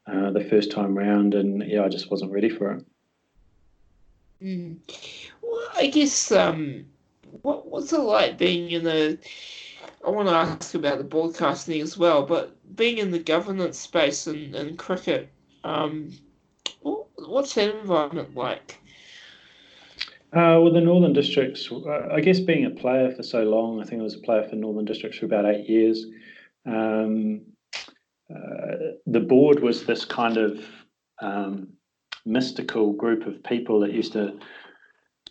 uh, 0.07 0.33
the 0.33 0.45
first 0.45 0.71
time 0.71 0.97
round. 0.97 1.35
And 1.35 1.63
yeah, 1.67 1.83
I 1.83 1.89
just 1.89 2.11
wasn't 2.11 2.33
ready 2.33 2.51
for 2.51 2.73
it. 2.73 2.87
Mm. 4.43 4.77
Well, 5.41 5.69
I 5.75 5.87
guess 5.87 6.31
um, 6.31 6.85
what 7.43 7.71
what's 7.71 7.93
it 7.93 7.99
like 7.99 8.39
being 8.39 8.71
in 8.71 8.85
the 8.85 9.19
I 10.07 10.11
want 10.11 10.29
to 10.29 10.35
ask 10.35 10.75
about 10.75 10.99
the 10.99 11.05
broadcasting 11.05 11.81
as 11.81 11.99
well, 11.99 12.25
but 12.25 12.57
being 12.77 12.99
in 12.99 13.11
the 13.11 13.19
governance 13.19 13.79
space 13.79 14.27
and, 14.27 14.55
and 14.55 14.79
cricket, 14.79 15.29
um, 15.65 16.13
what, 16.81 17.07
what's 17.17 17.55
that 17.55 17.75
environment 17.75 18.37
like? 18.37 18.79
Uh, 20.33 20.61
well, 20.61 20.73
the 20.73 20.81
Northern 20.81 21.13
Districts, 21.13 21.71
I 22.13 22.21
guess 22.21 22.41
being 22.41 22.67
a 22.67 22.71
player 22.71 23.11
for 23.11 23.23
so 23.23 23.43
long, 23.43 23.81
I 23.81 23.85
think 23.85 24.01
I 24.01 24.05
was 24.05 24.15
a 24.15 24.21
player 24.21 24.45
for 24.45 24.57
Northern 24.57 24.85
Districts 24.85 25.19
for 25.19 25.27
about 25.27 25.47
eight 25.47 25.69
years. 25.69 26.07
Um, 26.67 27.43
uh, 28.31 28.77
the 29.07 29.21
board 29.21 29.61
was 29.61 29.87
this 29.87 30.05
kind 30.05 30.37
of 30.37 30.65
um, 31.21 31.69
mystical 32.25 32.93
group 32.93 33.27
of 33.27 33.43
people 33.45 33.81
that 33.81 33.93
used 33.93 34.13
to 34.13 34.39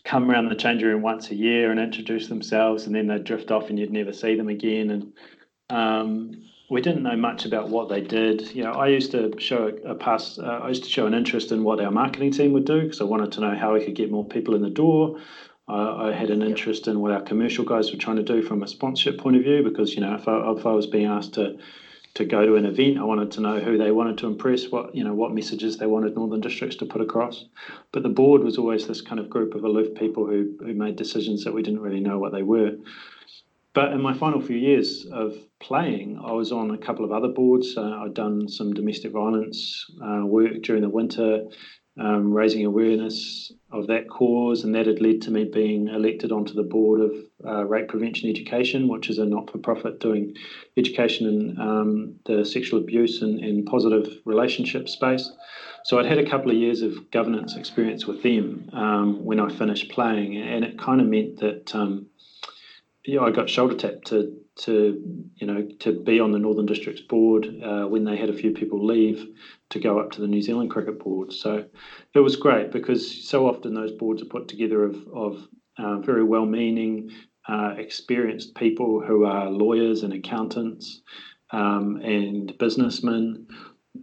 come 0.06 0.30
around 0.30 0.50
the 0.50 0.56
changing 0.56 0.88
room 0.88 1.02
once 1.02 1.32
a 1.32 1.36
year 1.36 1.72
and 1.72 1.80
introduce 1.80 2.28
themselves, 2.28 2.86
and 2.86 2.96
then 2.96 3.08
they'd 3.08 3.24
drift 3.24 3.52
off 3.52 3.70
and 3.70 3.78
you'd 3.78 3.92
never 3.92 4.14
see 4.14 4.36
them 4.36 4.48
again. 4.48 4.92
And 4.92 5.14
um, 5.70 6.44
we 6.70 6.82
didn't 6.82 7.04
know 7.04 7.18
much 7.18 7.46
about 7.46 7.70
what 7.70 7.90
they 7.90 8.02
did. 8.02 8.56
You 8.56 8.64
know, 8.64 8.74
I 8.74 8.88
used 8.88 9.12
to 9.12 9.34
show 9.40 9.74
a, 9.84 9.92
a 9.92 9.96
pass. 9.96 10.38
Uh, 10.38 10.60
I 10.64 10.70
used 10.70 10.84
to 10.84 10.90
show 10.90 11.08
an 11.08 11.14
interest 11.14 11.52
in 11.52 11.64
what 11.64 11.80
our 11.80 11.92
marketing 11.92 12.32
team 12.32 12.54
would 12.54 12.66
do 12.66 12.84
because 12.84 13.02
I 13.02 13.06
wanted 13.06 13.32
to 13.34 13.42
know 13.42 13.56
how 13.56 13.74
we 13.74 13.84
could 13.84 13.96
get 13.96 14.12
more 14.12 14.26
people 14.26 14.56
in 14.56 14.62
the 14.62 14.70
door. 14.70 15.20
Uh, 15.68 15.96
I 15.96 16.12
had 16.12 16.30
an 16.30 16.44
interest 16.44 16.88
in 16.88 17.00
what 17.00 17.12
our 17.12 17.22
commercial 17.22 17.66
guys 17.66 17.92
were 17.92 17.98
trying 17.98 18.18
to 18.18 18.24
do 18.24 18.44
from 18.44 18.62
a 18.62 18.68
sponsorship 18.68 19.20
point 19.20 19.36
of 19.36 19.44
view 19.44 19.64
because 19.64 19.96
you 19.96 20.02
know 20.02 20.14
if 20.14 20.28
I, 20.28 20.52
if 20.52 20.66
I 20.66 20.72
was 20.72 20.86
being 20.86 21.08
asked 21.08 21.34
to 21.34 21.58
to 22.16 22.26
go 22.26 22.46
to 22.46 22.56
an 22.56 22.66
event. 22.66 22.98
I 22.98 23.04
wanted 23.04 23.32
to 23.32 23.42
know 23.42 23.60
who 23.60 23.78
they 23.78 23.92
wanted 23.92 24.18
to 24.20 24.28
impress, 24.28 24.70
what 24.70 24.96
you 24.96 25.04
know, 25.04 25.14
what 25.14 25.34
messages 25.34 25.78
they 25.78 25.86
wanted 25.86 26.16
Northern 26.16 26.42
Districts 26.42 26.78
to 26.78 26.86
put 26.86 27.02
across. 27.02 27.46
But 27.92 28.04
the 28.04 28.10
board 28.10 28.44
was 28.44 28.58
always 28.58 28.88
this 28.88 29.02
kind 29.02 29.20
of 29.20 29.30
group 29.30 29.54
of 29.54 29.64
aloof 29.64 29.94
people 29.96 30.26
who 30.26 30.56
who 30.60 30.74
made 30.74 30.96
decisions 30.96 31.44
that 31.44 31.54
we 31.54 31.62
didn't 31.62 31.82
really 31.82 32.00
know 32.00 32.18
what 32.18 32.32
they 32.32 32.44
were. 32.44 32.78
But 33.74 33.92
in 33.92 34.02
my 34.02 34.14
final 34.14 34.40
few 34.40 34.56
years 34.56 35.06
of 35.12 35.36
playing, 35.60 36.18
I 36.26 36.32
was 36.32 36.54
on 36.54 36.72
a 36.72 36.78
couple 36.78 37.04
of 37.04 37.12
other 37.12 37.28
boards. 37.28 37.76
Uh, 37.76 38.04
I'd 38.04 38.14
done 38.14 38.48
some 38.48 38.74
domestic 38.74 39.12
violence 39.12 39.86
uh, 40.02 40.26
work 40.26 40.62
during 40.62 40.82
the 40.82 40.90
winter, 40.90 41.44
um, 41.98 42.34
raising 42.34 42.66
awareness 42.66 43.52
of 43.72 43.88
that 43.88 44.10
cause, 44.10 44.64
and 44.64 44.76
that 44.76 44.88
had 44.88 45.02
led 45.02 45.22
to 45.24 45.32
me 45.32 45.46
being 45.46 45.88
elected 45.88 46.32
onto 46.32 46.54
the 46.54 46.64
board 46.64 47.02
of 47.02 47.16
uh, 47.46 47.66
Rape 47.66 47.88
Prevention 47.88 48.30
Education, 48.30 48.88
which 48.88 49.10
is 49.10 49.18
a 49.18 49.26
not 49.26 49.50
for 49.50 49.60
profit 49.60 50.00
doing 50.00 50.36
education 50.78 51.28
in 51.28 51.60
um, 51.60 52.16
the 52.26 52.46
sexual 52.46 52.80
abuse 52.80 53.22
and, 53.22 53.40
and, 53.40 53.66
positive 53.66 54.20
relationship 54.26 54.90
space. 54.90 55.32
So 55.86 55.98
I'd 55.98 56.06
had 56.06 56.18
a 56.18 56.30
couple 56.30 56.52
of 56.52 56.58
years 56.58 56.82
of 56.82 57.12
governance 57.12 57.56
experience 57.56 58.06
with 58.06 58.24
them 58.24 58.70
um, 58.74 59.24
when 59.24 59.40
I 59.40 59.50
finished 59.50 59.92
playing, 59.92 60.38
and 60.38 60.66
it 60.66 60.78
kind 60.78 61.00
of 61.00 61.08
meant 61.08 61.40
that 61.40 61.74
um, 61.76 62.08
yeah, 63.06 63.22
I 63.22 63.32
got 63.32 63.50
shoulder 63.50 63.76
tapped 63.76 64.08
to 64.08 64.36
to 64.58 65.04
you 65.36 65.48
know 65.48 65.68
to 65.80 65.92
be 66.04 66.20
on 66.20 66.32
the 66.32 66.40
Northern 66.40 66.66
Districts 66.66 67.02
board 67.02 67.48
uh, 67.64 67.86
when 67.86 68.06
they 68.06 68.16
had 68.16 68.30
a 68.30 68.34
few 68.34 68.52
people 68.52 68.86
leave 68.86 69.28
to 69.70 69.80
go 69.80 70.00
up 70.00 70.12
to 70.12 70.22
the 70.22 70.28
New 70.28 70.42
Zealand 70.42 70.70
Cricket 70.72 71.00
Board. 71.00 71.34
So 71.34 71.66
it 72.14 72.20
was 72.20 72.36
great 72.36 72.72
because 72.72 73.28
so 73.28 73.48
often 73.48 73.74
those 73.74 73.92
boards 73.92 74.22
are 74.22 74.26
put 74.26 74.48
together 74.48 74.84
of 74.84 74.96
of 75.14 75.48
uh, 75.78 75.98
very 76.00 76.24
well-meaning, 76.24 77.12
uh, 77.50 77.74
experienced 77.78 78.56
people 78.56 79.02
who 79.02 79.26
are 79.26 79.50
lawyers 79.50 80.04
and 80.04 80.14
accountants 80.14 81.02
um, 81.52 81.98
and 81.98 82.58
businessmen. 82.58 83.48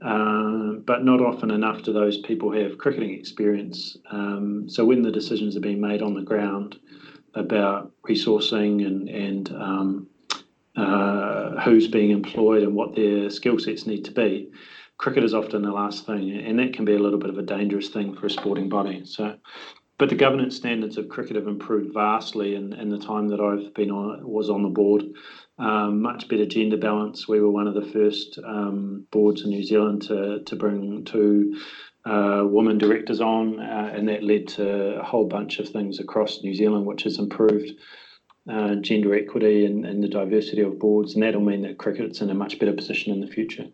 Uh, 0.03 0.79
but 0.87 1.05
not 1.05 1.21
often 1.21 1.51
enough 1.51 1.83
do 1.83 1.93
those 1.93 2.19
people 2.21 2.51
have 2.51 2.79
cricketing 2.79 3.13
experience. 3.13 3.95
Um, 4.11 4.67
so 4.67 4.87
when 4.87 5.03
the 5.03 5.13
decisions 5.13 5.55
are 5.55 5.61
being 5.61 5.83
made 5.83 6.01
on 6.01 6.15
the 6.15 6.23
ground, 6.23 6.79
about 7.35 7.93
resourcing 8.09 8.87
and 8.87 9.09
and 9.09 9.51
um, 9.51 10.07
uh, 10.77 11.61
who's 11.61 11.89
being 11.89 12.11
employed 12.11 12.63
and 12.63 12.75
what 12.75 12.95
their 12.95 13.31
skill 13.31 13.59
sets 13.59 13.87
need 13.87 14.05
to 14.07 14.13
be. 14.13 14.51
Cricket 14.99 15.25
is 15.25 15.35
often 15.35 15.63
the 15.63 15.73
last 15.73 16.07
thing, 16.07 16.31
and 16.31 16.59
that 16.59 16.75
can 16.75 16.85
be 16.85 16.95
a 16.95 16.99
little 16.99 17.19
bit 17.19 17.31
of 17.31 17.39
a 17.39 17.43
dangerous 17.43 17.89
thing 17.89 18.15
for 18.15 18.27
a 18.27 18.31
sporting 18.31 18.69
body. 18.69 19.05
So, 19.05 19.37
but 19.99 20.09
the 20.09 20.15
governance 20.15 20.57
standards 20.57 20.97
of 20.97 21.09
cricket 21.09 21.37
have 21.37 21.47
improved 21.47 21.93
vastly 21.93 22.55
in, 22.55 22.73
in 22.73 22.89
the 22.89 22.99
time 22.99 23.29
that 23.29 23.41
I've 23.41 23.75
been 23.75 23.91
on 23.91 24.27
was 24.27 24.49
on 24.49 24.63
the 24.63 24.69
board. 24.69 25.05
Um, 25.59 26.03
much 26.03 26.29
better 26.29 26.47
gender 26.47 26.77
balance. 26.77 27.29
We 27.29 27.41
were 27.41 27.51
one 27.51 27.67
of 27.67 27.75
the 27.75 27.91
first 27.93 28.39
um, 28.45 29.07
boards 29.11 29.43
in 29.43 29.51
New 29.51 29.63
Zealand 29.63 30.03
to 30.03 30.43
to 30.45 30.57
bring 30.57 31.05
two 31.05 31.61
uh, 32.05 32.43
women 32.45 32.79
directors 32.79 33.21
on, 33.21 33.61
uh, 33.61 33.93
and 33.95 34.09
that 34.09 34.25
led 34.25 34.49
to 34.49 35.01
a 35.01 35.05
whole 35.05 35.27
bunch 35.27 35.59
of 35.59 35.69
things 35.69 36.01
across 36.01 36.43
New 36.43 36.55
Zealand, 36.55 36.87
which 36.87 37.05
has 37.05 37.19
improved 37.19 37.73
uh, 38.49 38.75
gender 38.77 39.15
equity 39.15 39.67
and, 39.67 39.85
and, 39.85 40.03
the 40.03 40.09
diversity 40.09 40.63
of 40.63 40.79
boards, 40.79 41.15
and 41.15 41.23
that'll 41.23 41.41
mean 41.41 41.63
that 41.63 41.79
cricket's 41.79 42.21
in 42.21 42.31
a 42.31 42.35
much 42.35 42.59
better 42.59 42.73
position 42.73 43.13
in 43.13 43.21
the 43.21 43.27
future. 43.27 43.67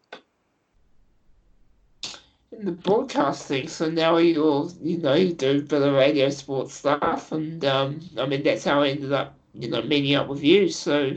In 2.53 2.65
the 2.65 2.73
broadcasting, 2.73 3.69
so 3.69 3.89
now 3.89 4.19
you're, 4.19 4.69
you 4.83 4.99
know, 4.99 5.15
you 5.15 5.33
do 5.33 5.59
a 5.59 5.63
bit 5.63 5.83
of 5.83 5.95
radio 5.95 6.29
sports 6.29 6.75
stuff, 6.75 7.33
and 7.33 7.65
um, 7.65 8.01
I 8.19 8.27
mean 8.27 8.43
that's 8.43 8.65
how 8.65 8.83
I 8.83 8.89
ended 8.89 9.13
up, 9.13 9.39
you 9.55 9.71
know, 9.71 9.83
meeting 9.83 10.15
up 10.15 10.29
with 10.29 10.43
you. 10.43 10.69
So, 10.69 11.13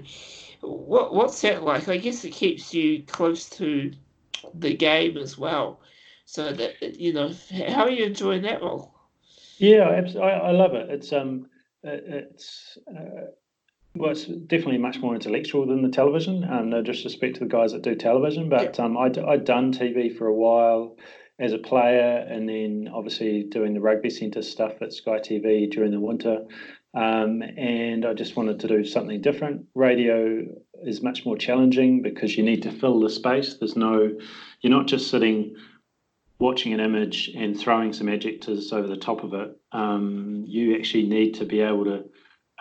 what 0.61 1.13
what's 1.13 1.41
that 1.41 1.63
like? 1.63 1.89
I 1.89 1.97
guess 1.97 2.23
it 2.23 2.31
keeps 2.31 2.73
you 2.73 3.03
close 3.03 3.49
to 3.51 3.91
the 4.53 4.75
game 4.75 5.17
as 5.17 5.37
well. 5.37 5.81
So 6.25 6.53
that 6.53 6.99
you 6.99 7.11
know, 7.11 7.33
how 7.67 7.83
are 7.83 7.91
you 7.91 8.05
enjoying 8.05 8.43
that 8.43 8.61
role? 8.61 8.93
Yeah, 9.57 9.89
I, 9.89 10.19
I 10.19 10.51
love 10.51 10.73
it. 10.73 10.89
It's 10.89 11.11
um, 11.11 11.47
it's 11.83 12.77
uh, 12.87 13.27
well, 13.95 14.11
it's 14.11 14.25
definitely 14.25 14.77
much 14.77 14.99
more 14.99 15.13
intellectual 15.13 15.65
than 15.65 15.81
the 15.81 15.89
television. 15.89 16.43
Um, 16.43 16.69
no 16.69 16.81
disrespect 16.81 17.35
to 17.35 17.39
the 17.41 17.45
guys 17.49 17.73
that 17.73 17.81
do 17.81 17.95
television, 17.95 18.49
but 18.49 18.79
um, 18.79 18.97
I 18.97 19.11
I'd 19.27 19.45
done 19.45 19.73
TV 19.73 20.15
for 20.15 20.27
a 20.27 20.33
while 20.33 20.97
as 21.39 21.53
a 21.53 21.57
player, 21.57 22.25
and 22.29 22.47
then 22.47 22.89
obviously 22.93 23.43
doing 23.43 23.73
the 23.73 23.81
rugby 23.81 24.09
centre 24.09 24.41
stuff 24.41 24.81
at 24.81 24.93
Sky 24.93 25.19
TV 25.19 25.69
during 25.69 25.91
the 25.91 25.99
winter. 25.99 26.45
Um, 26.93 27.41
and 27.41 28.05
I 28.05 28.13
just 28.13 28.35
wanted 28.35 28.59
to 28.59 28.67
do 28.67 28.83
something 28.83 29.21
different. 29.21 29.65
Radio 29.75 30.45
is 30.83 31.01
much 31.01 31.25
more 31.25 31.37
challenging 31.37 32.01
because 32.01 32.35
you 32.35 32.43
need 32.43 32.63
to 32.63 32.71
fill 32.71 32.99
the 32.99 33.09
space. 33.09 33.55
There's 33.55 33.77
no, 33.77 34.11
you're 34.61 34.71
not 34.71 34.87
just 34.87 35.09
sitting 35.09 35.55
watching 36.41 36.73
an 36.73 36.79
image 36.79 37.29
and 37.35 37.57
throwing 37.57 37.93
some 37.93 38.09
adjectives 38.09 38.73
over 38.73 38.87
the 38.87 38.97
top 38.97 39.23
of 39.23 39.33
it, 39.33 39.55
um, 39.71 40.43
you 40.47 40.75
actually 40.75 41.03
need 41.03 41.35
to 41.35 41.45
be 41.45 41.61
able 41.61 41.85
to 41.85 42.03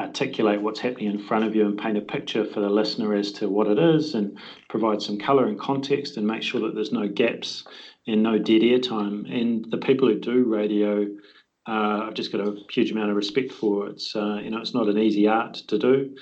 articulate 0.00 0.62
what's 0.62 0.80
happening 0.80 1.10
in 1.10 1.18
front 1.18 1.44
of 1.44 1.54
you 1.54 1.66
and 1.66 1.78
paint 1.78 1.98
a 1.98 2.00
picture 2.00 2.44
for 2.44 2.60
the 2.60 2.70
listener 2.70 3.14
as 3.14 3.32
to 3.32 3.48
what 3.48 3.66
it 3.66 3.78
is 3.78 4.14
and 4.14 4.38
provide 4.68 5.02
some 5.02 5.18
color 5.18 5.46
and 5.46 5.60
context 5.60 6.16
and 6.16 6.26
make 6.26 6.42
sure 6.42 6.60
that 6.62 6.74
there's 6.74 6.92
no 6.92 7.06
gaps 7.06 7.64
and 8.06 8.22
no 8.22 8.38
dead 8.38 8.62
air 8.62 8.78
time. 8.78 9.26
And 9.26 9.70
the 9.70 9.78
people 9.78 10.08
who 10.08 10.18
do 10.18 10.44
radio, 10.44 11.06
uh, 11.68 12.06
I've 12.06 12.14
just 12.14 12.32
got 12.32 12.40
a 12.40 12.56
huge 12.70 12.90
amount 12.90 13.10
of 13.10 13.16
respect 13.16 13.52
for. 13.52 13.88
It's 13.88 14.16
uh, 14.16 14.38
you 14.42 14.50
know 14.50 14.58
it's 14.58 14.74
not 14.74 14.88
an 14.88 14.98
easy 14.98 15.28
art 15.28 15.54
to 15.68 15.78
do, 15.78 16.16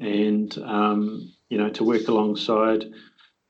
and 0.00 0.56
um, 0.64 1.32
you 1.50 1.58
know 1.58 1.68
to 1.70 1.84
work 1.84 2.08
alongside 2.08 2.86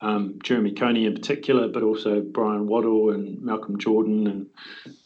um, 0.01 0.39
Jeremy 0.43 0.73
Coney 0.73 1.05
in 1.05 1.13
particular, 1.13 1.69
but 1.69 1.83
also 1.83 2.21
Brian 2.21 2.67
Waddle 2.67 3.11
and 3.11 3.41
Malcolm 3.41 3.79
Jordan 3.79 4.27
and 4.27 4.47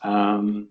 um, 0.01 0.69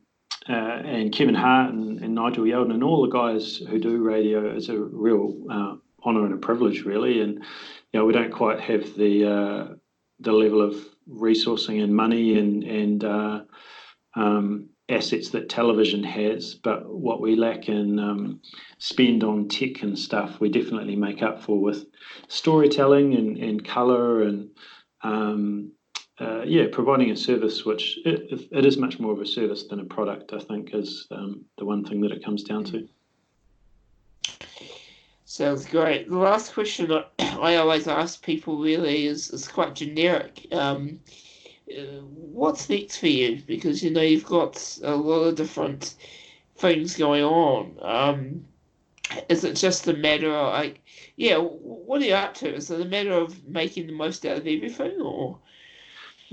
uh, 0.48 0.52
and 0.52 1.12
Kevin 1.12 1.34
Hart 1.34 1.72
and, 1.72 2.00
and, 2.00 2.14
Nigel 2.14 2.44
Yalden 2.44 2.72
and 2.72 2.82
all 2.82 3.02
the 3.02 3.10
guys 3.10 3.58
who 3.58 3.78
do 3.78 4.02
radio 4.02 4.54
is 4.54 4.68
a 4.68 4.78
real 4.78 5.36
uh, 5.50 5.76
honour 6.04 6.24
and 6.24 6.34
a 6.34 6.38
privilege, 6.38 6.82
really. 6.82 7.20
And 7.20 7.34
you 7.92 8.00
know, 8.00 8.04
we 8.04 8.12
don't 8.12 8.32
quite 8.32 8.60
have 8.60 8.96
the 8.96 9.30
uh, 9.30 9.74
the 10.20 10.32
level 10.32 10.60
of 10.60 10.76
resourcing 11.08 11.82
and 11.82 11.94
money 11.94 12.38
and 12.38 12.64
and 12.64 13.04
uh, 13.04 13.40
um, 14.16 14.68
assets 14.88 15.30
that 15.30 15.48
television 15.48 16.02
has, 16.04 16.54
but 16.54 16.88
what 16.92 17.20
we 17.20 17.34
lack 17.36 17.68
in 17.68 17.98
um, 17.98 18.40
spend 18.78 19.24
on 19.24 19.48
tech 19.48 19.82
and 19.82 19.98
stuff, 19.98 20.40
we 20.40 20.48
definitely 20.48 20.96
make 20.96 21.22
up 21.22 21.42
for 21.42 21.60
with 21.60 21.86
storytelling 22.28 23.14
and, 23.14 23.38
and 23.38 23.64
color 23.64 24.22
and 24.22 24.50
um, 25.02 25.72
uh, 26.22 26.42
yeah, 26.46 26.66
providing 26.70 27.10
a 27.10 27.16
service 27.16 27.64
which 27.64 27.98
it, 28.04 28.48
it 28.52 28.64
is 28.64 28.76
much 28.76 29.00
more 29.00 29.12
of 29.12 29.20
a 29.20 29.26
service 29.26 29.64
than 29.64 29.80
a 29.80 29.84
product. 29.84 30.32
I 30.32 30.38
think 30.38 30.72
is 30.72 31.08
um, 31.10 31.44
the 31.58 31.64
one 31.64 31.84
thing 31.84 32.00
that 32.02 32.12
it 32.12 32.24
comes 32.24 32.44
down 32.44 32.64
to. 32.64 32.88
Sounds 35.24 35.66
great. 35.66 36.08
The 36.08 36.18
last 36.18 36.52
question 36.52 36.92
I 37.18 37.56
always 37.56 37.88
ask 37.88 38.22
people 38.22 38.58
really 38.58 39.06
is, 39.06 39.30
is 39.30 39.48
quite 39.48 39.74
generic. 39.74 40.46
Um, 40.52 41.00
what's 42.14 42.68
next 42.68 42.98
for 42.98 43.08
you? 43.08 43.42
Because 43.44 43.82
you 43.82 43.90
know 43.90 44.02
you've 44.02 44.26
got 44.26 44.78
a 44.84 44.94
lot 44.94 45.24
of 45.24 45.34
different 45.34 45.94
things 46.56 46.96
going 46.96 47.24
on. 47.24 47.76
Um, 47.80 48.44
is 49.28 49.42
it 49.42 49.56
just 49.56 49.88
a 49.88 49.94
matter 49.94 50.32
of 50.32 50.52
like, 50.52 50.82
yeah, 51.16 51.38
what 51.38 52.00
are 52.00 52.04
you 52.04 52.14
up 52.14 52.34
to? 52.34 52.54
Is 52.54 52.70
it 52.70 52.80
a 52.80 52.84
matter 52.84 53.12
of 53.12 53.44
making 53.48 53.88
the 53.88 53.92
most 53.92 54.24
out 54.24 54.36
of 54.36 54.46
everything, 54.46 55.00
or? 55.00 55.38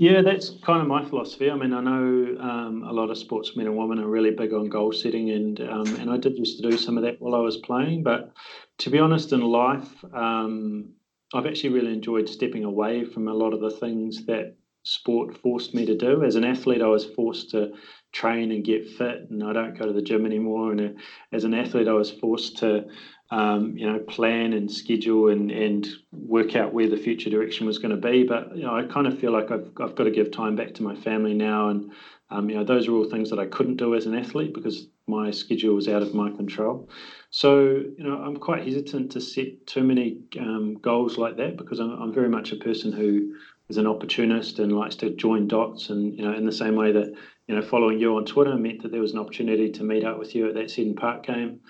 Yeah, 0.00 0.22
that's 0.22 0.48
kind 0.64 0.80
of 0.80 0.88
my 0.88 1.04
philosophy. 1.06 1.50
I 1.50 1.56
mean, 1.56 1.74
I 1.74 1.82
know 1.82 2.38
um, 2.40 2.84
a 2.88 2.92
lot 2.92 3.10
of 3.10 3.18
sportsmen 3.18 3.66
and 3.66 3.76
women 3.76 3.98
are 3.98 4.08
really 4.08 4.30
big 4.30 4.54
on 4.54 4.70
goal 4.70 4.92
setting, 4.92 5.28
and 5.28 5.60
um, 5.60 5.94
and 5.96 6.10
I 6.10 6.16
did 6.16 6.38
used 6.38 6.56
to 6.58 6.70
do 6.70 6.78
some 6.78 6.96
of 6.96 7.02
that 7.02 7.20
while 7.20 7.34
I 7.34 7.40
was 7.40 7.58
playing. 7.58 8.02
But 8.02 8.32
to 8.78 8.88
be 8.88 8.98
honest, 8.98 9.34
in 9.34 9.42
life, 9.42 10.02
um, 10.14 10.94
I've 11.34 11.44
actually 11.44 11.74
really 11.74 11.92
enjoyed 11.92 12.30
stepping 12.30 12.64
away 12.64 13.04
from 13.04 13.28
a 13.28 13.34
lot 13.34 13.52
of 13.52 13.60
the 13.60 13.70
things 13.70 14.24
that 14.24 14.56
sport 14.84 15.36
forced 15.36 15.74
me 15.74 15.84
to 15.84 15.94
do. 15.98 16.24
As 16.24 16.34
an 16.34 16.44
athlete, 16.44 16.80
I 16.80 16.86
was 16.86 17.04
forced 17.04 17.50
to 17.50 17.72
train 18.12 18.52
and 18.52 18.64
get 18.64 18.88
fit, 18.88 19.26
and 19.28 19.44
I 19.44 19.52
don't 19.52 19.78
go 19.78 19.84
to 19.84 19.92
the 19.92 20.00
gym 20.00 20.24
anymore. 20.24 20.72
And 20.72 20.80
uh, 20.80 21.00
as 21.30 21.44
an 21.44 21.52
athlete, 21.52 21.88
I 21.88 21.92
was 21.92 22.10
forced 22.10 22.56
to, 22.60 22.86
um, 23.30 23.76
you 23.76 23.90
know, 23.90 23.98
plan 24.00 24.52
and 24.52 24.70
schedule 24.70 25.28
and 25.28 25.50
and 25.50 25.88
work 26.12 26.56
out 26.56 26.72
where 26.74 26.88
the 26.88 26.96
future 26.96 27.30
direction 27.30 27.66
was 27.66 27.78
going 27.78 27.94
to 27.94 28.08
be. 28.08 28.24
But 28.24 28.56
you 28.56 28.62
know, 28.62 28.76
I 28.76 28.84
kind 28.84 29.06
of 29.06 29.18
feel 29.18 29.32
like 29.32 29.50
I've 29.50 29.70
I've 29.80 29.94
got 29.94 30.04
to 30.04 30.10
give 30.10 30.30
time 30.30 30.56
back 30.56 30.74
to 30.74 30.82
my 30.82 30.94
family 30.94 31.34
now, 31.34 31.68
and 31.68 31.92
um, 32.30 32.48
you 32.48 32.56
know, 32.56 32.64
those 32.64 32.86
are 32.86 32.92
all 32.92 33.04
things 33.04 33.30
that 33.30 33.38
I 33.38 33.46
couldn't 33.46 33.76
do 33.76 33.94
as 33.94 34.06
an 34.06 34.14
athlete 34.14 34.54
because 34.54 34.86
my 35.06 35.30
schedule 35.32 35.74
was 35.74 35.88
out 35.88 36.02
of 36.02 36.14
my 36.14 36.30
control. 36.30 36.88
So, 37.30 37.60
you 37.64 38.04
know, 38.04 38.16
I'm 38.16 38.36
quite 38.36 38.64
hesitant 38.64 39.12
to 39.12 39.20
set 39.20 39.66
too 39.66 39.82
many 39.82 40.18
um, 40.38 40.78
goals 40.80 41.18
like 41.18 41.36
that 41.38 41.56
because 41.56 41.80
I'm, 41.80 41.90
I'm 41.90 42.14
very 42.14 42.28
much 42.28 42.52
a 42.52 42.56
person 42.56 42.92
who 42.92 43.34
is 43.68 43.78
an 43.78 43.86
opportunist 43.86 44.60
and 44.60 44.72
likes 44.72 44.94
to 44.96 45.10
join 45.10 45.48
dots. 45.48 45.90
And, 45.90 46.16
you 46.16 46.24
know, 46.24 46.32
in 46.32 46.46
the 46.46 46.52
same 46.52 46.76
way 46.76 46.92
that, 46.92 47.12
you 47.48 47.56
know, 47.56 47.62
following 47.62 47.98
you 47.98 48.16
on 48.16 48.24
Twitter 48.24 48.56
meant 48.56 48.82
that 48.82 48.92
there 48.92 49.00
was 49.00 49.12
an 49.12 49.18
opportunity 49.18 49.70
to 49.72 49.82
meet 49.82 50.04
up 50.04 50.18
with 50.18 50.34
you 50.34 50.48
at 50.48 50.54
that 50.54 50.70
Seddon 50.70 50.94
Park 50.94 51.26
game. 51.26 51.60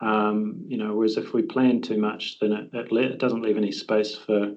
Um, 0.00 0.64
you 0.66 0.78
know, 0.78 0.94
whereas 0.94 1.16
if 1.16 1.34
we 1.34 1.42
plan 1.42 1.82
too 1.82 1.98
much, 1.98 2.38
then 2.40 2.52
it, 2.52 2.70
it, 2.72 2.92
it 2.92 3.18
doesn't 3.18 3.42
leave 3.42 3.58
any 3.58 3.72
space 3.72 4.16
for 4.16 4.54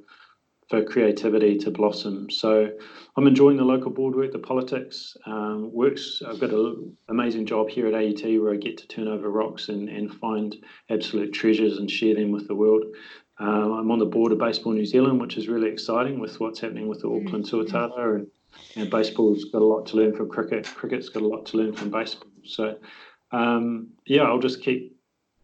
for 0.69 0.83
creativity 0.83 1.57
to 1.57 1.69
blossom. 1.69 2.29
So 2.29 2.71
I'm 3.15 3.27
enjoying 3.27 3.57
the 3.57 3.63
local 3.63 3.91
board 3.91 4.15
work, 4.15 4.31
the 4.31 4.39
politics 4.39 5.15
um, 5.25 5.71
works. 5.71 6.21
I've 6.27 6.39
got 6.39 6.51
an 6.51 6.97
amazing 7.09 7.45
job 7.45 7.69
here 7.69 7.87
at 7.87 7.93
AET 7.93 8.23
where 8.41 8.53
I 8.53 8.57
get 8.57 8.77
to 8.79 8.87
turn 8.87 9.07
over 9.07 9.29
rocks 9.29 9.69
and, 9.69 9.89
and 9.89 10.11
find 10.11 10.55
absolute 10.89 11.33
treasures 11.33 11.77
and 11.77 11.91
share 11.91 12.15
them 12.15 12.31
with 12.31 12.47
the 12.47 12.55
world. 12.55 12.85
Um, 13.39 13.73
I'm 13.73 13.91
on 13.91 13.99
the 13.99 14.05
board 14.05 14.31
of 14.31 14.39
Baseball 14.39 14.73
New 14.73 14.85
Zealand, 14.85 15.19
which 15.19 15.37
is 15.37 15.47
really 15.47 15.69
exciting 15.69 16.19
with 16.19 16.39
what's 16.39 16.59
happening 16.59 16.87
with 16.87 17.01
the 17.01 17.07
Auckland 17.07 17.45
mm-hmm. 17.45 17.75
Tuatara. 17.75 18.15
And, 18.15 18.27
and 18.75 18.89
baseball's 18.89 19.45
got 19.45 19.61
a 19.61 19.65
lot 19.65 19.85
to 19.87 19.97
learn 19.97 20.15
from 20.15 20.29
cricket. 20.29 20.65
Cricket's 20.65 21.09
got 21.09 21.23
a 21.23 21.27
lot 21.27 21.45
to 21.47 21.57
learn 21.57 21.73
from 21.73 21.89
baseball. 21.89 22.29
So, 22.45 22.77
um, 23.31 23.89
yeah, 24.05 24.23
I'll 24.23 24.39
just 24.39 24.61
keep 24.61 24.92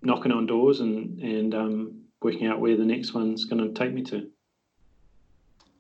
knocking 0.02 0.32
on 0.32 0.46
doors 0.46 0.80
and, 0.80 1.20
and 1.20 1.54
um, 1.54 2.02
working 2.22 2.48
out 2.48 2.60
where 2.60 2.78
the 2.78 2.86
next 2.86 3.14
one's 3.14 3.46
going 3.46 3.62
to 3.62 3.78
take 3.80 3.94
me 3.94 4.04
to. 4.04 4.30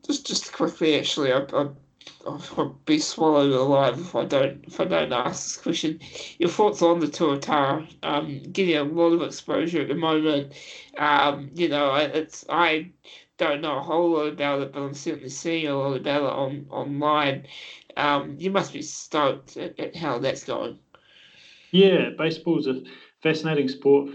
Just, 0.06 0.26
just 0.26 0.54
quickly, 0.54 0.98
actually, 0.98 1.32
I, 1.32 1.46
I, 1.54 1.68
I'll 2.26 2.80
be 2.86 3.00
swallowed 3.00 3.52
alive 3.52 4.00
if 4.00 4.16
I 4.16 4.26
don't, 4.26 4.64
if 4.66 4.80
I 4.80 4.86
don't 4.86 5.14
ask 5.14 5.44
this 5.44 5.58
question. 5.58 6.00
Your 6.38 6.50
thoughts 6.50 6.82
on 6.82 7.00
the 7.00 7.08
Tuatara? 7.08 7.88
Um, 8.04 8.42
getting 8.52 8.78
a 8.78 8.84
lot 8.84 9.14
of 9.14 9.22
exposure 9.22 9.82
at 9.82 9.88
the 9.88 9.96
moment. 9.96 10.54
Um, 10.98 11.52
you 11.54 11.70
know, 11.70 11.96
it's 11.96 12.46
I 12.50 12.92
don't 13.38 13.62
know 13.62 13.78
a 13.78 13.82
whole 13.82 14.12
lot 14.12 14.28
about 14.28 14.62
it, 14.62 14.74
but 14.74 14.82
I'm 14.82 14.94
certainly 14.94 15.30
seeing 15.30 15.68
a 15.68 15.78
lot 15.78 15.96
about 15.96 16.24
it 16.24 16.34
on 16.34 16.66
online. 16.70 17.48
Um, 17.98 18.36
you 18.38 18.52
must 18.52 18.74
be 18.74 18.82
stoked 18.82 19.58
at, 19.58 19.80
at 19.80 19.96
how 19.96 20.20
that's 20.20 20.44
going. 20.44 20.80
Yeah, 21.72 22.10
baseball's 22.18 22.68
a 22.68 22.82
fascinating 23.22 23.68
sport 23.68 24.10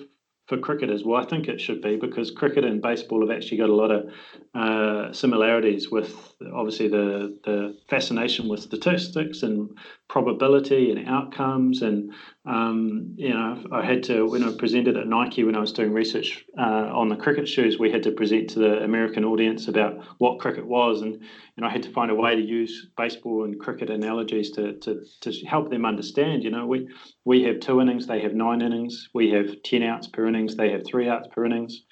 for 0.46 0.58
cricketers? 0.58 1.04
Well, 1.04 1.20
I 1.20 1.26
think 1.26 1.48
it 1.48 1.60
should 1.60 1.80
be 1.80 1.96
because 1.96 2.30
cricket 2.30 2.64
and 2.64 2.82
baseball 2.82 3.20
have 3.20 3.36
actually 3.36 3.58
got 3.58 3.70
a 3.70 3.74
lot 3.74 3.90
of 3.90 4.12
uh, 4.54 5.12
similarities 5.12 5.90
with 5.90 6.33
obviously 6.54 6.88
the 6.88 7.38
the 7.44 7.76
fascination 7.88 8.48
with 8.48 8.60
statistics 8.60 9.42
and 9.42 9.70
probability 10.08 10.90
and 10.90 11.08
outcomes. 11.08 11.82
And 11.82 12.12
um, 12.46 13.14
you 13.16 13.30
know 13.30 13.64
I 13.72 13.84
had 13.84 14.02
to 14.04 14.26
when 14.26 14.44
I 14.44 14.54
presented 14.56 14.96
at 14.96 15.06
Nike 15.06 15.44
when 15.44 15.56
I 15.56 15.60
was 15.60 15.72
doing 15.72 15.92
research 15.92 16.44
uh, 16.58 16.90
on 16.92 17.08
the 17.08 17.16
cricket 17.16 17.48
shoes 17.48 17.78
we 17.78 17.90
had 17.90 18.02
to 18.04 18.12
present 18.12 18.50
to 18.50 18.58
the 18.58 18.82
American 18.82 19.24
audience 19.24 19.68
about 19.68 19.98
what 20.18 20.40
cricket 20.40 20.66
was. 20.66 21.02
And 21.02 21.22
and 21.56 21.64
I 21.64 21.70
had 21.70 21.82
to 21.84 21.90
find 21.90 22.10
a 22.10 22.14
way 22.14 22.34
to 22.34 22.42
use 22.42 22.88
baseball 22.96 23.44
and 23.44 23.58
cricket 23.58 23.90
analogies 23.90 24.50
to 24.52 24.74
to, 24.80 25.00
to 25.22 25.32
help 25.46 25.70
them 25.70 25.86
understand 25.86 26.44
you 26.44 26.50
know 26.50 26.66
we 26.66 26.88
we 27.24 27.42
have 27.44 27.60
two 27.60 27.80
innings 27.80 28.06
they 28.06 28.20
have 28.20 28.34
nine 28.34 28.62
innings. 28.62 29.08
We 29.14 29.30
have 29.30 29.62
10 29.62 29.82
outs 29.82 30.08
per 30.08 30.26
innings 30.26 30.56
they 30.56 30.70
have 30.72 30.84
three 30.86 31.08
outs 31.08 31.28
per 31.32 31.44
innings. 31.44 31.82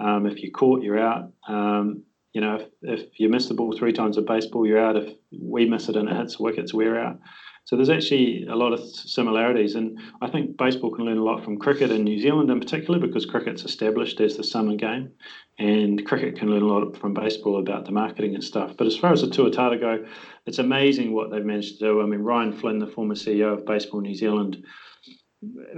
Um, 0.00 0.26
if 0.26 0.42
you're 0.42 0.52
caught 0.52 0.82
you're 0.82 0.98
out. 0.98 1.32
Um, 1.48 2.04
you 2.32 2.40
know, 2.40 2.56
if, 2.82 3.00
if 3.00 3.20
you 3.20 3.28
miss 3.28 3.46
the 3.46 3.54
ball 3.54 3.76
three 3.76 3.92
times 3.92 4.16
in 4.16 4.24
baseball, 4.24 4.66
you're 4.66 4.84
out. 4.84 4.96
If 4.96 5.14
we 5.30 5.68
miss 5.68 5.88
it 5.88 5.96
and 5.96 6.08
it 6.08 6.16
hits 6.16 6.38
wickets, 6.38 6.72
we're 6.72 6.98
out. 6.98 7.18
So 7.64 7.76
there's 7.76 7.90
actually 7.90 8.44
a 8.46 8.56
lot 8.56 8.72
of 8.72 8.80
similarities, 8.80 9.76
and 9.76 9.96
I 10.20 10.28
think 10.28 10.56
baseball 10.56 10.90
can 10.90 11.04
learn 11.04 11.18
a 11.18 11.22
lot 11.22 11.44
from 11.44 11.58
cricket 11.58 11.92
in 11.92 12.02
New 12.02 12.18
Zealand 12.18 12.50
in 12.50 12.58
particular 12.58 12.98
because 12.98 13.24
cricket's 13.24 13.64
established 13.64 14.20
as 14.20 14.36
the 14.36 14.42
summer 14.42 14.74
game, 14.74 15.12
and 15.60 16.04
cricket 16.04 16.36
can 16.36 16.50
learn 16.50 16.62
a 16.62 16.66
lot 16.66 16.96
from 16.96 17.14
baseball 17.14 17.60
about 17.60 17.84
the 17.84 17.92
marketing 17.92 18.34
and 18.34 18.42
stuff. 18.42 18.76
But 18.76 18.88
as 18.88 18.96
far 18.96 19.12
as 19.12 19.20
the 19.20 19.28
Tuatara 19.28 19.78
go, 19.78 20.04
it's 20.44 20.58
amazing 20.58 21.12
what 21.12 21.30
they've 21.30 21.44
managed 21.44 21.78
to 21.78 21.84
do. 21.84 22.02
I 22.02 22.06
mean, 22.06 22.22
Ryan 22.22 22.52
Flynn, 22.52 22.80
the 22.80 22.88
former 22.88 23.14
CEO 23.14 23.52
of 23.52 23.64
Baseball 23.64 24.00
New 24.00 24.14
Zealand, 24.14 24.64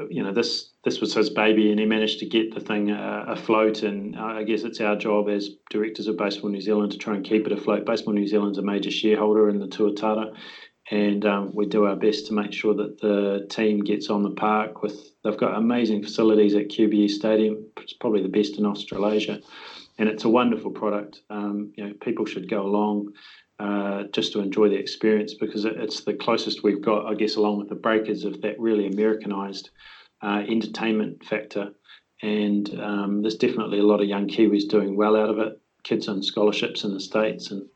you 0.09 0.23
know 0.23 0.33
this 0.33 0.74
this 0.85 1.01
was 1.01 1.15
his 1.15 1.31
baby 1.31 1.71
and 1.71 1.81
he 1.81 1.87
managed 1.87 2.19
to 2.19 2.27
get 2.27 2.55
the 2.55 2.61
thing 2.61 2.91
uh, 2.91 3.25
afloat. 3.29 3.83
And 3.83 4.17
uh, 4.17 4.25
I 4.25 4.45
guess 4.45 4.63
it's 4.63 4.81
our 4.81 4.97
job 4.97 5.29
as 5.29 5.51
directors 5.71 6.07
of 6.07 6.17
Baseball 6.17 6.51
New 6.51 6.61
Zealand 6.61 6.93
to 6.93 6.99
try 6.99 7.15
and 7.15 7.25
keep 7.25 7.47
it 7.47 7.53
afloat. 7.53 7.87
Baseball 7.87 8.15
New 8.15 8.27
Zealand's 8.27 8.59
a 8.59 8.63
major 8.63 8.91
shareholder 8.91 9.49
in 9.49 9.59
the 9.59 9.67
Tuatara 9.67 10.37
and 10.91 11.25
um, 11.25 11.51
we 11.55 11.67
do 11.67 11.87
our 11.87 11.97
best 11.97 12.27
to 12.27 12.35
make 12.35 12.53
sure 12.53 12.75
that 12.75 13.01
the 13.01 13.47
team 13.49 13.81
gets 13.81 14.11
on 14.11 14.23
the 14.23 14.31
park 14.31 14.83
with 14.83 15.13
they've 15.23 15.39
got 15.39 15.57
amazing 15.57 16.03
facilities 16.03 16.55
at 16.55 16.69
QBE 16.69 17.09
Stadium. 17.09 17.67
It's 17.79 17.95
probably 17.95 18.23
the 18.23 18.29
best 18.29 18.59
in 18.59 18.67
Australasia 18.67 19.41
and 19.99 20.09
it's 20.09 20.25
a 20.25 20.29
wonderful 20.29 20.71
product. 20.71 21.23
Um, 21.31 21.73
you 21.77 21.87
know 21.87 21.95
people 22.03 22.27
should 22.27 22.51
go 22.51 22.63
along 22.63 23.13
uh, 23.59 24.05
just 24.13 24.33
to 24.33 24.41
enjoy 24.41 24.69
the 24.69 24.77
experience 24.77 25.35
because 25.35 25.65
it's 25.65 26.05
the 26.05 26.15
closest 26.15 26.63
we've 26.63 26.83
got, 26.83 27.07
I 27.07 27.15
guess, 27.15 27.37
along 27.37 27.59
with 27.59 27.69
the 27.69 27.77
breakers 27.77 28.25
of 28.25 28.43
that 28.43 28.59
really 28.59 28.87
Americanized 28.87 29.71
uh, 30.25 30.43
entertainment 30.49 31.25
factor. 31.25 31.73
And 32.23 32.81
um, 32.81 33.23
there's 33.23 33.37
definitely 33.37 33.79
a 33.81 33.85
lot 33.85 34.01
of 34.01 34.09
young 34.09 34.29
Kiwis 34.29 34.69
doing 34.69 34.97
well 34.97 35.17
out 35.17 35.29
of 35.29 35.39
it, 35.39 35.61
kids 35.83 36.09
on 36.09 36.23
scholarships 36.23 36.85
in 36.85 36.95
the 36.95 37.01
States. 37.01 37.51
And 37.51 37.69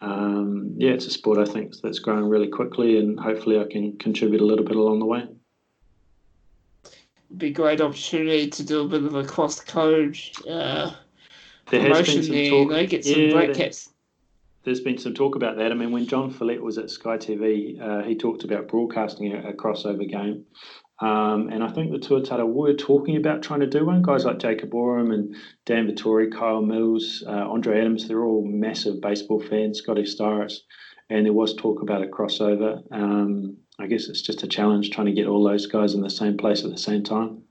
um, 0.00 0.74
yeah, 0.78 0.92
it's 0.92 1.06
a 1.06 1.10
sport 1.10 1.38
I 1.38 1.50
think 1.50 1.74
that's 1.82 1.98
growing 1.98 2.24
really 2.24 2.48
quickly, 2.48 2.98
and 2.98 3.20
hopefully 3.20 3.60
I 3.60 3.64
can 3.70 3.98
contribute 3.98 4.40
a 4.40 4.46
little 4.46 4.64
bit 4.64 4.76
along 4.76 5.00
the 5.00 5.06
way. 5.06 5.26
Be 7.36 7.48
a 7.48 7.50
great 7.50 7.80
opportunity 7.80 8.48
to 8.48 8.64
do 8.64 8.80
a 8.80 8.88
bit 8.88 9.04
of 9.04 9.14
a 9.14 9.24
cross 9.24 9.60
code 9.60 10.18
uh, 10.48 10.92
there 11.70 11.82
promotion 11.82 12.22
there, 12.30 12.50
talk, 12.50 12.70
know, 12.70 12.86
get 12.86 13.04
some 13.04 13.20
yeah, 13.20 13.32
black 13.32 13.54
caps 13.54 13.88
there's 14.64 14.80
been 14.80 14.98
some 14.98 15.14
talk 15.14 15.34
about 15.34 15.56
that. 15.56 15.72
I 15.72 15.74
mean, 15.74 15.90
when 15.90 16.06
John 16.06 16.30
Fellet 16.30 16.62
was 16.62 16.78
at 16.78 16.90
Sky 16.90 17.16
TV, 17.16 17.80
uh, 17.80 18.02
he 18.04 18.14
talked 18.14 18.44
about 18.44 18.68
broadcasting 18.68 19.32
a, 19.32 19.48
a 19.48 19.52
crossover 19.52 20.08
game. 20.08 20.44
Um, 21.02 21.48
and 21.48 21.64
I 21.64 21.68
think 21.68 21.90
the 21.90 21.98
Tuatara 21.98 22.46
were 22.46 22.74
talking 22.74 23.16
about 23.16 23.42
trying 23.42 23.58
to 23.58 23.66
do 23.66 23.84
one. 23.84 24.02
Guys 24.02 24.24
like 24.24 24.38
Jacob 24.38 24.72
Oram 24.72 25.10
and 25.10 25.34
Dan 25.66 25.88
Vettori, 25.88 26.32
Kyle 26.32 26.62
Mills, 26.62 27.24
uh, 27.26 27.50
Andre 27.50 27.80
Adams, 27.80 28.06
they're 28.06 28.22
all 28.22 28.44
massive 28.46 29.00
baseball 29.00 29.40
fans, 29.40 29.78
Scotty 29.78 30.04
Styris. 30.04 30.60
And 31.10 31.26
there 31.26 31.32
was 31.32 31.56
talk 31.56 31.82
about 31.82 32.04
a 32.04 32.06
crossover. 32.06 32.84
Um, 32.92 33.56
I 33.80 33.88
guess 33.88 34.06
it's 34.06 34.22
just 34.22 34.44
a 34.44 34.46
challenge 34.46 34.90
trying 34.90 35.08
to 35.08 35.12
get 35.12 35.26
all 35.26 35.42
those 35.42 35.66
guys 35.66 35.94
in 35.94 36.02
the 36.02 36.08
same 36.08 36.36
place 36.36 36.64
at 36.64 36.70
the 36.70 36.78
same 36.78 37.02
time. 37.02 37.42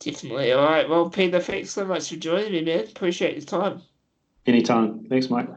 Definitely. 0.00 0.52
All 0.52 0.68
right. 0.68 0.88
Well, 0.88 1.08
Peter, 1.08 1.40
thanks 1.40 1.70
so 1.70 1.86
much 1.86 2.10
for 2.10 2.16
joining 2.16 2.52
me, 2.52 2.62
man. 2.62 2.80
Appreciate 2.80 3.36
your 3.36 3.46
time. 3.46 3.80
Anytime. 4.46 5.06
Thanks, 5.08 5.30
Mike. 5.30 5.48